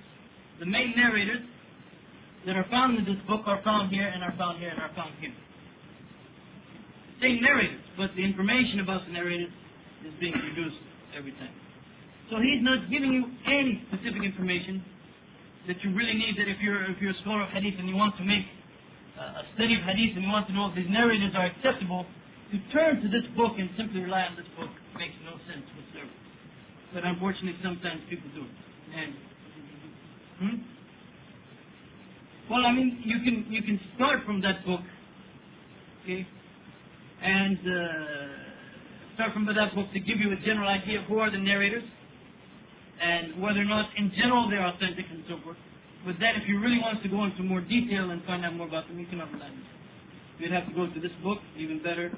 the 0.60 0.66
main 0.66 0.94
narrators 0.96 1.42
that 2.46 2.56
are 2.56 2.66
found 2.70 3.00
in 3.00 3.06
this 3.06 3.20
book 3.28 3.42
are 3.48 3.62
found 3.64 3.92
here 3.92 4.08
and 4.08 4.24
are 4.24 4.36
found 4.38 4.60
here 4.60 4.70
and 4.70 4.80
are 4.80 4.92
found 4.96 5.14
here. 5.20 5.32
Same 7.22 7.44
narrators, 7.44 7.84
but 8.00 8.16
the 8.16 8.24
information 8.24 8.80
about 8.80 9.04
the 9.06 9.12
narrators 9.12 9.52
is 10.08 10.14
being 10.20 10.34
reduced 10.34 10.80
every 11.16 11.36
time. 11.36 11.52
So 12.32 12.40
he's 12.40 12.64
not 12.64 12.88
giving 12.88 13.12
you 13.12 13.28
any 13.50 13.84
specific 13.92 14.24
information 14.24 14.80
that 15.68 15.76
you 15.84 15.92
really 15.92 16.16
need. 16.16 16.40
That 16.40 16.48
if 16.48 16.64
you're 16.64 16.86
if 16.88 17.02
you're 17.02 17.12
a 17.12 17.22
scholar 17.26 17.44
of 17.44 17.52
hadith 17.52 17.76
and 17.76 17.90
you 17.90 17.98
want 17.98 18.16
to 18.18 18.24
make 18.24 18.46
uh, 19.20 19.42
a 19.42 19.46
study 19.58 19.76
of 19.76 19.84
hadith 19.84 20.16
and 20.16 20.24
you 20.24 20.32
want 20.32 20.48
to 20.48 20.54
know 20.56 20.72
if 20.72 20.76
these 20.80 20.88
narrators 20.88 21.36
are 21.36 21.50
acceptable, 21.52 22.08
to 22.54 22.58
turn 22.72 23.04
to 23.04 23.08
this 23.12 23.28
book 23.36 23.60
and 23.60 23.68
simply 23.76 24.00
rely 24.06 24.30
on 24.30 24.40
this 24.40 24.48
book 24.56 24.72
makes 24.96 25.18
no 25.28 25.36
sense 25.50 25.66
whatsoever. 25.76 26.14
But 26.94 27.04
unfortunately, 27.04 27.60
sometimes 27.60 28.00
people 28.08 28.30
do. 28.32 28.46
And 28.96 29.14
Hmm? 30.40 30.56
Well, 32.50 32.66
I 32.66 32.72
mean, 32.72 33.04
you 33.04 33.20
can 33.24 33.46
you 33.52 33.62
can 33.62 33.80
start 33.96 34.26
from 34.26 34.42
that 34.42 34.66
book, 34.66 34.82
okay, 36.04 36.26
and 37.24 37.60
uh, 37.60 39.16
start 39.16 39.34
from 39.34 39.46
that 39.46 39.76
book 39.76 39.92
to 39.94 40.00
give 40.00 40.20
you 40.20 40.32
a 40.32 40.40
general 40.46 40.70
idea 40.70 41.00
of 41.00 41.06
who 41.06 41.20
are 41.20 41.32
the 41.32 41.38
narrators 41.38 41.84
and 43.00 43.42
whether 43.42 43.60
or 43.60 43.70
not, 43.70 43.88
in 43.98 44.12
general, 44.16 44.50
they're 44.50 44.66
authentic 44.66 45.06
and 45.10 45.24
so 45.28 45.40
forth. 45.44 45.58
But 46.06 46.16
then, 46.20 46.40
if 46.40 46.48
you 46.48 46.60
really 46.60 46.80
want 46.80 47.04
to 47.04 47.10
go 47.10 47.24
into 47.24 47.44
more 47.44 47.60
detail 47.60 48.12
and 48.12 48.24
find 48.24 48.44
out 48.46 48.56
more 48.56 48.68
about 48.68 48.88
them, 48.88 49.00
you 49.00 49.08
cannot 49.08 49.32
rely 49.32 49.48
on. 49.48 49.64
You'd 50.40 50.52
have 50.52 50.68
to 50.68 50.74
go 50.76 50.88
to 50.88 51.00
this 51.00 51.12
book, 51.24 51.40
even 51.60 51.84
better, 51.84 52.12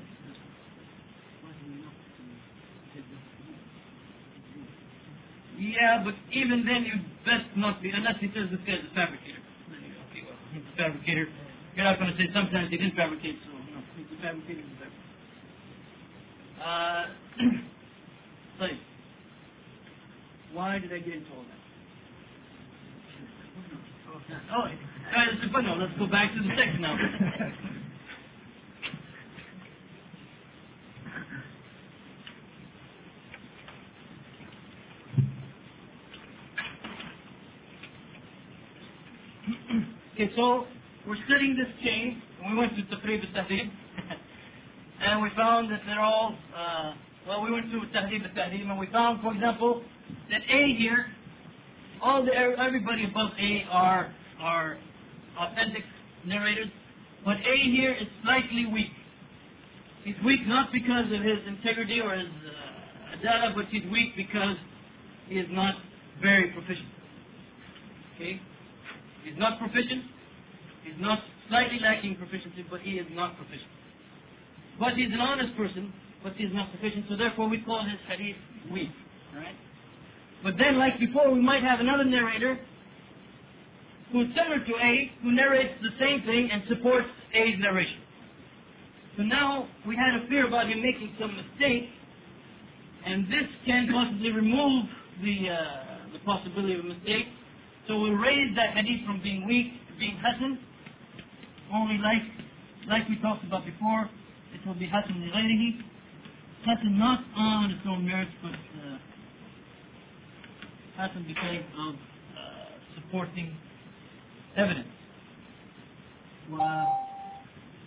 Yeah, 5.61 6.01
but 6.01 6.17
even 6.33 6.65
then 6.65 6.89
you'd 6.89 7.05
best 7.21 7.45
not 7.53 7.85
be, 7.85 7.93
unless 7.93 8.17
he 8.17 8.33
says 8.33 8.49
this 8.49 8.65
guy's 8.65 8.81
a 8.81 8.89
fabricator. 8.97 9.45
Okay, 10.09 10.25
well, 10.25 10.33
he's 10.57 10.65
a 10.65 10.73
fabricator. 10.73 11.29
You're 11.77 11.85
not 11.85 12.01
going 12.01 12.09
to 12.09 12.17
say 12.17 12.25
sometimes 12.33 12.73
he 12.73 12.81
didn't 12.81 12.97
fabricate, 12.97 13.37
so, 13.45 13.53
you 13.69 13.77
know, 13.77 13.85
he's 13.93 14.09
a 14.09 14.17
fabricator. 14.25 14.80
Uh, 16.63 17.05
so, 18.59 18.65
why 20.53 20.77
did 20.79 20.93
I 20.93 20.99
get 20.99 21.13
into 21.15 21.31
all 21.31 21.43
that? 21.43 21.57
Oh, 24.53 24.61
uh, 24.61 25.61
no, 25.61 25.73
let's 25.75 25.97
go 25.97 26.07
back 26.07 26.31
to 26.33 26.41
the 26.41 26.49
text 26.55 26.79
now. 26.79 26.97
Okay, 40.13 40.29
so 40.35 40.65
we're 41.07 41.15
studying 41.25 41.55
this 41.55 41.73
chain. 41.83 42.21
And 42.43 42.53
we 42.53 42.59
went 42.59 42.75
to 42.75 42.83
the 42.83 42.95
al-Tahdib. 42.95 43.71
And 45.01 45.21
we 45.21 45.29
found 45.35 45.71
that 45.71 45.81
they're 45.85 45.99
all, 45.99 46.35
uh, 46.55 46.93
well, 47.27 47.41
we 47.43 47.51
went 47.51 47.69
through 47.69 47.81
Tahdib 47.89 48.23
al-Tahdib 48.23 48.69
and 48.69 48.77
we 48.77 48.87
found, 48.91 49.21
for 49.21 49.33
example, 49.33 49.83
that 50.29 50.41
A 50.41 50.75
here, 50.77 51.07
all 52.01 52.23
the, 52.23 52.31
everybody 52.33 53.05
above 53.05 53.31
A 53.39 53.65
are, 53.71 54.13
are 54.39 54.77
authentic 55.39 55.83
narrators, 56.25 56.69
but 57.25 57.37
A 57.37 57.71
here 57.71 57.93
is 57.93 58.07
slightly 58.23 58.65
weak. 58.65 58.91
He's 60.03 60.15
weak 60.25 60.41
not 60.45 60.71
because 60.71 61.05
of 61.05 61.21
his 61.21 61.39
integrity 61.47 61.99
or 61.99 62.15
his 62.15 62.27
uh, 62.27 63.53
but 63.55 63.65
he's 63.69 63.83
weak 63.91 64.15
because 64.15 64.55
he 65.27 65.35
is 65.35 65.47
not 65.51 65.75
very 66.21 66.51
proficient. 66.51 66.89
Okay? 68.15 68.41
He's 69.23 69.37
not 69.37 69.59
proficient. 69.59 70.05
He's 70.83 70.99
not 70.99 71.19
slightly 71.49 71.79
lacking 71.81 72.15
proficiency, 72.15 72.65
but 72.69 72.81
he 72.81 72.91
is 72.91 73.05
not 73.13 73.37
proficient. 73.37 73.69
But 74.81 74.97
he's 74.97 75.13
an 75.13 75.21
honest 75.21 75.53
person, 75.55 75.93
but 76.25 76.33
he's 76.33 76.49
not 76.51 76.73
sufficient, 76.73 77.05
so 77.05 77.15
therefore 77.15 77.47
we 77.47 77.61
call 77.61 77.85
his 77.85 78.01
hadith 78.09 78.41
weak. 78.73 78.89
Right? 79.37 79.53
But 80.41 80.57
then, 80.57 80.81
like 80.81 80.97
before, 80.97 81.29
we 81.29 81.39
might 81.39 81.61
have 81.61 81.79
another 81.79 82.03
narrator 82.03 82.57
who's 84.11 84.25
similar 84.33 84.57
to 84.57 84.73
A, 84.81 84.93
who 85.21 85.31
narrates 85.31 85.77
the 85.85 85.93
same 86.01 86.25
thing 86.25 86.49
and 86.51 86.65
supports 86.65 87.07
A's 87.37 87.61
narration. 87.61 88.01
So 89.17 89.23
now 89.23 89.69
we 89.85 89.95
had 89.95 90.17
a 90.17 90.27
fear 90.27 90.47
about 90.47 90.65
him 90.65 90.81
making 90.81 91.13
some 91.21 91.29
mistake, 91.29 91.85
and 93.05 93.29
this 93.29 93.45
can 93.69 93.85
possibly 93.93 94.33
remove 94.33 94.89
the 95.21 95.37
uh, 95.45 96.11
the 96.17 96.19
possibility 96.25 96.73
of 96.73 96.81
a 96.81 96.89
mistake 96.89 97.29
so 97.87 97.99
we 97.99 98.11
raise 98.11 98.55
that 98.55 98.77
hadith 98.77 99.05
from 99.05 99.21
being 99.23 99.45
weak 99.47 99.73
to 99.89 99.93
being 99.97 100.15
hasan. 100.15 100.59
Only 101.73 101.97
like 101.97 102.23
like 102.87 103.07
we 103.09 103.17
talked 103.21 103.43
about 103.43 103.65
before, 103.65 104.09
it 104.53 104.67
will 104.67 104.75
be 104.75 104.85
li 104.85 105.31
ghayrihi. 105.33 105.69
Hasan 106.65 106.97
not 106.99 107.23
on 107.35 107.71
its 107.71 107.81
own 107.87 108.05
merits, 108.05 108.31
but 108.43 108.53
uh, 108.53 108.97
hasan 110.97 111.25
because 111.25 111.65
of 111.79 111.95
uh, 111.95 112.69
supporting 112.95 113.57
evidence. 114.55 114.87
Well, 116.51 116.85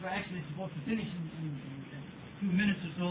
we're 0.03 0.09
actually 0.09 0.43
supposed 0.51 0.75
to 0.75 0.83
finish 0.85 1.07
in, 1.07 1.25
in, 1.39 1.55
in 1.55 2.03
two 2.41 2.51
minutes 2.51 2.81
or 2.83 2.93
so. 2.99 3.09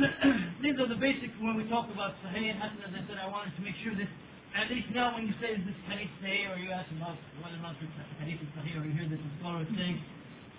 These 0.62 0.78
are 0.80 0.88
the 0.88 0.96
basics 0.96 1.34
when 1.42 1.56
we 1.56 1.68
talk 1.68 1.90
about 1.92 2.14
Sahih 2.24 2.48
and 2.48 2.58
Hasan, 2.62 2.80
as 2.86 2.94
I 2.96 3.02
said, 3.04 3.18
I 3.20 3.28
wanted 3.28 3.52
to 3.58 3.62
make 3.62 3.76
sure 3.84 3.92
that 3.92 4.08
at 4.56 4.66
least 4.70 4.90
now 4.94 5.14
when 5.14 5.26
you 5.26 5.34
say 5.38 5.54
is 5.54 5.62
this 5.62 5.78
hadith 5.86 6.10
sahih 6.18 6.50
or 6.50 6.58
you 6.58 6.74
ask 6.74 6.90
about 6.90 7.14
whether 7.38 7.54
or 7.54 7.62
not 7.62 7.78
this 7.78 7.90
hadith 8.18 8.42
is 8.42 8.50
sahih 8.58 8.82
or 8.82 8.84
you 8.86 8.94
hear 8.98 9.06
that 9.06 9.20
the 9.20 9.32
scholar 9.38 9.62
is 9.62 9.70
saying 9.78 10.02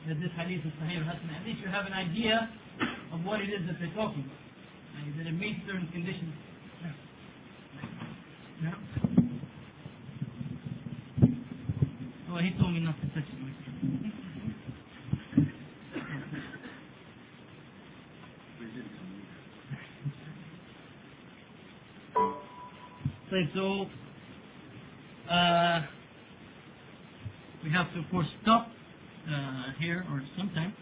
that 0.07 0.19
this 0.19 0.31
hadith 0.35 0.65
is 0.65 0.73
Sahih 0.81 1.03
Hasan, 1.03 1.29
at 1.29 1.45
least 1.45 1.59
you 1.61 1.69
have 1.69 1.85
an 1.85 1.93
idea 1.93 2.49
of 3.13 3.23
what 3.23 3.41
it 3.41 3.49
is 3.49 3.61
that 3.67 3.77
they're 3.79 3.93
talking 3.93 4.25
about. 4.25 4.41
Like, 4.97 5.17
that 5.17 5.27
it 5.27 5.37
meets 5.37 5.59
certain 5.67 5.87
conditions. 5.91 6.33
No. 6.81 6.89
No. 8.65 8.73
Well, 12.33 12.41
he 12.41 12.51
told 12.57 12.73
me 12.73 12.79
not 12.79 12.95
to 13.01 13.07
touch 13.13 13.29
it 13.29 13.41
so 23.53 23.85
uh, 25.31 25.81
we 27.63 27.71
have 27.71 27.91
to, 27.93 27.99
of 27.99 28.05
course, 28.11 28.27
stop 28.41 28.67
uh, 29.31 29.73
here 29.79 30.03
or 30.11 30.21
sometime. 30.37 30.73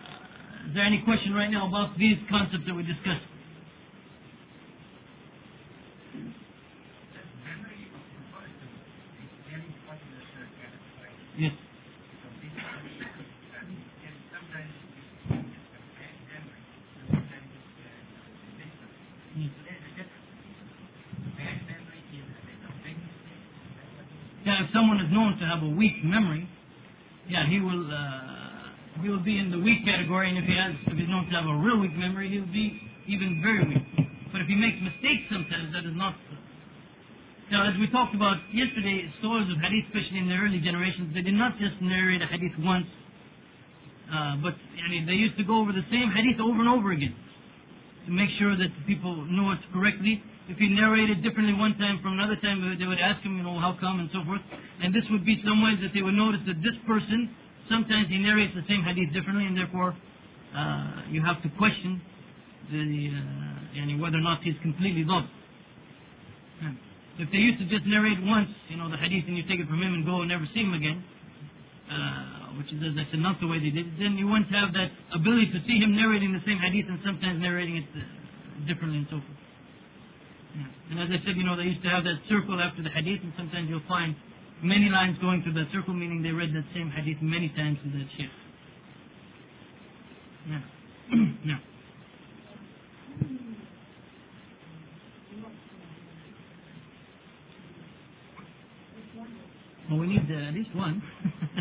Uh, 0.00 0.68
is 0.68 0.74
there 0.74 0.84
any 0.84 1.02
question 1.04 1.34
right 1.34 1.50
now 1.50 1.68
about 1.68 1.98
these 1.98 2.16
concepts 2.30 2.64
that 2.66 2.74
we 2.74 2.82
discussed? 2.82 3.26
Yes. 11.38 11.52
Yes. 19.36 19.50
Yeah, 24.46 24.62
if 24.62 24.70
someone 24.72 25.00
is 25.02 25.10
known 25.12 25.35
have 25.46 25.62
a 25.62 25.72
weak 25.74 26.02
memory, 26.04 26.48
yeah, 27.28 27.46
he 27.48 27.58
will 27.58 27.86
uh, 27.86 29.02
he 29.02 29.08
will 29.08 29.22
be 29.22 29.38
in 29.38 29.50
the 29.50 29.58
weak 29.58 29.84
category, 29.84 30.30
and 30.30 30.38
if 30.38 30.46
he 30.46 30.54
has 30.54 30.74
if 30.90 30.96
he's 30.98 31.08
known 31.08 31.26
to 31.26 31.34
have 31.34 31.46
a 31.46 31.58
real 31.62 31.78
weak 31.78 31.94
memory, 31.94 32.30
he'll 32.30 32.50
be 32.52 32.74
even 33.06 33.42
very 33.42 33.62
weak. 33.66 33.86
But 34.30 34.42
if 34.42 34.48
he 34.50 34.56
makes 34.58 34.78
mistakes 34.82 35.26
sometimes, 35.30 35.72
that 35.72 35.86
is 35.86 35.96
not. 35.96 36.14
Now, 37.50 37.62
as 37.70 37.78
we 37.78 37.86
talked 37.94 38.10
about 38.10 38.42
yesterday, 38.50 39.06
scholars 39.22 39.46
of 39.46 39.62
hadith, 39.62 39.86
especially 39.94 40.18
in 40.18 40.26
the 40.26 40.34
early 40.34 40.58
generations, 40.58 41.14
they 41.14 41.22
did 41.22 41.38
not 41.38 41.54
just 41.62 41.78
narrate 41.78 42.18
a 42.18 42.26
hadith 42.26 42.58
once, 42.58 42.90
uh, 44.10 44.42
but 44.42 44.54
I 44.54 44.86
mean, 44.90 45.06
they 45.06 45.14
used 45.14 45.38
to 45.38 45.46
go 45.46 45.62
over 45.62 45.70
the 45.70 45.86
same 45.90 46.10
hadith 46.10 46.42
over 46.42 46.58
and 46.58 46.70
over 46.70 46.90
again 46.90 47.14
to 48.06 48.10
make 48.10 48.30
sure 48.38 48.54
that 48.54 48.70
the 48.70 48.84
people 48.86 49.14
know 49.30 49.50
it 49.50 49.62
correctly. 49.74 50.22
If 50.46 50.62
he 50.62 50.70
narrated 50.70 51.26
differently 51.26 51.58
one 51.58 51.74
time 51.74 51.98
from 52.02 52.14
another 52.14 52.38
time, 52.38 52.62
they 52.78 52.86
would 52.86 53.02
ask 53.02 53.18
him, 53.26 53.34
you 53.34 53.42
know, 53.42 53.58
how 53.58 53.74
come 53.82 53.98
and 53.98 54.06
so 54.14 54.22
forth. 54.22 54.42
And 54.78 54.94
this 54.94 55.02
would 55.10 55.26
be 55.26 55.42
some 55.42 55.58
ways 55.58 55.82
that 55.82 55.90
they 55.90 56.06
would 56.06 56.14
notice 56.14 56.38
that 56.46 56.62
this 56.62 56.78
person, 56.86 57.34
sometimes 57.66 58.06
he 58.06 58.22
narrates 58.22 58.54
the 58.54 58.62
same 58.70 58.86
hadith 58.86 59.10
differently, 59.10 59.42
and 59.42 59.58
therefore 59.58 59.90
uh, 60.54 61.10
you 61.10 61.18
have 61.18 61.42
to 61.42 61.50
question 61.58 61.98
the, 62.70 62.78
uh, 62.78 63.74
yani 63.74 63.98
whether 63.98 64.22
or 64.22 64.26
not 64.26 64.38
he's 64.46 64.58
completely 64.62 65.02
lost. 65.02 65.34
If 67.18 67.32
they 67.32 67.40
used 67.40 67.58
to 67.64 67.66
just 67.66 67.88
narrate 67.88 68.20
once, 68.22 68.52
you 68.68 68.76
know, 68.76 68.92
the 68.92 69.00
hadith, 69.00 69.24
and 69.26 69.34
you 69.34 69.42
take 69.48 69.58
it 69.58 69.66
from 69.66 69.80
him 69.80 69.98
and 69.98 70.04
go 70.04 70.20
and 70.20 70.28
never 70.28 70.44
see 70.52 70.60
him 70.62 70.76
again, 70.76 71.02
uh, 71.88 72.54
which 72.60 72.68
is, 72.70 72.78
as 72.86 72.94
I 72.94 73.08
said, 73.10 73.24
not 73.24 73.40
the 73.40 73.48
way 73.48 73.58
they 73.58 73.72
did, 73.72 73.88
it, 73.88 73.96
then 73.98 74.14
you 74.20 74.28
wouldn't 74.28 74.52
have 74.52 74.70
that 74.76 74.92
ability 75.16 75.50
to 75.50 75.60
see 75.66 75.80
him 75.80 75.96
narrating 75.96 76.36
the 76.36 76.44
same 76.44 76.60
hadith 76.60 76.86
and 76.86 77.00
sometimes 77.02 77.40
narrating 77.40 77.80
it 77.82 77.88
uh, 77.96 78.04
differently 78.68 79.02
and 79.02 79.08
so 79.10 79.18
forth. 79.18 79.45
And 80.90 81.00
as 81.00 81.08
I 81.10 81.18
said, 81.26 81.36
you 81.36 81.44
know, 81.44 81.56
they 81.56 81.64
used 81.64 81.82
to 81.82 81.88
have 81.88 82.04
that 82.04 82.18
circle 82.28 82.60
after 82.60 82.82
the 82.82 82.90
hadith, 82.90 83.20
and 83.22 83.32
sometimes 83.36 83.68
you'll 83.68 83.82
find 83.88 84.14
many 84.62 84.88
lines 84.88 85.18
going 85.20 85.42
through 85.42 85.54
that 85.54 85.66
circle, 85.72 85.92
meaning 85.92 86.22
they 86.22 86.30
read 86.30 86.54
that 86.54 86.64
same 86.74 86.90
hadith 86.90 87.18
many 87.20 87.48
times 87.50 87.78
to 87.84 87.90
that 87.90 88.06
sheikh. 88.16 88.30
Yeah. 90.48 90.60
yeah. 91.44 91.58
Well, 99.90 100.00
we 100.00 100.06
need 100.06 100.26
uh, 100.30 100.48
at 100.48 100.54
least 100.54 100.74
one. 100.74 101.02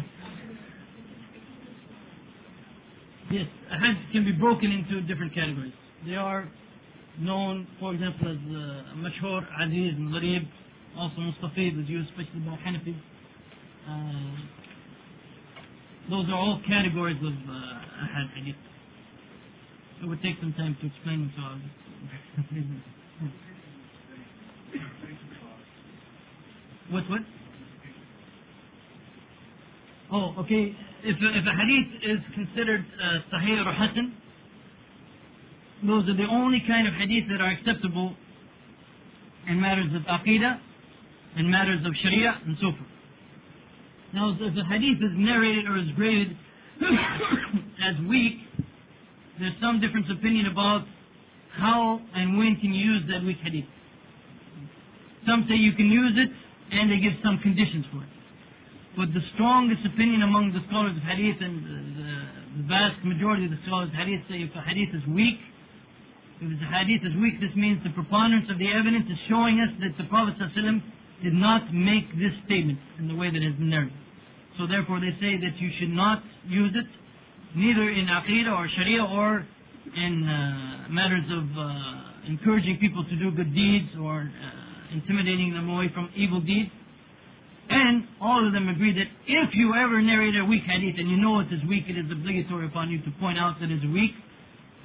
yes, 3.31 3.45
hadith 3.69 3.97
can 4.11 4.25
be 4.25 4.31
broken 4.31 4.71
into 4.71 5.01
different 5.01 5.33
categories. 5.33 5.73
They 6.07 6.15
are 6.15 6.47
known, 7.19 7.67
for 7.79 7.93
example, 7.93 8.27
as 8.31 8.37
uh, 8.37 8.95
mashhur, 8.97 9.41
aziz, 9.61 9.93
and 9.97 10.11
gharib. 10.13 10.47
Also, 10.97 11.17
mustafid 11.17 11.83
is 11.83 11.89
used 11.89 12.09
especially 12.09 12.39
by 12.41 12.57
Hanafis. 12.65 12.95
Uh, 13.87 14.35
those 16.09 16.25
are 16.29 16.35
all 16.35 16.61
categories 16.67 17.17
of 17.17 17.33
uh, 17.33 17.53
ahad 18.03 18.29
hadith. 18.35 18.55
It 20.03 20.07
would 20.07 20.21
take 20.21 20.35
some 20.39 20.53
time 20.53 20.77
to 20.81 20.87
explain 20.87 21.19
them, 21.21 21.33
so 21.35 21.41
I'll 21.43 21.59
what, 26.93 27.09
what? 27.09 27.21
Oh, 30.11 30.35
okay. 30.39 30.75
If, 31.03 31.17
if 31.17 31.45
a 31.45 31.55
hadith 31.55 31.91
is 32.03 32.19
considered 32.35 32.85
uh, 33.01 33.19
sahih 33.33 33.65
or 33.65 33.73
hasan, 33.73 34.13
those 35.87 36.09
are 36.09 36.17
the 36.17 36.27
only 36.29 36.61
kind 36.67 36.87
of 36.87 36.93
hadith 36.93 37.29
that 37.29 37.41
are 37.41 37.51
acceptable 37.51 38.15
in 39.47 39.61
matters 39.61 39.91
of 39.93 40.01
aqidah, 40.03 40.59
in 41.37 41.49
matters 41.49 41.85
of 41.85 41.93
sharia, 42.01 42.41
and 42.45 42.57
so 42.61 42.71
forth. 42.71 42.93
Now, 44.13 44.31
if 44.31 44.55
a 44.55 44.65
hadith 44.65 45.03
is 45.03 45.13
narrated 45.17 45.67
or 45.67 45.77
is 45.77 45.91
graded 45.95 46.31
as 47.89 47.95
weak, 48.07 48.39
there's 49.39 49.55
some 49.61 49.81
difference 49.81 50.07
of 50.09 50.17
opinion 50.17 50.47
about 50.47 50.87
how 51.57 51.99
and 52.15 52.37
when 52.37 52.55
can 52.59 52.73
you 52.73 52.83
use 52.83 53.03
that 53.11 53.23
weak 53.25 53.37
hadith. 53.43 53.67
Some 55.27 55.45
say 55.49 55.55
you 55.55 55.73
can 55.73 55.89
use 55.91 56.15
it, 56.15 56.29
and 56.71 56.91
they 56.91 57.01
give 57.01 57.13
some 57.23 57.39
conditions 57.43 57.85
for 57.91 58.03
it. 58.03 58.13
But 58.95 59.11
the 59.11 59.23
strongest 59.35 59.83
opinion 59.83 60.23
among 60.23 60.55
the 60.55 60.63
scholars 60.71 60.95
of 60.95 61.03
hadith 61.03 61.43
and 61.43 61.53
the, 61.59 61.77
the 61.99 62.67
vast 62.71 63.03
majority 63.03 63.45
of 63.45 63.51
the 63.51 63.59
scholars 63.67 63.91
of 63.91 63.95
hadith 63.99 64.23
say 64.31 64.39
if 64.39 64.55
a 64.55 64.63
hadith 64.63 64.95
is 64.95 65.03
weak, 65.11 65.35
if 66.41 66.59
the 66.59 66.67
hadith 66.67 67.03
is 67.07 67.15
weak, 67.23 67.39
this 67.39 67.55
means 67.55 67.79
the 67.83 67.95
preponderance 67.95 68.51
of 68.51 68.59
the 68.59 68.67
evidence 68.67 69.07
is 69.07 69.19
showing 69.31 69.63
us 69.63 69.71
that 69.79 69.95
the 69.95 70.07
Prophet 70.11 70.35
ﷺ 70.35 71.23
did 71.23 71.33
not 71.33 71.71
make 71.71 72.11
this 72.19 72.35
statement 72.43 72.79
in 72.99 73.07
the 73.07 73.15
way 73.15 73.31
that 73.31 73.39
has 73.39 73.55
been 73.55 73.71
narrated. 73.71 73.95
So 74.59 74.67
therefore 74.67 74.99
they 74.99 75.15
say 75.19 75.39
that 75.39 75.55
you 75.59 75.71
should 75.79 75.95
not 75.95 76.23
use 76.47 76.75
it, 76.75 76.87
neither 77.55 77.87
in 77.87 78.07
aqidah 78.07 78.51
or 78.51 78.67
sharia 78.75 79.03
or 79.03 79.47
in 79.95 80.13
uh, 80.27 80.91
matters 80.91 81.27
of 81.31 81.45
uh, 81.55 82.31
encouraging 82.31 82.79
people 82.83 83.03
to 83.03 83.15
do 83.15 83.31
good 83.31 83.55
deeds 83.55 83.95
or 83.99 84.27
uh, 84.27 84.93
intimidating 84.95 85.53
them 85.53 85.69
away 85.69 85.87
from 85.93 86.11
evil 86.15 86.41
deeds. 86.41 86.71
And 87.67 88.05
all 88.21 88.45
of 88.45 88.53
them 88.53 88.69
agree 88.69 88.93
that 88.93 89.09
if 89.25 89.49
you 89.55 89.73
ever 89.73 90.01
narrate 90.01 90.35
a 90.37 90.45
weak 90.45 90.63
hadith 90.67 90.99
and 90.99 91.09
you 91.09 91.17
know 91.17 91.39
it 91.39 91.49
is 91.49 91.63
weak, 91.67 91.85
it 91.89 91.97
is 91.97 92.05
obligatory 92.11 92.67
upon 92.67 92.91
you 92.91 93.01
to 93.01 93.11
point 93.19 93.39
out 93.39 93.57
that 93.59 93.71
it 93.71 93.81
is 93.81 93.87
weak. 93.89 94.13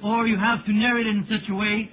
Or 0.01 0.25
you 0.25 0.37
have 0.37 0.65
to 0.65 0.73
narrate 0.73 1.05
it 1.05 1.13
in 1.13 1.25
such 1.29 1.45
a 1.49 1.55
way, 1.55 1.89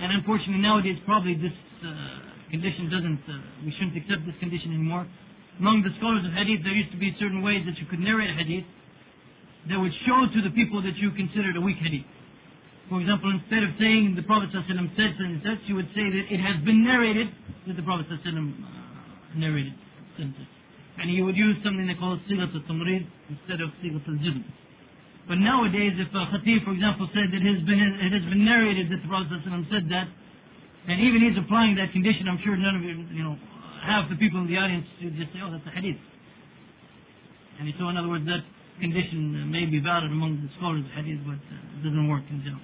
and 0.00 0.12
unfortunately 0.12 0.60
nowadays 0.60 1.00
probably 1.08 1.40
this 1.40 1.56
uh, 1.80 2.52
condition 2.52 2.92
doesn't, 2.92 3.22
uh, 3.24 3.64
we 3.64 3.72
shouldn't 3.80 3.96
accept 3.96 4.28
this 4.28 4.36
condition 4.38 4.76
anymore. 4.76 5.08
Among 5.56 5.80
the 5.80 5.92
scholars 5.96 6.20
of 6.28 6.36
hadith, 6.36 6.60
there 6.68 6.76
used 6.76 6.92
to 6.92 7.00
be 7.00 7.16
certain 7.16 7.40
ways 7.40 7.64
that 7.64 7.80
you 7.80 7.88
could 7.88 8.00
narrate 8.00 8.28
a 8.28 8.36
hadith 8.36 8.68
that 9.72 9.80
would 9.80 9.92
show 10.04 10.28
to 10.28 10.38
the 10.44 10.52
people 10.52 10.84
that 10.84 11.00
you 11.00 11.10
considered 11.16 11.56
a 11.56 11.62
weak 11.64 11.80
hadith. 11.80 12.04
For 12.92 13.00
example, 13.00 13.32
instead 13.34 13.66
of 13.66 13.74
saying 13.80 14.14
the 14.14 14.22
Prophet 14.22 14.52
ﷺ 14.54 14.68
said 14.94 15.10
and 15.18 15.42
such, 15.42 15.64
you 15.66 15.74
would 15.74 15.90
say 15.90 16.06
that 16.06 16.24
it 16.30 16.38
has 16.38 16.62
been 16.62 16.84
narrated 16.84 17.26
that 17.66 17.74
the 17.74 17.82
Prophet 17.82 18.06
ﷺ 18.06 18.30
uh, 18.30 19.40
narrated. 19.40 19.74
And 20.20 21.10
you 21.10 21.24
would 21.24 21.36
use 21.36 21.56
something 21.64 21.88
they 21.88 21.98
call 21.98 22.20
sigat 22.30 22.54
al-tamrid 22.54 23.04
instead 23.28 23.60
of 23.60 23.74
sigat 23.82 24.06
al-jizm. 24.06 24.44
But 25.26 25.42
nowadays, 25.42 25.98
if 25.98 26.06
a 26.14 26.22
khatib, 26.30 26.62
for 26.62 26.70
example, 26.70 27.10
said 27.10 27.34
that 27.34 27.42
it 27.42 27.50
has 27.50 27.62
been, 27.66 27.82
it 27.82 28.12
has 28.14 28.24
been 28.30 28.46
narrated 28.46 28.94
that 28.94 29.02
the 29.02 29.10
Prophet 29.10 29.42
said 29.70 29.90
that, 29.90 30.06
and 30.86 31.02
even 31.02 31.18
he's 31.18 31.34
applying 31.34 31.74
that 31.82 31.90
condition, 31.90 32.30
I'm 32.30 32.38
sure 32.46 32.54
none 32.54 32.78
of 32.78 32.82
you, 32.86 32.94
you 33.10 33.24
know, 33.26 33.34
half 33.82 34.06
the 34.06 34.14
people 34.14 34.38
in 34.38 34.46
the 34.46 34.54
audience 34.54 34.86
just 35.02 35.34
say, 35.34 35.42
oh, 35.42 35.50
that's 35.50 35.66
a 35.66 35.74
hadith. 35.74 35.98
And 37.58 37.66
so, 37.74 37.90
in 37.90 37.98
other 37.98 38.06
words, 38.06 38.22
that 38.30 38.46
condition 38.78 39.34
uh, 39.34 39.50
may 39.50 39.66
be 39.66 39.82
valid 39.82 40.14
among 40.14 40.38
the 40.38 40.50
scholars 40.62 40.86
of 40.86 40.92
hadith, 40.94 41.18
but 41.26 41.42
uh, 41.42 41.74
it 41.74 41.82
doesn't 41.82 42.06
work 42.06 42.22
in 42.30 42.38
general. 42.46 42.62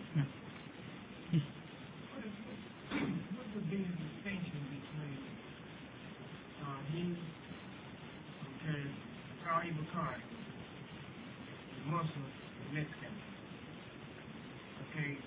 Muslim, 11.93 12.42
Mexican? 12.73 13.13
Okay, 14.89 15.21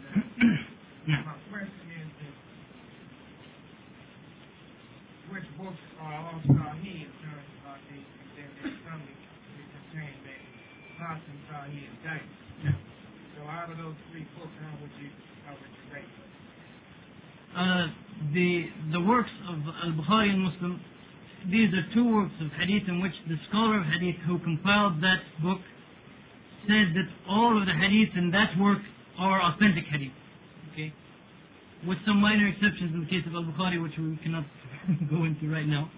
now, 1.06 1.22
my 1.30 1.38
question 1.54 1.88
is 1.94 2.10
that 2.18 2.36
which 5.30 5.46
books 5.54 5.86
are 6.02 6.26
all 6.26 6.42
Sahih 6.42 7.06
in 7.06 7.14
terms 7.22 7.50
of 7.70 7.78
the, 7.86 8.02
then 8.34 8.50
there's 8.58 8.82
some 8.82 8.98
that 8.98 9.14
that 9.14 9.68
contain 9.78 10.18
that 10.26 11.22
Sahih 11.46 11.86
and 11.86 11.98
Da'if. 12.02 12.34
So 13.38 13.46
out 13.46 13.70
of 13.70 13.78
those 13.78 14.00
three 14.10 14.26
books, 14.34 14.50
how 14.66 14.74
would 14.82 14.90
you, 14.98 15.14
how 15.46 15.54
would 15.54 15.70
you 15.70 15.86
rate 15.94 16.10
them? 16.18 16.34
Uh, 17.54 17.86
the 18.34 18.66
the 18.92 19.02
works 19.06 19.34
of 19.54 19.62
Al-Bukhari 19.86 20.34
and 20.34 20.42
Muslim, 20.42 20.82
these 21.54 21.70
are 21.78 21.86
two 21.94 22.10
works 22.10 22.34
of 22.42 22.50
hadith 22.58 22.90
in 22.90 23.02
which 23.06 23.14
the 23.30 23.38
scholar 23.50 23.78
of 23.78 23.86
hadith 23.86 24.18
who 24.26 24.40
compiled 24.40 24.98
that 25.06 25.22
book 25.46 25.62
said 26.68 26.94
that 26.98 27.08
all 27.30 27.58
of 27.58 27.66
the 27.66 27.74
hadith 27.74 28.16
in 28.18 28.32
that 28.32 28.58
work 28.60 28.80
are 29.18 29.42
authentic 29.42 29.86
hadith. 29.86 30.14
Okay? 30.74 30.94
with 31.88 31.98
some 32.06 32.18
minor 32.18 32.48
exceptions 32.48 32.94
in 32.94 33.06
the 33.06 33.10
case 33.10 33.22
of 33.28 33.34
Al-Bukhari, 33.34 33.82
which 33.82 33.94
we 33.98 34.18
cannot 34.24 34.46
go 35.10 35.24
into 35.24 35.52
right 35.52 35.68
now. 35.68 35.90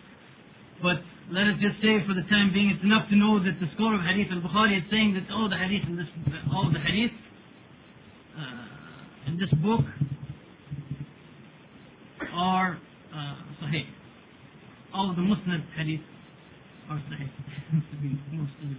But 0.81 1.02
let 1.31 1.48
us 1.48 1.57
just 1.64 1.81
say 1.81 2.03
for 2.06 2.14
the 2.14 2.27
time 2.30 2.53
being, 2.53 2.69
it's 2.69 2.84
enough 2.84 3.10
to 3.10 3.15
know 3.15 3.39
that 3.39 3.57
the 3.60 3.68
scholar 3.76 3.95
of 3.95 4.02
Hadith 4.02 4.27
Al-Bukhari 4.31 4.77
is 4.77 4.85
saying 4.91 5.15
that 5.15 5.26
all 5.34 5.49
the 5.49 5.57
Hadith 5.57 5.88
in 5.88 5.95
this, 5.98 6.07
all 6.53 6.69
the 6.72 6.80
Hadith 6.80 7.15
uh, 8.38 9.31
in 9.31 9.39
this 9.39 9.49
book 9.64 9.81
are 12.35 12.77
uh, 13.14 13.35
Sahih. 13.64 13.88
All 14.94 15.10
of 15.10 15.15
the 15.15 15.23
Muslim 15.23 15.64
Hadith 15.76 16.02
are 16.89 17.02
Sahih. 17.10 17.31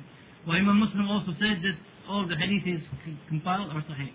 Well, 0.48 0.56
Imam 0.56 0.80
Muslim 0.80 1.04
also 1.12 1.36
said 1.36 1.60
that 1.60 1.76
all 2.08 2.24
the 2.24 2.32
Hadith 2.32 2.64
is 2.64 2.80
compiled 3.28 3.68
are 3.68 3.84
Sahih. 3.84 4.08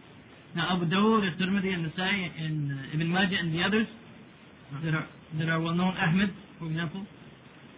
Now 0.58 0.74
Abu 0.74 0.90
Dawud, 0.90 1.22
Al-Tirmidhi, 1.30 1.70
and 1.70 1.86
Nasai, 1.86 2.18
and 2.42 2.74
uh, 2.74 2.98
Ibn 2.98 3.06
Majah, 3.06 3.38
and 3.38 3.54
the 3.54 3.62
others 3.62 3.86
that 4.82 4.98
are 4.98 5.06
that 5.38 5.46
are 5.54 5.62
well 5.62 5.78
known, 5.78 5.94
Ahmed, 5.94 6.34
for 6.58 6.74
example, 6.74 7.06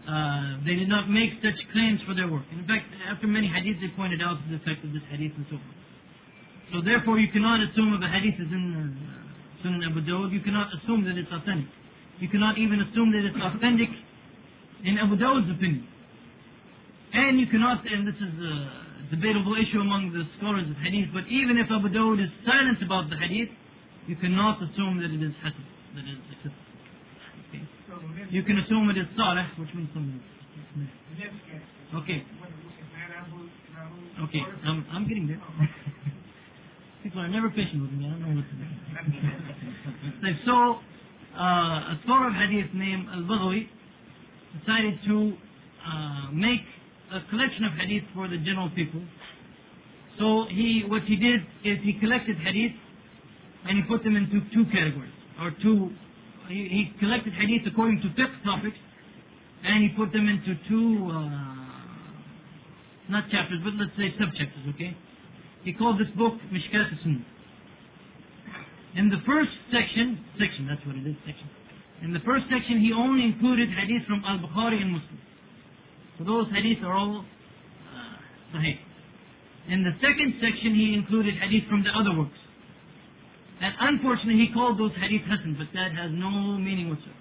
uh, 0.08 0.64
they 0.64 0.80
did 0.80 0.88
not 0.88 1.12
make 1.12 1.36
such 1.44 1.60
claims 1.76 2.00
for 2.08 2.16
their 2.16 2.32
work. 2.32 2.48
In 2.56 2.64
fact, 2.64 2.88
after 3.12 3.28
many 3.28 3.52
hadiths, 3.52 3.84
they 3.84 3.92
pointed 3.92 4.24
out 4.24 4.40
the 4.48 4.56
effect 4.56 4.88
of 4.88 4.96
this 4.96 5.04
hadith 5.12 5.36
and 5.36 5.44
so 5.52 5.60
forth. 5.60 5.80
So 6.72 6.76
therefore, 6.80 7.20
you 7.20 7.28
cannot 7.36 7.60
assume 7.60 7.92
if 7.92 8.00
a 8.00 8.08
hadith 8.08 8.40
is 8.40 8.48
in 8.56 8.66
uh, 8.72 9.68
Sunan 9.68 9.84
Abu 9.84 10.00
Dawud, 10.00 10.32
you 10.32 10.40
cannot 10.40 10.72
assume 10.80 11.04
that 11.04 11.20
it's 11.20 11.28
authentic. 11.28 11.68
You 12.24 12.32
cannot 12.32 12.56
even 12.56 12.80
assume 12.88 13.12
that 13.20 13.28
it's 13.28 13.36
authentic 13.36 13.92
in 14.88 14.96
Abu 14.96 15.20
Dawud's 15.20 15.52
opinion. 15.52 15.92
And 17.16 17.40
you 17.40 17.48
cannot, 17.48 17.80
and 17.88 18.04
this 18.04 18.20
is 18.20 18.34
a 18.44 19.16
debatable 19.16 19.56
issue 19.56 19.80
among 19.80 20.12
the 20.12 20.28
scholars 20.36 20.68
of 20.68 20.76
hadith, 20.84 21.16
but 21.16 21.24
even 21.32 21.56
if 21.56 21.72
Abu 21.72 21.88
Dawud 21.88 22.20
is 22.20 22.28
silent 22.44 22.84
about 22.84 23.08
the 23.08 23.16
hadith, 23.16 23.48
you 24.08 24.20
cannot 24.20 24.60
assume 24.60 25.00
that 25.00 25.16
it 25.16 25.24
is 25.24 25.32
hasan, 25.40 25.64
that 25.96 26.04
it 26.04 26.20
is. 26.44 26.52
Okay. 27.48 27.64
You 28.36 28.44
can 28.44 28.60
assume 28.60 28.92
it 28.92 29.00
is 29.00 29.08
salih, 29.16 29.48
which 29.56 29.72
means 29.72 29.88
something. 29.96 30.20
Okay, 31.96 32.20
okay, 34.20 34.44
I'm, 34.68 34.86
I'm 34.92 35.08
getting 35.08 35.28
there. 35.28 35.40
People 37.04 37.22
are 37.22 37.30
never 37.30 37.50
patient 37.50 37.80
with 37.82 37.92
me, 37.96 38.08
I 38.08 38.10
don't 38.12 38.22
know 38.28 38.44
what 38.44 38.50
to 38.52 38.56
do. 38.60 38.68
So, 40.46 40.84
uh, 41.40 41.96
a 41.96 42.00
scholar 42.04 42.28
of 42.28 42.34
hadith 42.34 42.74
named 42.74 43.08
Al-Baghawi 43.08 43.70
decided 44.60 45.00
to 45.08 45.38
uh, 45.86 46.32
make 46.34 46.66
a 47.16 47.24
collection 47.30 47.64
of 47.64 47.72
hadith 47.80 48.04
for 48.14 48.28
the 48.28 48.38
general 48.38 48.70
people. 48.76 49.02
So 50.20 50.46
he, 50.52 50.84
what 50.88 51.04
he 51.04 51.16
did 51.16 51.42
is 51.64 51.80
he 51.84 51.94
collected 52.00 52.38
hadith 52.38 52.76
and 53.68 53.80
he 53.80 53.84
put 53.88 54.04
them 54.04 54.16
into 54.16 54.40
two 54.54 54.64
categories, 54.72 55.12
or 55.42 55.52
two, 55.64 55.92
he, 56.48 56.70
he 56.70 56.92
collected 57.00 57.34
hadith 57.34 57.66
according 57.68 58.00
to 58.04 58.08
fiqh 58.14 58.32
topics 58.44 58.78
and 59.64 59.84
he 59.84 59.90
put 59.98 60.14
them 60.14 60.30
into 60.30 60.54
two, 60.70 61.10
uh, 61.10 61.26
not 63.10 63.26
chapters, 63.32 63.60
but 63.64 63.74
let's 63.80 63.96
say 63.98 64.14
subchapters, 64.20 64.70
okay? 64.76 64.96
He 65.64 65.74
called 65.74 66.00
this 66.00 66.12
book 66.16 66.38
Mishkat 66.54 66.94
Sunnah. 67.02 67.26
In 68.96 69.10
the 69.10 69.20
first 69.26 69.52
section, 69.74 70.24
section, 70.40 70.70
that's 70.70 70.86
what 70.86 70.96
it 70.96 71.04
is, 71.04 71.18
section. 71.26 71.50
In 72.04 72.14
the 72.14 72.22
first 72.24 72.46
section, 72.48 72.80
he 72.80 72.94
only 72.94 73.26
included 73.26 73.68
hadith 73.74 74.06
from 74.08 74.24
Al-Bukhari 74.24 74.80
and 74.80 74.94
Muslim. 74.94 75.20
So 76.18 76.24
those 76.24 76.48
hadiths 76.48 76.84
are 76.84 76.94
all 76.94 77.24
uh, 77.24 78.56
sahih. 78.56 78.78
In 79.68 79.84
the 79.84 79.92
second 80.00 80.40
section, 80.40 80.76
he 80.76 80.94
included 80.94 81.36
hadith 81.36 81.68
from 81.70 81.84
the 81.84 81.90
other 81.90 82.18
works. 82.18 82.38
And 83.62 83.74
unfortunately, 83.80 84.46
he 84.46 84.54
called 84.54 84.80
those 84.80 84.92
hadith 85.00 85.24
hasan, 85.26 85.56
but 85.58 85.68
that 85.74 85.92
has 85.96 86.12
no 86.14 86.58
meaning 86.60 86.90
whatsoever. 86.90 87.20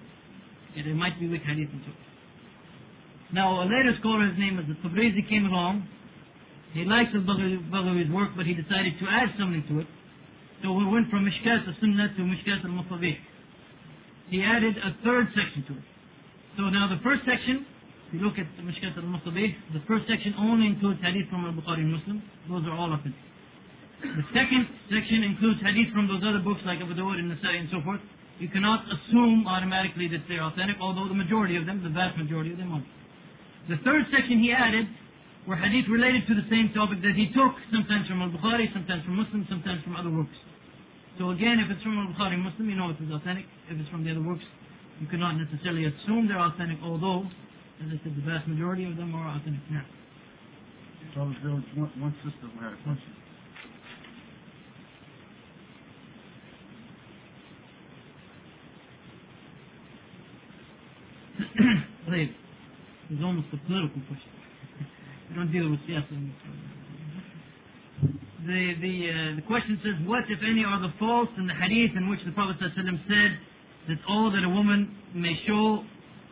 Yeah, 0.76 0.82
there 0.84 0.94
might 0.94 1.18
be 1.18 1.28
weak 1.28 1.42
hadith 1.42 1.70
and 1.70 1.82
so. 1.86 1.92
Now, 3.32 3.62
a 3.62 3.66
later 3.66 3.94
scholar, 3.98 4.28
his 4.28 4.38
name 4.38 4.58
is 4.58 4.66
the 4.66 4.76
Tabrizi, 4.86 5.26
came 5.28 5.46
along. 5.46 5.88
He 6.74 6.84
likes 6.84 7.10
al-Baghawi's 7.14 8.10
work, 8.10 8.30
but 8.36 8.46
he 8.46 8.54
decided 8.54 8.98
to 8.98 9.06
add 9.06 9.30
something 9.38 9.64
to 9.70 9.80
it. 9.80 9.86
So 10.62 10.72
we 10.72 10.86
went 10.86 11.10
from 11.10 11.24
Mishkat 11.26 11.66
al-Sunnah 11.66 12.14
to 12.14 12.22
Mishkat 12.22 12.64
al-Masabih. 12.66 13.16
He 14.30 14.42
added 14.42 14.74
a 14.78 14.90
third 15.04 15.28
section 15.34 15.64
to 15.68 15.72
it. 15.78 15.86
So 16.56 16.70
now 16.70 16.88
the 16.88 17.02
first 17.02 17.22
section, 17.26 17.66
you 18.14 18.22
look 18.22 18.38
at 18.38 18.46
the 18.54 18.62
Mishkat 18.62 18.94
al-Masabih, 18.94 19.74
the 19.74 19.82
first 19.90 20.06
section 20.06 20.38
only 20.38 20.70
includes 20.70 21.02
hadith 21.02 21.26
from 21.26 21.42
al-Bukhari 21.42 21.82
and 21.82 21.98
Muslim. 21.98 22.22
Those 22.46 22.62
are 22.70 22.76
all 22.78 22.94
authentic. 22.94 23.18
The 24.04 24.26
second 24.30 24.70
section 24.86 25.26
includes 25.26 25.58
hadith 25.64 25.90
from 25.90 26.06
those 26.06 26.22
other 26.22 26.38
books 26.38 26.62
like 26.62 26.78
Abu 26.78 26.94
Dawud 26.94 27.18
and 27.18 27.32
Nasai 27.34 27.58
and 27.58 27.68
so 27.74 27.82
forth. 27.82 27.98
You 28.38 28.46
cannot 28.50 28.86
assume 28.86 29.46
automatically 29.46 30.06
that 30.14 30.26
they're 30.30 30.42
authentic, 30.42 30.78
although 30.78 31.10
the 31.10 31.18
majority 31.18 31.58
of 31.58 31.66
them, 31.66 31.82
the 31.82 31.90
vast 31.90 32.14
majority 32.18 32.54
of 32.54 32.58
them 32.58 32.70
are. 32.70 32.84
The 33.66 33.78
third 33.82 34.04
section 34.14 34.38
he 34.42 34.52
added 34.52 34.86
were 35.48 35.56
hadith 35.56 35.88
related 35.88 36.26
to 36.28 36.34
the 36.34 36.46
same 36.50 36.70
topic 36.74 37.00
that 37.02 37.16
he 37.16 37.32
took, 37.32 37.56
sometimes 37.72 38.06
from 38.06 38.20
Al-Bukhari, 38.22 38.68
sometimes 38.72 39.02
from 39.04 39.16
Muslim, 39.16 39.46
sometimes 39.48 39.82
from 39.82 39.96
other 39.96 40.10
works. 40.10 40.36
So 41.18 41.30
again, 41.30 41.62
if 41.62 41.70
it's 41.70 41.82
from 41.82 41.96
Al-Bukhari 41.96 42.36
Muslim, 42.36 42.68
you 42.68 42.76
know 42.76 42.90
it 42.90 42.98
is 43.00 43.08
authentic. 43.08 43.46
If 43.70 43.78
it's 43.78 43.88
from 43.88 44.04
the 44.04 44.10
other 44.10 44.24
works, 44.24 44.44
you 45.00 45.06
cannot 45.06 45.38
necessarily 45.38 45.86
assume 45.86 46.28
they're 46.28 46.42
authentic, 46.42 46.78
although, 46.82 47.24
as 47.79 47.87
I 47.87 47.97
said, 48.03 48.15
the 48.15 48.25
vast 48.27 48.47
majority 48.47 48.83
of 48.85 48.97
them 48.97 49.15
are 49.15 49.27
authentic. 49.35 49.63
Now, 49.71 49.85
So 51.15 51.31
there 51.43 51.55
was 51.55 51.63
one, 51.75 51.91
one 51.99 52.15
sister 52.23 52.47
who 52.47 52.59
had 52.59 52.73
a 52.73 52.81
question. 52.83 53.15
طيب, 62.09 62.29
it's 63.09 63.23
almost 63.23 63.47
a 63.53 63.57
political 63.65 64.01
question. 64.07 64.31
we 65.29 65.35
don't 65.35 65.51
deal 65.51 65.69
with 65.69 65.79
siyasa. 65.87 66.13
The, 68.45 68.73
the, 68.81 68.95
uh, 69.09 69.35
the 69.35 69.45
question 69.45 69.79
says, 69.83 70.07
what, 70.07 70.23
if 70.29 70.39
any, 70.41 70.63
are 70.63 70.79
the 70.81 70.93
faults 70.97 71.31
in 71.37 71.45
the 71.45 71.53
hadith 71.53 71.91
in 71.95 72.09
which 72.09 72.19
the 72.25 72.31
Prophet 72.31 72.55
ﷺ 72.57 72.97
said 73.07 73.31
that 73.89 73.97
all 74.07 74.31
that 74.31 74.43
a 74.43 74.49
woman 74.49 74.95
may 75.13 75.35
show 75.45 75.83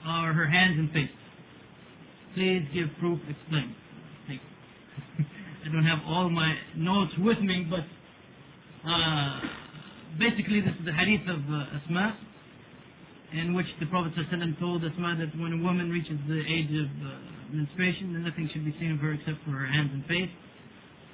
are 0.05 0.33
her 0.33 0.47
hands 0.47 0.79
and 0.79 0.89
face? 0.91 1.11
Please 2.34 2.64
give 2.72 2.88
proof, 2.98 3.20
explain. 3.28 3.74
Thank 4.26 4.40
you. 4.40 5.24
I 5.64 5.72
don't 5.72 5.84
have 5.84 6.00
all 6.08 6.30
my 6.30 6.54
notes 6.76 7.12
with 7.18 7.38
me, 7.40 7.68
but 7.68 7.84
uh, 8.88 9.40
basically 10.18 10.60
this 10.64 10.72
is 10.80 10.84
the 10.84 10.96
hadith 10.96 11.28
of 11.28 11.40
uh, 11.44 11.76
Asma, 11.76 12.16
in 13.36 13.52
which 13.54 13.68
the 13.80 13.86
Prophet 13.86 14.12
ﷺ 14.16 14.58
told 14.58 14.84
Asma 14.84 15.16
that 15.20 15.36
when 15.40 15.52
a 15.52 15.60
woman 15.62 15.90
reaches 15.90 16.16
the 16.24 16.40
age 16.40 16.72
of 16.72 16.88
uh, 17.04 17.10
menstruation, 17.52 18.16
then 18.16 18.24
nothing 18.24 18.48
should 18.52 18.64
be 18.64 18.72
seen 18.80 18.92
of 18.92 18.98
her 19.00 19.12
except 19.12 19.44
for 19.44 19.52
her 19.52 19.68
hands 19.68 19.90
and 19.92 20.04
face. 20.08 20.32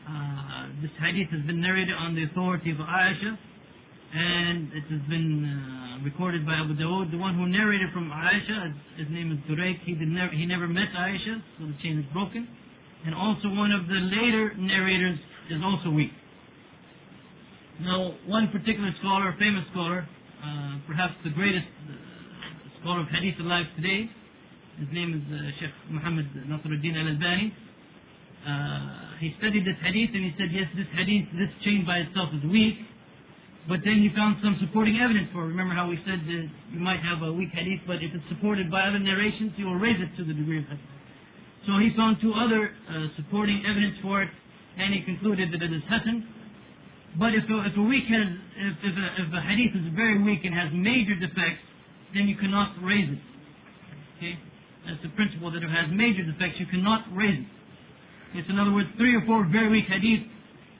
Uh, 0.07 0.70
this 0.81 0.95
hadith 1.03 1.28
has 1.35 1.43
been 1.51 1.61
narrated 1.61 1.95
on 1.99 2.15
the 2.15 2.24
authority 2.31 2.70
of 2.70 2.78
Aisha, 2.78 3.36
and 4.14 4.72
it 4.72 4.89
has 4.89 5.05
been 5.09 5.44
uh, 5.44 6.05
recorded 6.05 6.47
by 6.47 6.56
Abu 6.56 6.72
Dawud. 6.80 7.10
The 7.12 7.20
one 7.20 7.36
who 7.36 7.47
narrated 7.47 7.93
from 7.93 8.09
Aisha, 8.09 8.72
his, 8.97 9.09
name 9.10 9.32
is 9.32 9.39
Durayk, 9.44 9.85
he, 9.85 9.93
did 9.93 10.09
never, 10.09 10.32
he 10.32 10.47
never 10.47 10.66
met 10.66 10.89
Aisha, 10.97 11.36
so 11.59 11.66
the 11.68 11.76
chain 11.82 11.98
is 11.98 12.09
broken. 12.12 12.48
And 13.05 13.14
also 13.14 13.52
one 13.52 13.70
of 13.70 13.86
the 13.86 14.01
later 14.01 14.56
narrators 14.56 15.18
is 15.51 15.60
also 15.62 15.90
weak. 15.90 16.10
Now, 17.80 18.16
one 18.26 18.48
particular 18.48 18.90
scholar, 19.01 19.36
famous 19.39 19.64
scholar, 19.70 20.02
uh, 20.02 20.80
perhaps 20.89 21.14
the 21.22 21.30
greatest 21.30 21.68
uh, 21.86 21.93
scholar 22.80 23.02
of 23.05 23.09
hadith 23.12 23.39
alive 23.40 23.66
today, 23.76 24.10
his 24.80 24.89
name 24.90 25.14
is 25.14 25.22
uh, 25.30 25.36
Sheikh 25.60 25.74
Muhammad 25.90 26.26
Nasiruddin 26.48 26.97
al-Albani. 26.97 27.55
Uh, 28.47 29.18
he 29.20 29.35
studied 29.39 29.66
this 29.66 29.78
hadith 29.85 30.10
and 30.14 30.24
he 30.24 30.32
said, 30.39 30.48
yes, 30.51 30.66
this 30.74 30.86
hadith, 30.97 31.26
this 31.36 31.52
chain 31.62 31.85
by 31.85 31.98
itself 32.02 32.30
is 32.35 32.43
weak, 32.51 32.78
but 33.69 33.85
then 33.85 34.01
he 34.01 34.09
found 34.16 34.40
some 34.40 34.57
supporting 34.65 34.97
evidence 34.97 35.28
for 35.36 35.45
it. 35.45 35.53
Remember 35.53 35.77
how 35.77 35.93
we 35.93 36.01
said 36.09 36.24
that 36.24 36.45
you 36.73 36.81
might 36.81 37.05
have 37.05 37.20
a 37.20 37.28
weak 37.28 37.53
hadith, 37.53 37.85
but 37.85 38.01
if 38.01 38.16
it's 38.16 38.24
supported 38.32 38.73
by 38.73 38.89
other 38.89 38.99
narrations, 38.99 39.53
you 39.61 39.69
will 39.69 39.77
raise 39.77 40.01
it 40.01 40.09
to 40.16 40.24
the 40.24 40.32
degree 40.32 40.65
of 40.65 40.66
hadith. 40.73 40.89
So 41.69 41.77
he 41.77 41.93
found 41.93 42.16
two 42.24 42.32
other 42.32 42.73
uh, 42.73 43.12
supporting 43.20 43.61
evidence 43.69 44.01
for 44.01 44.24
it, 44.24 44.32
and 44.81 44.97
he 44.97 45.05
concluded 45.05 45.53
that 45.53 45.61
it 45.61 45.69
is 45.69 45.85
hasan. 45.85 46.24
But 47.20 47.36
if 47.36 47.45
a, 47.45 47.57
if 47.69 47.77
a 47.77 47.85
weak 47.85 48.09
has, 48.09 48.28
if, 48.57 48.74
if, 48.89 48.95
a, 48.97 49.07
if 49.20 49.28
a 49.36 49.43
hadith 49.45 49.77
is 49.77 49.93
very 49.93 50.16
weak 50.16 50.49
and 50.49 50.57
has 50.57 50.73
major 50.73 51.12
defects, 51.20 51.61
then 52.16 52.24
you 52.24 52.40
cannot 52.40 52.73
raise 52.81 53.12
it. 53.12 53.20
Okay? 54.16 54.40
That's 54.89 55.05
the 55.05 55.12
principle 55.12 55.53
that 55.53 55.61
if 55.61 55.69
it 55.69 55.77
has 55.77 55.93
major 55.93 56.24
defects, 56.24 56.57
you 56.57 56.65
cannot 56.73 57.05
raise 57.12 57.45
it. 57.45 57.49
It's 58.32 58.49
in 58.49 58.57
other 58.57 58.73
words, 58.73 58.89
three 58.97 59.12
or 59.12 59.24
four 59.28 59.45
very 59.45 59.69
weak 59.69 59.93
hadith, 59.93 60.24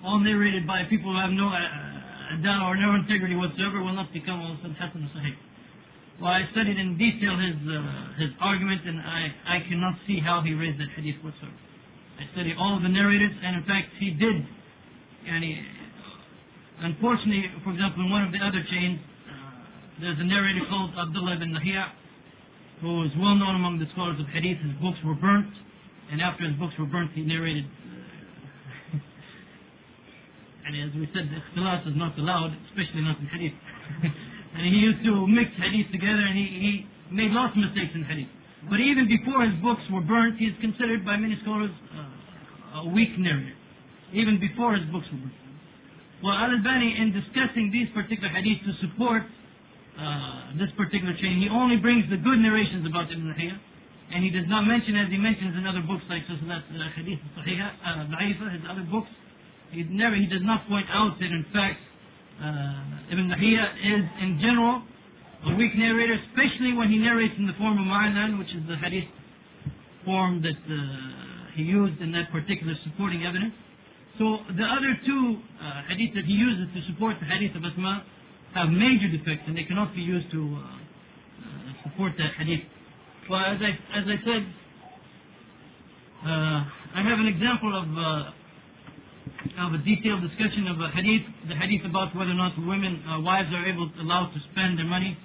all 0.01 0.21
narrated 0.21 0.65
by 0.65 0.89
people 0.89 1.13
who 1.13 1.21
have 1.21 1.37
no 1.37 1.53
uh, 1.53 1.98
or 2.29 2.77
no 2.77 2.95
integrity 2.95 3.35
whatsoever, 3.35 3.81
will 3.81 3.97
not 3.97 4.13
become 4.13 4.41
all 4.41 4.53
of 4.53 4.59
a 4.59 4.63
sudden 4.63 4.77
hasan 4.77 5.09
sahih. 5.17 5.37
Well, 6.21 6.35
I 6.35 6.43
studied 6.51 6.77
in 6.77 6.99
detail 6.99 7.39
his 7.39 7.57
uh, 7.63 7.79
his 8.19 8.31
argument, 8.43 8.83
and 8.85 8.99
I 9.01 9.21
I 9.47 9.59
cannot 9.69 9.95
see 10.07 10.19
how 10.21 10.43
he 10.43 10.53
raised 10.53 10.81
that 10.83 10.91
hadith 10.99 11.23
whatsoever. 11.23 11.55
I 12.19 12.27
studied 12.35 12.59
all 12.59 12.77
of 12.77 12.83
the 12.83 12.91
narrators, 12.91 13.31
and 13.31 13.63
in 13.63 13.65
fact, 13.65 13.95
he 14.03 14.11
did. 14.11 14.39
And 15.29 15.45
he, 15.45 15.55
unfortunately, 16.83 17.47
for 17.63 17.71
example, 17.71 18.03
in 18.03 18.11
one 18.11 18.27
of 18.27 18.33
the 18.35 18.43
other 18.43 18.59
chains, 18.67 18.99
uh, 18.99 20.03
there's 20.03 20.19
a 20.19 20.27
narrator 20.27 20.67
called 20.67 20.91
Abdullah 20.99 21.39
ibn 21.39 21.55
Lahiyah, 21.55 21.95
who 22.83 23.07
is 23.07 23.15
well 23.15 23.39
known 23.39 23.55
among 23.55 23.79
the 23.79 23.87
scholars 23.95 24.19
of 24.19 24.27
hadith. 24.35 24.59
His 24.59 24.75
books 24.83 24.99
were 25.07 25.15
burnt, 25.15 25.55
and 26.11 26.19
after 26.19 26.43
his 26.43 26.59
books 26.59 26.75
were 26.77 26.91
burnt, 26.91 27.15
he 27.15 27.23
narrated. 27.23 27.65
And 30.69 30.77
as 30.85 30.93
we 30.93 31.09
said, 31.17 31.33
ikhtilat 31.33 31.89
is 31.89 31.97
not 31.97 32.13
allowed, 32.21 32.53
especially 32.69 33.01
not 33.01 33.17
in 33.17 33.27
hadith. 33.33 33.57
and 34.53 34.69
he 34.69 34.77
used 34.85 35.01
to 35.01 35.25
mix 35.25 35.49
hadith 35.57 35.89
together, 35.89 36.21
and 36.21 36.37
he, 36.37 36.45
he 36.45 36.73
made 37.09 37.33
lots 37.33 37.57
of 37.57 37.65
mistakes 37.65 37.97
in 37.97 38.05
hadith. 38.05 38.29
But 38.69 38.77
even 38.77 39.09
before 39.09 39.49
his 39.49 39.57
books 39.65 39.81
were 39.89 40.05
burnt, 40.05 40.37
he 40.37 40.53
is 40.53 40.57
considered 40.61 41.09
by 41.09 41.17
many 41.17 41.41
scholars 41.41 41.73
uh, 41.73 42.85
a 42.85 42.93
weak 42.93 43.17
narrator. 43.17 43.57
Even 44.13 44.37
before 44.37 44.77
his 44.77 44.85
books 44.93 45.09
were 45.09 45.25
burnt. 45.25 45.41
Well, 46.21 46.37
Al-Albani, 46.37 47.01
in 47.01 47.17
discussing 47.17 47.73
these 47.73 47.89
particular 47.97 48.29
hadith 48.29 48.61
to 48.69 48.73
support 48.85 49.25
uh, 49.25 50.53
this 50.61 50.69
particular 50.77 51.17
chain, 51.17 51.41
he 51.41 51.49
only 51.49 51.81
brings 51.81 52.05
the 52.13 52.21
good 52.21 52.45
narrations 52.45 52.85
about 52.85 53.09
Ibn 53.09 53.25
Lahiyah, 53.25 53.57
and 54.13 54.21
he 54.21 54.29
does 54.29 54.45
not 54.53 54.69
mention, 54.69 55.01
as 55.01 55.09
he 55.09 55.17
mentions 55.17 55.57
in 55.57 55.65
other 55.65 55.81
books 55.81 56.05
like 56.13 56.29
Silsilat 56.29 56.69
uh, 56.69 56.93
Hadith 56.93 57.25
Sahiha, 57.41 58.05
uh, 58.05 58.53
his 58.53 58.69
other 58.69 58.85
books, 58.93 59.09
he 59.71 59.85
never, 59.85 60.17
he 60.17 60.27
does 60.27 60.43
not 60.43 60.67
point 60.69 60.87
out 60.91 61.19
that 61.19 61.31
in 61.31 61.45
fact 61.53 61.81
uh, 62.39 63.13
Ibn 63.13 63.27
Lahiyah 63.29 63.69
is 63.83 64.05
in 64.23 64.39
general 64.41 64.83
a 65.47 65.55
weak 65.55 65.75
narrator, 65.77 66.19
especially 66.31 66.75
when 66.75 66.91
he 66.91 66.99
narrates 66.99 67.35
in 67.39 67.47
the 67.47 67.55
form 67.59 67.79
of 67.79 67.87
mu'an'an, 67.87 68.39
which 68.39 68.51
is 68.51 68.63
the 68.67 68.77
hadith 68.77 69.07
form 70.05 70.43
that 70.43 70.59
uh, 70.67 71.55
he 71.55 71.63
used 71.63 72.01
in 72.01 72.11
that 72.13 72.31
particular 72.33 72.75
supporting 72.85 73.25
evidence. 73.27 73.55
So 74.19 74.43
the 74.51 74.67
other 74.67 74.99
two 75.07 75.39
uh, 75.63 75.83
hadith 75.91 76.15
that 76.15 76.27
he 76.27 76.35
uses 76.35 76.67
to 76.75 76.81
support 76.91 77.17
the 77.21 77.27
hadith 77.27 77.55
of 77.55 77.63
Asma 77.63 78.03
have 78.55 78.69
major 78.71 79.07
defects 79.11 79.47
and 79.47 79.55
they 79.55 79.63
cannot 79.63 79.95
be 79.95 80.03
used 80.03 80.31
to 80.33 80.43
uh, 80.43 80.59
uh, 80.59 81.73
support 81.87 82.13
that 82.19 82.35
hadith. 82.39 82.67
Well, 83.31 83.39
as 83.39 83.61
I, 83.63 83.71
as 83.95 84.05
I 84.11 84.19
said, 84.27 84.43
uh, 86.27 86.99
I 86.99 87.01
have 87.07 87.19
an 87.21 87.31
example 87.31 87.71
of, 87.79 87.87
of 89.61 89.75
a 89.75 89.81
detailed 89.85 90.23
discussion 90.23 90.69
of 90.69 90.81
a 90.81 90.89
hadith, 90.95 91.27
the 91.49 91.57
hadith 91.57 91.85
about 91.85 92.15
whether 92.17 92.31
or 92.33 92.41
not 92.41 92.57
women, 92.59 93.03
uh, 93.07 93.21
wives 93.21 93.49
are 93.53 93.67
able, 93.67 93.91
allowed 94.01 94.33
to 94.33 94.41
spend 94.53 94.79
their 94.79 94.87
money 94.89 95.17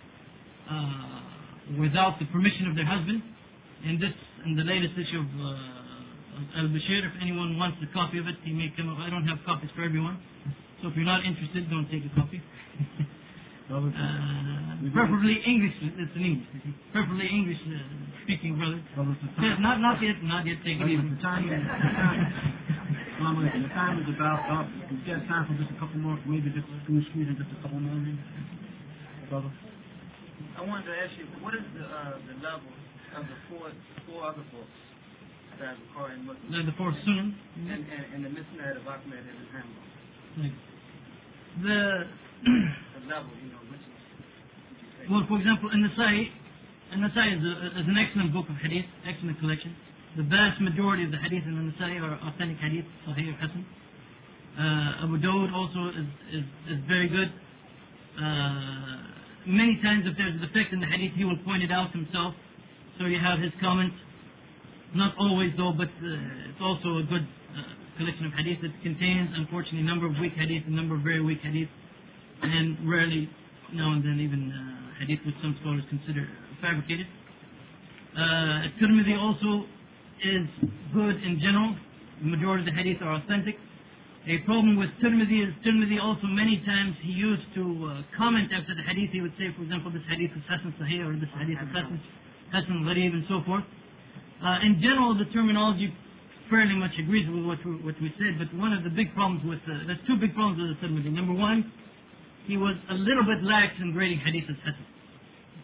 uh, 0.70 1.80
without 1.80 2.20
the 2.20 2.26
permission 2.32 2.68
of 2.70 2.76
their 2.76 2.88
husband. 2.88 3.22
In 3.84 4.00
this, 4.00 4.16
in 4.46 4.56
the 4.56 4.64
latest 4.64 4.96
issue 4.96 5.20
of 5.20 5.28
uh, 5.28 5.84
Al-Bashir. 6.58 7.06
If 7.06 7.14
anyone 7.22 7.58
wants 7.58 7.78
a 7.84 7.90
copy 7.94 8.18
of 8.18 8.28
it, 8.28 8.36
he 8.44 8.54
may 8.54 8.74
come 8.76 8.90
up. 8.90 8.98
I 9.00 9.10
don't 9.10 9.28
have 9.28 9.40
copies 9.46 9.70
for 9.76 9.84
everyone. 9.84 10.18
So 10.82 10.90
if 10.90 10.96
you're 10.96 11.06
not 11.06 11.26
interested, 11.26 11.70
don't 11.70 11.90
take 11.90 12.04
a 12.06 12.14
copy. 12.16 12.42
uh, 13.72 14.92
preferably 14.92 15.40
English. 15.46 15.74
It's 15.82 16.16
in 16.16 16.24
English. 16.26 16.48
Preferably 16.92 17.28
English 17.30 17.62
uh, 17.70 17.80
speaking 18.24 18.58
brother. 18.58 18.82
Not 19.62 19.80
not 19.80 20.02
yet. 20.02 20.22
Not 20.24 20.46
yet. 20.46 20.58
Take 20.66 20.82
it 20.82 20.88
easy. 20.90 21.08
The 23.24 23.32
time 23.32 23.40
is 23.48 23.56
the 23.56 23.72
time 23.72 23.96
is 24.04 24.10
about 24.20 24.44
up. 24.52 24.68
We 24.92 25.00
got 25.08 25.24
time 25.32 25.48
for 25.48 25.56
just 25.56 25.72
a 25.72 25.80
couple 25.80 25.96
more, 26.04 26.20
maybe 26.28 26.52
just 26.52 26.68
can 26.84 26.92
we 27.00 27.08
squeeze 27.08 27.32
in 27.32 27.40
just 27.40 27.56
a 27.56 27.60
couple 27.64 27.80
more 27.80 27.96
maybe? 27.96 28.20
Brother. 29.32 29.48
I 30.60 30.62
wanted 30.68 30.92
to 30.92 30.96
ask 31.00 31.16
you, 31.16 31.24
what 31.40 31.56
is 31.56 31.64
the 31.72 31.88
uh, 31.88 32.20
the 32.20 32.36
level 32.44 32.68
of 33.16 33.24
the 33.24 33.38
four 33.48 33.72
four 34.12 34.28
other 34.28 34.44
books 34.52 34.76
that 35.64 35.80
are 35.96 36.12
in 36.12 36.28
Muslim 36.28 36.52
The, 36.52 36.68
the 36.68 36.76
four 36.76 36.92
sunan. 36.92 37.32
and, 37.64 37.88
and, 37.88 38.04
and 38.12 38.20
the 38.28 38.32
Musnad 38.36 38.76
of 38.76 38.84
Ahmed 38.92 39.24
and 39.24 39.38
the 39.40 39.48
Hanbal? 39.56 39.84
The 41.64 41.80
The 42.44 43.02
level, 43.08 43.32
you 43.40 43.56
know, 43.56 43.64
which 43.72 43.80
is, 43.88 45.08
well, 45.08 45.24
for 45.32 45.40
example, 45.40 45.72
in 45.72 45.80
Nasai, 45.80 46.28
in 46.92 47.00
Nasai 47.00 47.28
is, 47.40 47.44
a, 47.44 47.54
is 47.80 47.88
an 47.88 47.96
excellent 47.96 48.36
book 48.36 48.52
of 48.52 48.60
hadith, 48.60 48.84
excellent 49.08 49.40
collection. 49.40 49.72
The 50.14 50.24
vast 50.30 50.62
majority 50.62 51.06
of 51.06 51.12
the 51.12 51.18
hadith 51.18 51.42
in 51.50 51.58
the 51.58 51.74
Nasai 51.74 51.98
are 51.98 52.14
authentic 52.30 52.62
hadith, 52.62 52.86
Sahih 53.10 53.34
or 53.34 53.38
Hasan. 53.42 53.66
Uh, 54.54 55.10
Abu 55.10 55.18
Dawud 55.18 55.50
also 55.50 55.90
is, 55.90 56.06
is, 56.38 56.46
is 56.70 56.80
very 56.86 57.10
good. 57.10 57.34
Uh, 58.22 59.50
many 59.50 59.82
times 59.82 60.06
if 60.06 60.14
there's 60.14 60.38
a 60.38 60.46
defect 60.46 60.70
in 60.70 60.78
the 60.78 60.86
hadith, 60.86 61.18
he 61.18 61.26
will 61.26 61.42
point 61.42 61.66
it 61.66 61.74
out 61.74 61.90
himself. 61.98 62.38
So 63.02 63.10
you 63.10 63.18
have 63.18 63.42
his 63.42 63.50
comments. 63.58 63.98
Not 64.94 65.18
always 65.18 65.50
though, 65.58 65.74
but 65.74 65.90
uh, 65.90 66.50
it's 66.54 66.62
also 66.62 67.02
a 67.02 67.06
good 67.10 67.26
uh, 67.26 67.74
collection 67.98 68.30
of 68.30 68.38
hadith 68.38 68.62
that 68.62 68.74
contains, 68.86 69.34
unfortunately, 69.34 69.82
a 69.82 69.90
number 69.90 70.06
of 70.06 70.14
weak 70.22 70.38
hadith, 70.38 70.62
a 70.70 70.76
number 70.78 70.94
of 70.94 71.02
very 71.02 71.26
weak 71.26 71.42
hadith, 71.42 71.74
and 72.46 72.78
rarely, 72.86 73.26
now 73.74 73.98
and 73.98 74.06
then, 74.06 74.22
even 74.22 74.54
uh, 74.54 75.02
hadith 75.02 75.26
which 75.26 75.34
some 75.42 75.58
scholars 75.66 75.82
consider 75.90 76.30
fabricated. 76.62 77.10
Uh, 78.14 78.70
Tirmidhi 78.78 79.18
also 79.18 79.66
is 80.24 80.48
good 80.96 81.16
in 81.24 81.40
general. 81.44 81.76
The 82.24 82.32
majority 82.32 82.64
of 82.64 82.72
the 82.72 82.78
hadith 82.80 83.02
are 83.04 83.20
authentic. 83.20 83.56
A 84.24 84.40
problem 84.48 84.80
with 84.80 84.88
Tirmidhi 85.04 85.44
is 85.44 85.52
Tirmidhi 85.68 86.00
also 86.00 86.32
many 86.32 86.64
times 86.64 86.96
he 87.04 87.12
used 87.12 87.44
to 87.60 87.64
uh, 87.92 88.08
comment 88.16 88.48
after 88.56 88.72
the 88.72 88.86
hadith. 88.88 89.12
He 89.12 89.20
would 89.20 89.36
say, 89.36 89.52
for 89.52 89.68
example, 89.68 89.92
this 89.92 90.08
hadith 90.08 90.32
is 90.32 90.44
Hasan 90.48 90.72
Sahih 90.80 91.04
or 91.04 91.12
this 91.20 91.28
hadith 91.36 91.60
is 91.60 91.68
Hasan, 91.76 92.00
Hasan 92.56 92.88
Gharib 92.88 93.12
and 93.20 93.28
so 93.28 93.44
forth. 93.44 93.68
Uh, 94.40 94.64
in 94.64 94.80
general, 94.80 95.12
the 95.12 95.28
terminology 95.36 95.92
fairly 96.48 96.76
much 96.80 96.96
agrees 96.96 97.28
with 97.28 97.44
what 97.44 97.60
we, 97.68 97.84
what 97.84 98.00
we 98.00 98.16
said, 98.16 98.40
but 98.40 98.48
one 98.56 98.72
of 98.72 98.88
the 98.88 98.94
big 98.96 99.12
problems 99.12 99.44
with, 99.44 99.60
the, 99.68 99.92
there's 99.92 100.00
two 100.08 100.16
big 100.16 100.32
problems 100.32 100.56
with 100.56 100.72
the 100.72 100.80
Tirmidhi. 100.80 101.12
Number 101.12 101.36
one, 101.36 101.68
he 102.48 102.56
was 102.56 102.80
a 102.92 102.96
little 102.96 103.28
bit 103.28 103.44
lax 103.44 103.76
in 103.84 103.92
grading 103.92 104.24
hadith 104.24 104.48
as 104.48 104.56
Hasan. 104.64 104.88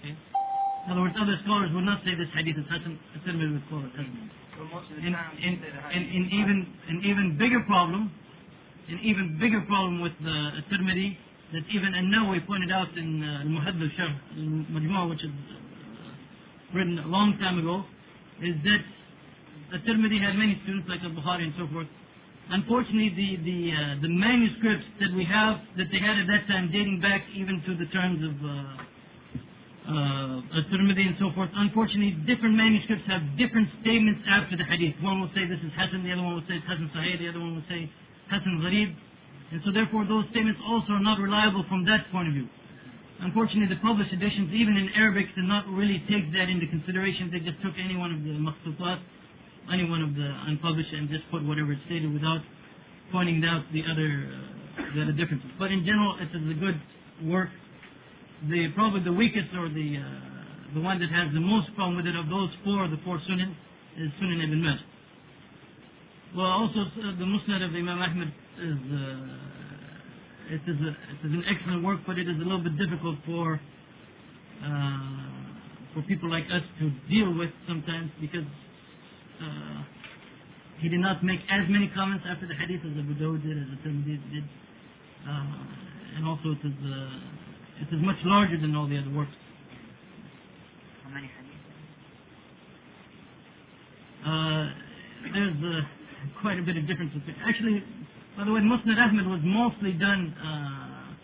Okay? 0.04 0.14
In 0.16 0.88
other 0.92 1.08
words, 1.08 1.16
other 1.16 1.40
scholars 1.48 1.72
would 1.72 1.88
not 1.88 2.04
say 2.04 2.12
this 2.12 2.28
hadith 2.36 2.60
is 2.60 2.68
Hasan, 2.68 3.00
the 3.16 3.20
Tirmidhi 3.24 3.56
would 3.56 3.68
call 3.72 3.88
it 3.88 3.96
Hasan. 3.96 4.20
So 4.60 4.68
most 4.76 4.92
of 4.92 5.00
the 5.00 5.08
In, 5.08 5.16
in, 5.16 5.16
you 5.16 5.56
say 5.64 5.72
the 5.72 5.96
in, 5.96 6.04
in 6.04 6.24
even 6.36 6.58
an 6.92 7.00
even 7.08 7.40
bigger 7.40 7.64
problem, 7.64 8.12
an 8.92 9.00
even 9.08 9.40
bigger 9.40 9.64
problem 9.72 10.04
with 10.04 10.12
the 10.20 10.68
Tirmidhi 10.68 11.16
that 11.56 11.64
even 11.72 11.96
An-Nawawi 11.96 12.46
pointed 12.46 12.68
out 12.70 12.92
in 13.00 13.24
uh, 13.24 13.48
Al-Muhaddith 13.48 13.88
Sharh 13.96 14.14
Al-Majmu' 14.36 15.10
which 15.16 15.24
is 15.24 15.32
uh, 15.32 16.76
written 16.76 17.00
a 17.00 17.08
long 17.08 17.40
time 17.40 17.58
ago, 17.58 17.88
is 18.44 18.60
that 18.68 18.84
the 19.72 19.80
Tirmidhi 19.88 20.20
had 20.20 20.36
many 20.36 20.60
students 20.68 20.92
like 20.92 21.00
Al-Bukhari 21.08 21.48
and 21.48 21.56
so 21.56 21.64
forth. 21.72 21.88
Unfortunately, 22.52 23.16
the 23.16 23.30
the 23.48 23.60
uh, 23.72 24.02
the 24.04 24.12
manuscripts 24.12 24.92
that 25.00 25.16
we 25.16 25.24
have 25.24 25.64
that 25.80 25.88
they 25.88 26.04
had 26.04 26.20
at 26.20 26.28
that 26.28 26.44
time, 26.52 26.68
dating 26.68 27.00
back 27.00 27.24
even 27.32 27.64
to 27.64 27.80
the 27.80 27.88
terms 27.96 28.20
of 28.28 28.36
uh, 28.44 28.89
uh, 29.88 30.60
At-Tirmidhi 30.60 31.16
and 31.16 31.18
so 31.20 31.32
forth. 31.34 31.50
Unfortunately, 31.56 32.18
different 32.28 32.56
manuscripts 32.60 33.08
have 33.08 33.24
different 33.40 33.70
statements 33.82 34.22
after 34.28 34.60
the 34.60 34.68
hadith. 34.68 35.00
One 35.00 35.24
will 35.24 35.32
say 35.32 35.48
this 35.48 35.62
is 35.64 35.72
Hasan, 35.78 36.04
the 36.04 36.12
other 36.12 36.24
one 36.24 36.36
will 36.36 36.48
say 36.52 36.60
it's 36.60 36.68
Hasan 36.68 36.92
Sahih, 36.92 37.16
the 37.20 37.30
other 37.32 37.42
one 37.42 37.56
will 37.58 37.70
say 37.72 37.88
Hasan 38.30 38.60
Gharib. 38.60 38.92
And 39.50 39.60
so 39.66 39.74
therefore 39.74 40.06
those 40.06 40.30
statements 40.30 40.62
also 40.62 40.94
are 40.94 41.06
not 41.06 41.18
reliable 41.18 41.66
from 41.66 41.88
that 41.90 42.06
point 42.12 42.30
of 42.30 42.36
view. 42.36 42.48
Unfortunately, 43.20 43.68
the 43.68 43.82
published 43.84 44.14
editions, 44.16 44.48
even 44.56 44.80
in 44.80 44.96
Arabic, 44.96 45.28
did 45.36 45.44
not 45.44 45.68
really 45.68 46.00
take 46.08 46.32
that 46.32 46.48
into 46.48 46.64
consideration. 46.72 47.28
They 47.28 47.44
just 47.44 47.60
took 47.60 47.76
any 47.76 48.00
one 48.00 48.16
of 48.16 48.24
the 48.24 48.32
makhtutat, 48.40 49.04
any 49.74 49.90
one 49.90 50.00
of 50.00 50.16
the 50.16 50.30
unpublished, 50.48 50.94
and 50.96 51.12
just 51.12 51.28
put 51.28 51.44
whatever 51.44 51.76
it 51.76 51.84
stated 51.90 52.08
without 52.14 52.40
pointing 53.12 53.44
out 53.44 53.68
the 53.76 53.84
other, 53.84 54.08
uh, 54.24 54.96
the 54.96 55.00
other 55.04 55.16
differences. 55.18 55.52
But 55.60 55.76
in 55.76 55.84
general, 55.84 56.16
it 56.22 56.32
is 56.32 56.48
a 56.48 56.58
good 56.64 56.80
work 57.28 57.50
the 58.48 58.72
probably 58.76 59.04
the 59.04 59.12
weakest 59.12 59.52
or 59.58 59.68
the 59.68 60.00
uh, 60.00 60.74
the 60.74 60.80
one 60.80 61.00
that 61.00 61.12
has 61.12 61.34
the 61.34 61.44
most 61.44 61.68
problem 61.76 61.98
with 61.98 62.08
it 62.08 62.16
of 62.16 62.30
those 62.30 62.50
four, 62.64 62.88
the 62.88 63.02
four 63.04 63.20
Sunan, 63.28 63.52
is 63.98 64.08
Sunan 64.22 64.40
Ibn 64.40 64.62
Majah. 64.62 64.88
Well, 66.38 66.46
also 66.46 66.86
uh, 66.86 67.18
the 67.18 67.26
Musnad 67.26 67.66
of 67.66 67.74
Imam 67.74 68.00
Ahmad 68.00 68.30
is 68.30 68.80
uh, 68.94 70.56
it 70.56 70.64
is 70.64 70.78
a, 70.78 70.92
it 70.94 71.20
is 71.26 71.34
an 71.36 71.44
excellent 71.52 71.84
work, 71.84 72.00
but 72.08 72.18
it 72.18 72.30
is 72.30 72.38
a 72.38 72.46
little 72.46 72.64
bit 72.64 72.78
difficult 72.78 73.18
for 73.26 73.60
uh, 74.64 75.20
for 75.94 76.02
people 76.08 76.30
like 76.30 76.46
us 76.54 76.64
to 76.80 76.94
deal 77.10 77.34
with 77.36 77.50
sometimes 77.68 78.12
because 78.22 78.48
uh, 79.42 79.84
he 80.80 80.88
did 80.88 81.02
not 81.02 81.26
make 81.26 81.40
as 81.50 81.68
many 81.68 81.92
comments 81.92 82.24
after 82.30 82.48
the 82.48 82.56
hadith 82.56 82.86
as 82.86 82.94
Abu 82.96 83.18
Dawud 83.20 83.42
did, 83.44 83.58
as 83.58 83.68
the 83.74 83.80
Tirmidhi 83.84 84.16
did, 84.32 84.46
uh, 85.28 86.16
and 86.16 86.24
also 86.24 86.56
it 86.56 86.64
is. 86.64 86.78
It 87.82 87.96
is 87.96 88.02
much 88.02 88.18
larger 88.26 88.60
than 88.60 88.76
all 88.76 88.88
the 88.88 88.98
other 88.98 89.10
works. 89.12 89.32
How 91.04 91.10
many 91.16 91.28
hadith? 91.28 91.64
Uh, 94.20 94.68
there's 95.32 95.58
uh, 95.64 95.82
quite 96.42 96.60
a 96.60 96.64
bit 96.64 96.76
of 96.76 96.88
difference. 96.88 97.14
Actually, 97.48 97.84
by 98.36 98.44
the 98.44 98.52
way, 98.52 98.60
Musnad 98.60 99.00
Ahmad 99.00 99.28
was 99.28 99.40
mostly 99.44 99.94
done, 99.94 100.36
uh, 100.44 101.16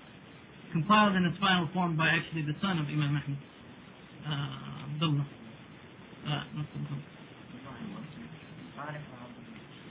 compiled 0.72 1.15
in 1.15 1.26
its 1.26 1.38
final 1.40 1.68
form 1.73 1.98
by 1.98 2.07
actually 2.07 2.44
the 2.44 2.56
son 2.61 2.80
of 2.80 2.88
Imam 2.88 3.19
Ahmad, 3.19 3.38
uh, 4.23 4.94
Abdullah. 4.95 5.27
Uh, 6.26 6.44
not 6.56 6.65
Abdullah. 6.72 7.03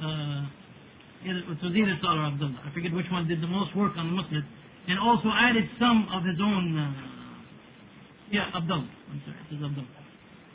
Uh, 0.05 0.47
it 1.25 1.49
was 1.49 1.57
either 1.77 1.99
Salah 2.03 2.21
or 2.21 2.27
Abdullah. 2.33 2.61
I 2.65 2.73
forget 2.73 2.93
which 2.93 3.07
one 3.13 3.29
did 3.29 3.41
the 3.41 3.47
most 3.47 3.77
work 3.77 3.93
on 3.97 4.17
the 4.17 4.23
Musnad, 4.23 4.45
and 4.89 4.99
also 5.01 5.29
added 5.33 5.65
some 5.81 6.09
of 6.13 6.25
his 6.25 6.37
own 6.41 6.77
uh, 6.77 6.93
Yeah, 8.31 8.51
Abdullah. 8.55 8.89
I'm 9.11 9.21
sorry, 9.25 9.39
it 9.49 9.55
is 9.57 9.63
Abdullah. 9.65 10.05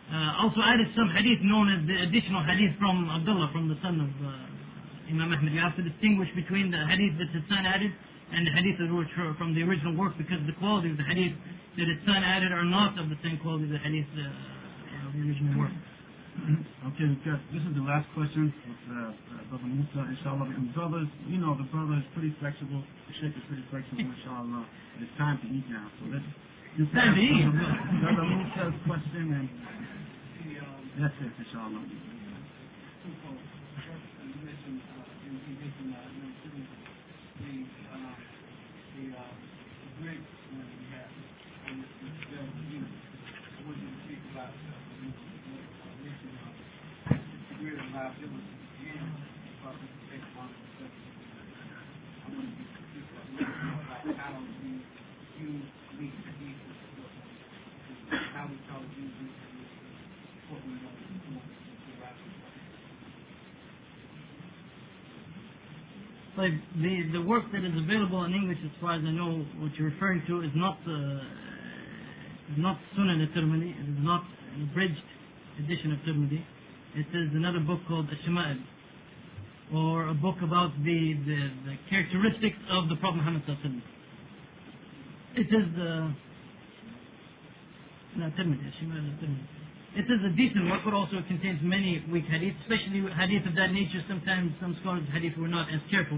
Uh, 0.10 0.42
also 0.42 0.62
added 0.66 0.90
some 0.98 1.10
hadith 1.14 1.38
known 1.46 1.70
as 1.70 1.86
the 1.86 1.98
additional 2.10 2.42
hadith 2.42 2.74
from 2.82 3.10
Abdullah, 3.10 3.50
from 3.54 3.70
the 3.70 3.78
son 3.86 4.02
of 4.02 4.10
uh, 4.26 5.10
Imam 5.10 5.30
Ahmad. 5.30 5.54
You 5.54 5.62
have 5.62 5.78
to 5.78 5.86
distinguish 5.86 6.30
between 6.34 6.74
the 6.74 6.82
hadith 6.90 7.18
that 7.22 7.30
his 7.30 7.46
son 7.46 7.66
added 7.66 7.94
and 8.34 8.46
the 8.46 8.54
hadith 8.54 8.78
that 8.82 8.90
were 8.90 9.06
from 9.38 9.54
the 9.54 9.62
original 9.66 9.98
work 9.98 10.18
because 10.18 10.42
the 10.46 10.58
quality 10.58 10.90
of 10.94 10.98
the 10.98 11.06
hadith 11.06 11.34
that 11.78 11.86
his 11.90 12.02
son 12.06 12.22
added 12.22 12.54
are 12.54 12.66
not 12.66 12.98
of 12.98 13.10
the 13.10 13.18
same 13.22 13.38
quality 13.42 13.66
as 13.70 13.74
the 13.78 13.82
hadith 13.82 14.10
uh, 14.18 15.08
of 15.10 15.14
the 15.14 15.22
original 15.26 15.54
work. 15.58 15.74
Okay, 16.40 17.03
we've 17.03 17.20
this 17.52 17.64
is 17.68 17.74
the 17.76 17.84
last 17.84 18.07
question 18.16 18.48
with 18.48 18.84
uh, 18.88 19.11
uh, 19.11 19.44
Brother 19.52 19.68
Musa, 19.68 20.07
inshallah. 20.07 20.48
And 20.56 20.72
brothers, 20.72 21.11
you 21.28 21.36
know, 21.36 21.52
the 21.60 21.68
brother 21.68 21.99
is 21.99 22.07
pretty 22.16 22.32
flexible. 22.40 22.80
The 22.80 23.14
sheikh 23.20 23.36
is 23.36 23.44
pretty 23.52 23.66
flexible, 23.68 24.07
inshallah. 24.07 24.64
And 24.64 24.99
it's 25.03 25.16
time 25.20 25.36
to 25.44 25.48
eat 25.52 25.68
now. 25.68 25.91
So 25.99 26.07
let's 26.07 26.24
just 26.80 26.95
Time 26.95 27.16
to 27.16 27.22
eat. 27.22 27.44
Brother 27.44 28.24
Musa's 28.24 28.78
question 28.88 29.36
and 29.36 29.52
that's 30.95 31.16
it, 31.20 31.32
inshallah. 31.44 31.84
twofold. 33.03 33.40
Like 66.40 66.56
the 66.80 67.04
the 67.12 67.22
work 67.28 67.52
that 67.52 67.66
is 67.66 67.76
available 67.76 68.24
in 68.24 68.32
English, 68.34 68.60
as 68.64 68.72
far 68.80 68.96
as 68.96 69.04
I 69.04 69.12
know, 69.12 69.44
what 69.60 69.76
you're 69.76 69.90
referring 69.92 70.24
to 70.28 70.40
is 70.40 70.52
not 70.56 70.80
uh, 70.88 71.20
not 72.56 72.80
Sunan 72.96 73.20
al-Tirmidhi. 73.28 73.76
It 73.76 73.90
is 73.92 74.00
not 74.00 74.24
an 74.56 74.70
abridged 74.72 75.04
edition 75.60 75.92
of 75.92 76.00
Tirmidhi. 76.08 76.59
It 76.95 77.06
is 77.14 77.30
another 77.34 77.60
book 77.60 77.80
called 77.88 78.07
Ash-Shama'il, 78.10 78.60
or 79.74 80.10
a 80.10 80.14
book 80.14 80.38
about 80.41 80.74
the, 80.84 81.14
the, 81.26 81.40
the 81.66 81.76
characteristics 81.90 82.57
of 82.72 82.90
the 82.90 82.95
Prophet 82.98 83.18
Muhammad 83.18 83.44
It 85.36 85.45
is 85.45 85.66
the 85.78 86.14
no, 88.18 88.26
It 88.26 90.06
is 90.10 90.22
a 90.26 90.34
decent 90.34 90.66
work, 90.66 90.82
but 90.84 90.94
also 90.98 91.22
it 91.22 91.28
contains 91.28 91.61
many 91.61 92.02
weak 92.10 92.26
hadith, 92.26 92.57
especially 92.66 93.06
hadith 93.06 93.45
of 93.45 93.53
that 93.53 93.70
nature. 93.70 94.02
Sometimes 94.10 94.52
some 94.60 94.76
scholars 94.82 95.06
of 95.06 95.14
hadith 95.14 95.38
were 95.38 95.48
not 95.48 95.70
as 95.70 95.82
careful. 95.94 96.18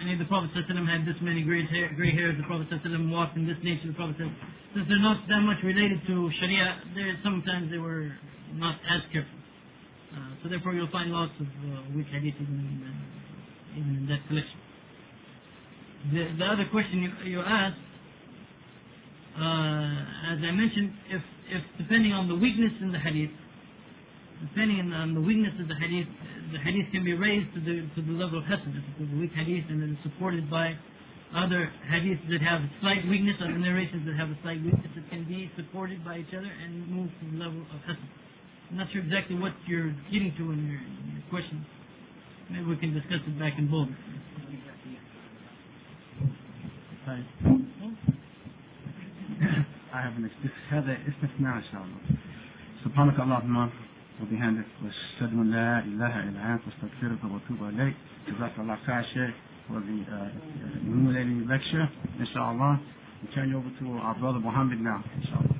I 0.00 0.04
mean, 0.04 0.18
the 0.18 0.26
Prophet 0.26 0.50
ﷺ 0.50 0.74
had 0.90 1.06
this 1.06 1.14
many 1.22 1.46
gray, 1.46 1.62
hair, 1.70 1.94
gray 1.94 2.10
hairs, 2.10 2.34
the 2.36 2.42
Prophet 2.42 2.66
ﷺ 2.74 3.10
walked 3.10 3.36
in 3.38 3.46
this 3.46 3.56
nature, 3.62 3.86
the 3.86 3.94
Prophet 3.94 4.16
since 4.18 4.86
they're 4.90 4.98
not 4.98 5.22
that 5.30 5.46
much 5.46 5.62
related 5.62 6.02
to 6.10 6.28
Sharia, 6.42 6.82
sometimes 7.22 7.70
they 7.70 7.78
were 7.78 8.10
not 8.58 8.74
as 8.90 9.06
careful. 9.12 9.43
Uh, 10.14 10.30
so 10.42 10.48
therefore, 10.48 10.74
you'll 10.74 10.90
find 10.94 11.10
lots 11.10 11.32
of 11.40 11.46
uh, 11.46 11.82
weak 11.96 12.06
hadith 12.06 12.38
in, 12.38 12.86
in 13.76 14.06
that 14.06 14.22
collection. 14.28 14.58
The, 16.12 16.22
the 16.38 16.46
other 16.46 16.66
question 16.70 17.02
you, 17.02 17.10
you 17.26 17.40
asked, 17.40 17.80
uh, 19.34 20.30
as 20.30 20.38
I 20.38 20.52
mentioned, 20.54 20.94
if 21.10 21.22
if 21.50 21.62
depending 21.76 22.12
on 22.12 22.28
the 22.28 22.38
weakness 22.38 22.72
in 22.80 22.92
the 22.92 23.02
hadith, 23.02 23.34
depending 24.40 24.92
on 24.92 25.14
the 25.14 25.20
weakness 25.20 25.52
of 25.58 25.66
the 25.66 25.74
hadith, 25.74 26.06
the 26.52 26.60
hadith 26.62 26.86
can 26.92 27.02
be 27.02 27.18
raised 27.18 27.50
to 27.54 27.60
the 27.60 27.82
to 27.96 28.00
the 28.06 28.14
level 28.14 28.38
of 28.38 28.46
hasan. 28.46 28.78
If 28.78 28.84
it's 29.00 29.10
a 29.10 29.18
weak 29.18 29.34
hadith 29.34 29.66
and 29.68 29.82
it 29.82 29.90
is 29.96 30.00
supported 30.06 30.46
by 30.46 30.78
other 31.34 31.66
hadiths 31.90 32.22
that 32.30 32.40
have 32.46 32.62
a 32.62 32.70
slight 32.78 33.02
weakness, 33.10 33.34
other 33.42 33.58
narrations 33.58 34.06
that 34.06 34.14
have 34.14 34.30
a 34.30 34.38
slight 34.46 34.62
weakness, 34.62 34.86
it 34.94 35.08
can 35.10 35.26
be 35.26 35.50
supported 35.58 36.04
by 36.06 36.22
each 36.22 36.30
other 36.30 36.46
and 36.62 36.86
move 36.86 37.10
to 37.18 37.24
the 37.26 37.36
level 37.42 37.66
of 37.74 37.80
hasan. 37.90 38.08
I'm 38.73 38.77
not 38.77 38.87
sure 38.93 39.01
exactly 39.01 39.35
what 39.37 39.53
you're 39.67 39.91
getting 40.11 40.31
to 40.37 40.43
in 40.53 40.59
your, 40.69 40.81
in 40.81 41.05
your 41.17 41.25
question. 41.29 41.65
Maybe 42.51 42.65
we 42.65 42.77
can 42.77 42.93
discuss 42.93 43.21
it 43.27 43.39
back 43.39 43.53
in 43.57 43.67
Boulder. 43.69 43.95
طيب 47.07 47.25
I 49.93 50.01
have 50.01 50.15
an 50.17 50.25
ex- 50.25 50.53
هذا 50.71 50.97
استثناء 51.07 51.57
إن 51.57 51.63
شاء 51.71 51.81
الله 51.81 52.19
سبحانك 52.85 53.19
اللهم 53.19 53.69
وبحمدك 54.21 54.65
واشهد 54.83 55.33
ان 55.33 55.51
لا 55.51 55.79
اله 55.79 56.29
الا 56.29 56.53
انت 56.53 56.61
واستغفرك 56.67 57.23
واتوب 57.23 57.69
اليك 57.69 57.95
جزاك 58.27 58.51
الله 58.59 58.75
خير 58.85 59.03
Sheikh 59.03 59.33
for 59.67 59.79
the 59.81 59.99
uh, 60.11 60.85
illuminating 60.85 61.47
lecture 61.47 61.89
inshallah 62.19 62.79
we 63.23 63.27
turn 63.35 63.49
you 63.49 63.57
over 63.57 63.69
to 63.79 63.85
our 64.05 64.15
brother 64.15 64.39
Muhammad 64.39 64.79
now 64.81 65.03
inshallah 65.21 65.52